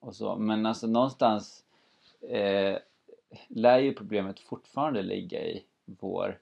och 0.00 0.14
så. 0.16 0.36
Men 0.36 0.66
alltså 0.66 0.86
någonstans 0.86 1.64
eh, 2.20 2.78
lär 3.48 3.78
ju 3.78 3.94
problemet 3.94 4.40
fortfarande 4.40 5.02
ligga 5.02 5.44
i 5.44 5.64
vår, 5.84 6.38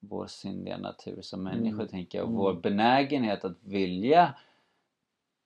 vår 0.00 0.26
syndiga 0.26 0.78
natur 0.78 1.22
som 1.22 1.42
människor 1.42 1.74
Mm. 1.80 1.88
tänker 1.88 2.18
jag 2.18 2.24
och 2.24 2.30
Mm. 2.30 2.40
vår 2.42 2.54
benägenhet 2.54 3.44
att 3.44 3.56
vilja 3.62 4.34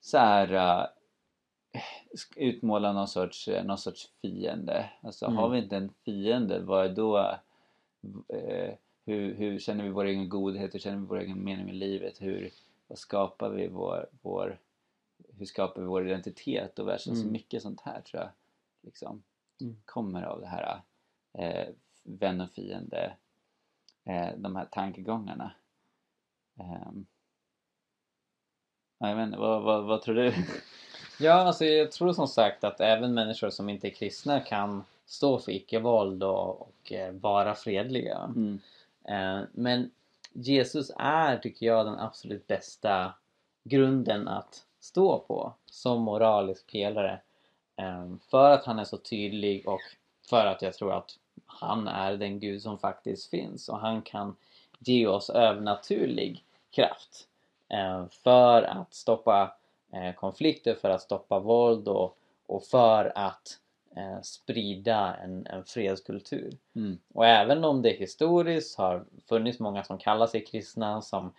så 0.01 0.19
här, 0.19 0.53
eh, 0.53 0.87
utmåla 2.37 2.93
någon 2.93 3.09
sorts, 3.09 3.49
eh, 3.49 3.65
någon 3.65 3.79
sorts 3.79 4.11
fiende. 4.23 4.91
Alltså 5.01 5.27
Mm. 5.27 5.37
har 5.37 5.49
vi 5.49 5.59
inte 5.59 5.77
en 5.77 5.93
fiende, 6.05 6.61
vad 6.61 6.85
är 6.85 6.95
då 6.95 7.19
eh, 8.29 8.75
hur, 9.05 9.35
hur 9.35 9.59
känner 9.59 9.85
vi 9.85 9.91
vår 9.91 10.05
egen 10.05 10.29
godhet? 10.29 10.75
Hur 10.75 10.79
känner 10.79 10.99
vi 10.99 11.07
vår 11.07 11.19
egen 11.19 11.45
mening 11.45 11.67
med 11.67 11.75
livet? 11.75 12.23
Hur 12.23 12.51
vad 12.87 12.99
skapar 12.99 13.51
vi 13.51 13.69
vår, 13.69 14.07
vår 14.23 14.59
hur 15.39 15.47
skapar 15.47 15.81
vi 15.81 15.87
vår 15.87 16.07
identitet 16.07 16.79
och 16.79 16.89
världen? 16.89 16.99
Så 16.99 17.13
Mm. 17.13 17.33
mycket 17.33 17.63
sånt 17.63 17.81
här 17.81 18.01
tror 18.01 18.23
jag 18.23 18.31
liksom 18.83 19.23
Mm. 19.61 19.77
kommer 19.85 20.23
av 20.23 20.41
det 20.41 20.47
här 20.47 20.81
eh, 21.33 21.69
vän 22.03 22.41
och 22.41 22.51
fiende 22.51 23.17
eh, 24.05 24.29
de 24.37 24.57
här 24.57 24.65
tankegångarna. 24.65 25.53
Ja, 26.55 26.93
jag 29.09 29.17
vet 29.17 29.27
inte, 29.27 29.39
vad, 29.39 29.63
vad, 29.63 29.85
vad 29.85 30.03
tror 30.03 30.15
du? 30.15 30.33
Ja, 31.21 31.33
alltså 31.33 31.65
jag 31.65 31.93
tror 31.93 32.13
som 32.13 32.29
sagt 32.29 32.65
att 32.65 32.81
även 32.81 33.15
människor 33.15 33.51
som 33.51 33.69
inte 33.69 33.89
är 33.89 33.91
kristna 33.91 34.41
kan 34.41 34.85
stå 35.07 35.39
för 35.39 35.53
icke-våld 35.53 36.23
och, 36.23 36.61
och 36.61 36.93
eh, 36.93 37.13
vara 37.13 37.55
fredliga. 37.55 38.19
Mm. 38.19 38.61
Eh, 39.05 39.41
men 39.53 39.91
Jesus 40.33 40.91
är, 40.97 41.39
tycker 41.39 41.67
jag, 41.67 41.87
den 41.87 41.99
absolut 41.99 42.47
bästa 42.47 43.13
grunden 43.65 44.29
att 44.29 44.65
stå 44.81 45.19
på 45.19 45.53
som 45.67 46.03
moralisk 46.03 46.73
pelare. 46.73 47.21
Eh, 47.77 48.07
för 48.31 48.51
att 48.51 48.65
han 48.65 48.79
är 48.79 48.85
så 48.85 48.97
tydlig 48.97 49.69
och 49.69 49.81
för 50.31 50.47
att 50.47 50.63
jag 50.63 50.75
tror 50.75 50.93
att 50.93 51.19
han 51.47 51.89
är 51.89 52.17
den 52.17 52.41
Gud 52.41 52.63
som 52.63 52.79
faktiskt 52.79 53.31
finns 53.31 53.69
och 53.69 53.81
han 53.81 54.03
kan 54.03 54.37
ge 54.79 55.07
oss 55.07 55.31
övernaturlig 55.31 56.45
kraft 56.71 57.25
för 58.11 58.63
att 58.63 58.95
stoppa 58.95 59.58
konflikter, 60.17 60.75
för 60.75 60.91
att 60.91 61.03
stoppa 61.03 61.39
våld 61.39 61.89
och, 61.89 62.17
och 62.47 62.63
för 62.63 63.13
att 63.15 63.59
eh, 63.97 64.21
sprida 64.23 65.15
en, 65.15 65.47
en 65.47 65.65
fredskultur. 65.65 66.57
Mm. 66.77 66.99
Och 67.15 67.27
även 67.27 67.65
om 67.65 67.83
det 67.83 67.91
historiskt 67.91 68.79
har 68.79 69.05
funnits 69.29 69.61
många 69.61 69.85
som 69.85 69.99
kallar 69.99 70.27
sig 70.27 70.45
kristna 70.45 71.03
som 71.03 71.33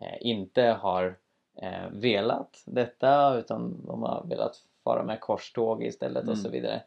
eh, 0.00 0.16
inte 0.20 0.62
har 0.62 1.16
eh, 1.56 1.88
velat 1.90 2.62
detta 2.64 3.34
utan 3.38 3.86
de 3.86 4.02
har 4.02 4.24
velat 4.28 4.56
fara 4.84 5.02
med 5.02 5.20
korståg 5.20 5.84
istället 5.84 6.22
och 6.22 6.28
Mm. 6.28 6.42
så 6.42 6.50
vidare. 6.50 6.82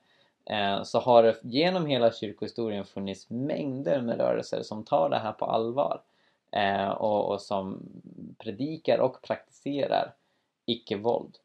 Eh, 0.46 0.84
så 0.84 1.00
har 1.00 1.24
det 1.24 1.36
genom 1.42 1.86
hela 1.86 2.12
kyrkohistorien 2.12 2.86
funnits 2.86 3.30
mängder 3.30 4.02
med 4.02 4.18
rörelser 4.18 4.64
som 4.64 4.84
tar 4.84 5.10
det 5.10 5.18
här 5.18 5.32
på 5.32 5.46
allvar 5.46 6.02
eh, 6.52 6.90
och, 6.90 7.32
och 7.32 7.42
som 7.42 7.80
predikar 8.38 9.00
och 9.00 9.22
praktiserar 9.22 10.14
icke-våld. 10.68 11.38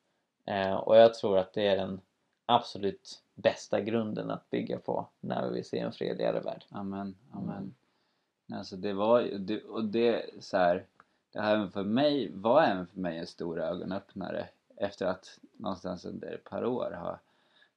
Eh, 0.44 0.74
och 0.74 0.96
jag 0.96 1.14
tror 1.14 1.38
att 1.38 1.52
det 1.52 1.66
är 1.66 1.76
den 1.76 2.00
absolut 2.46 3.22
bästa 3.34 3.80
grunden 3.80 4.30
att 4.30 4.50
bygga 4.50 4.78
på 4.78 5.06
när 5.20 5.48
vi 5.48 5.54
vill 5.54 5.64
se 5.64 5.78
en 5.78 5.92
fredligare 5.92 6.40
värld. 6.40 6.64
Amen, 6.68 7.14
amen. 7.32 7.56
Mm. 7.56 8.58
Alltså 8.58 8.76
det 8.76 8.92
var 8.92 9.22
det, 9.22 9.64
och 9.64 9.84
det 9.84 10.24
så 10.40 10.56
här, 10.56 10.86
det 11.32 11.40
här 11.40 11.54
även 11.54 11.70
för 11.70 11.84
mig, 11.84 12.30
var 12.34 12.62
även 12.62 12.86
för 12.86 13.00
mig 13.00 13.18
en 13.18 13.26
stor 13.26 13.60
ögonöppnare 13.60 14.48
efter 14.76 15.06
att 15.06 15.38
någonstans 15.56 16.04
under 16.04 16.32
ett 16.32 16.44
par 16.44 16.64
år 16.64 16.90
ha, 16.90 17.18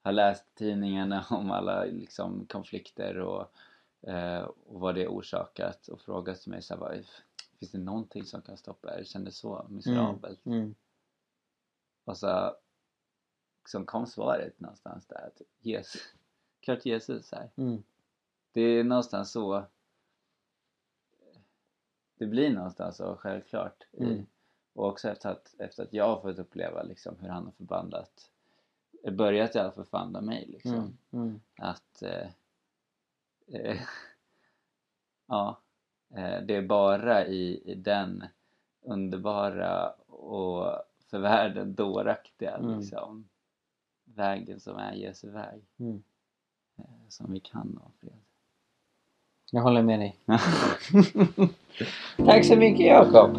ha 0.04 0.12
läst 0.12 0.46
tidningarna 0.56 1.26
om 1.30 1.52
alla 1.52 1.84
liksom 1.84 2.46
konflikter 2.50 3.20
och, 3.20 3.52
eh, 4.10 4.42
och 4.42 4.80
vad 4.80 4.96
det 4.96 5.08
orsakat 5.08 5.88
och 5.88 6.02
frågat 6.02 6.48
mig 6.48 6.62
så 6.62 6.74
här, 6.74 6.82
vad, 6.82 7.06
finns 7.60 7.72
det 7.72 7.78
någonting 7.78 8.24
som 8.24 8.42
kan 8.42 8.58
stoppa 8.58 8.88
det? 8.88 8.98
Jag 8.98 9.08
kände 9.08 9.32
så 9.32 9.66
miserabelt. 9.70 10.46
Mm. 10.46 10.76
Och 12.06 12.18
så 12.18 12.56
liksom 13.64 13.86
kom 13.86 14.08
svaret 14.08 14.60
någonstans 14.60 15.06
där 15.08 15.28
att 15.28 15.42
Jesus, 15.60 16.02
klart 16.60 16.86
Jesus 16.86 17.32
här. 17.32 17.50
Mm. 17.56 17.84
Det 18.52 18.62
är 18.62 18.84
någonstans 18.84 19.32
så 19.32 19.66
det 22.18 22.26
blir 22.26 22.50
någonstans 22.54 22.98
så 22.98 23.16
självklart. 23.16 23.84
i- 23.92 24.04
Mm. 24.04 24.26
Och 24.74 24.86
också 24.88 25.10
efter 25.10 25.30
att, 25.30 25.56
efter 25.58 25.84
att 25.84 25.94
jag 25.94 26.08
har 26.08 26.22
fått 26.22 26.40
uppleva 26.40 26.84
liksom 26.84 27.16
hur 27.20 27.30
han 27.30 27.46
har 27.46 27.52
förvandlat 27.52 28.32
börjat 29.12 29.56
i 29.56 29.60
alla 29.60 29.72
fall 29.72 29.86
förvandla 29.86 30.22
mig 30.22 30.46
liksom. 30.48 30.74
Mm. 30.74 30.98
Mm. 31.12 31.42
Att 31.58 32.02
eh, 32.02 32.28
eh, 33.48 33.82
ja, 35.28 35.60
eh, 36.10 36.42
det 36.42 36.56
är 36.56 36.62
bara 36.68 37.26
i, 37.26 37.72
i 37.72 37.76
den 37.76 38.24
underbara 38.82 39.90
och 40.08 40.84
för 41.16 41.22
världen 41.22 41.76
dåraktiga 41.76 42.58
Mm. 42.58 42.80
liksom, 42.80 43.26
vägen 44.16 44.60
som 44.60 44.78
är 44.78 44.94
Jesu 44.94 45.30
väg 45.32 45.62
Mm. 45.80 46.04
eh, 46.80 46.84
som 47.10 47.34
vi 47.34 47.40
kan 47.40 47.78
ha 47.82 47.92
fred. 48.02 48.14
Jag 49.52 49.62
håller 49.62 49.84
med 49.84 50.00
dig. 50.00 50.16
tack 52.26 52.46
så 52.46 52.56
mycket 52.56 52.86
Jakob 52.86 53.38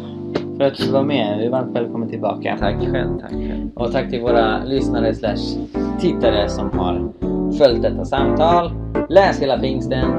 för 0.57 0.63
att 0.63 0.77
du 0.77 0.91
var 0.91 1.03
med. 1.03 1.39
Du 1.39 1.45
är 1.45 1.49
varmt 1.49 1.75
välkommen 1.75 2.09
tillbaka. 2.09 2.57
tack 2.59 2.75
själv, 2.75 3.19
tack 3.19 3.31
själv. 3.31 3.69
Och 3.75 3.91
tack 3.91 4.09
till 4.09 4.21
våra 4.21 4.63
lyssnare 4.63 5.15
slash 5.15 5.67
tittare 5.99 6.49
som 6.49 6.79
har 6.79 7.11
följt 7.57 7.81
detta 7.81 8.05
samtal. 8.05 8.71
Läs 9.09 9.41
hela 9.41 9.59
pingsten, 9.59 10.11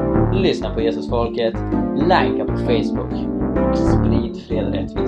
lyssna 0.42 0.74
på 0.74 0.80
Jesusfolket, 0.80 1.54
likea 1.96 2.44
på 2.44 2.56
Facebook 2.56 3.12
och 3.70 3.78
sprid 3.78 4.42
fred 4.46 4.66
och 4.66 4.72
rättvisa 4.74 5.07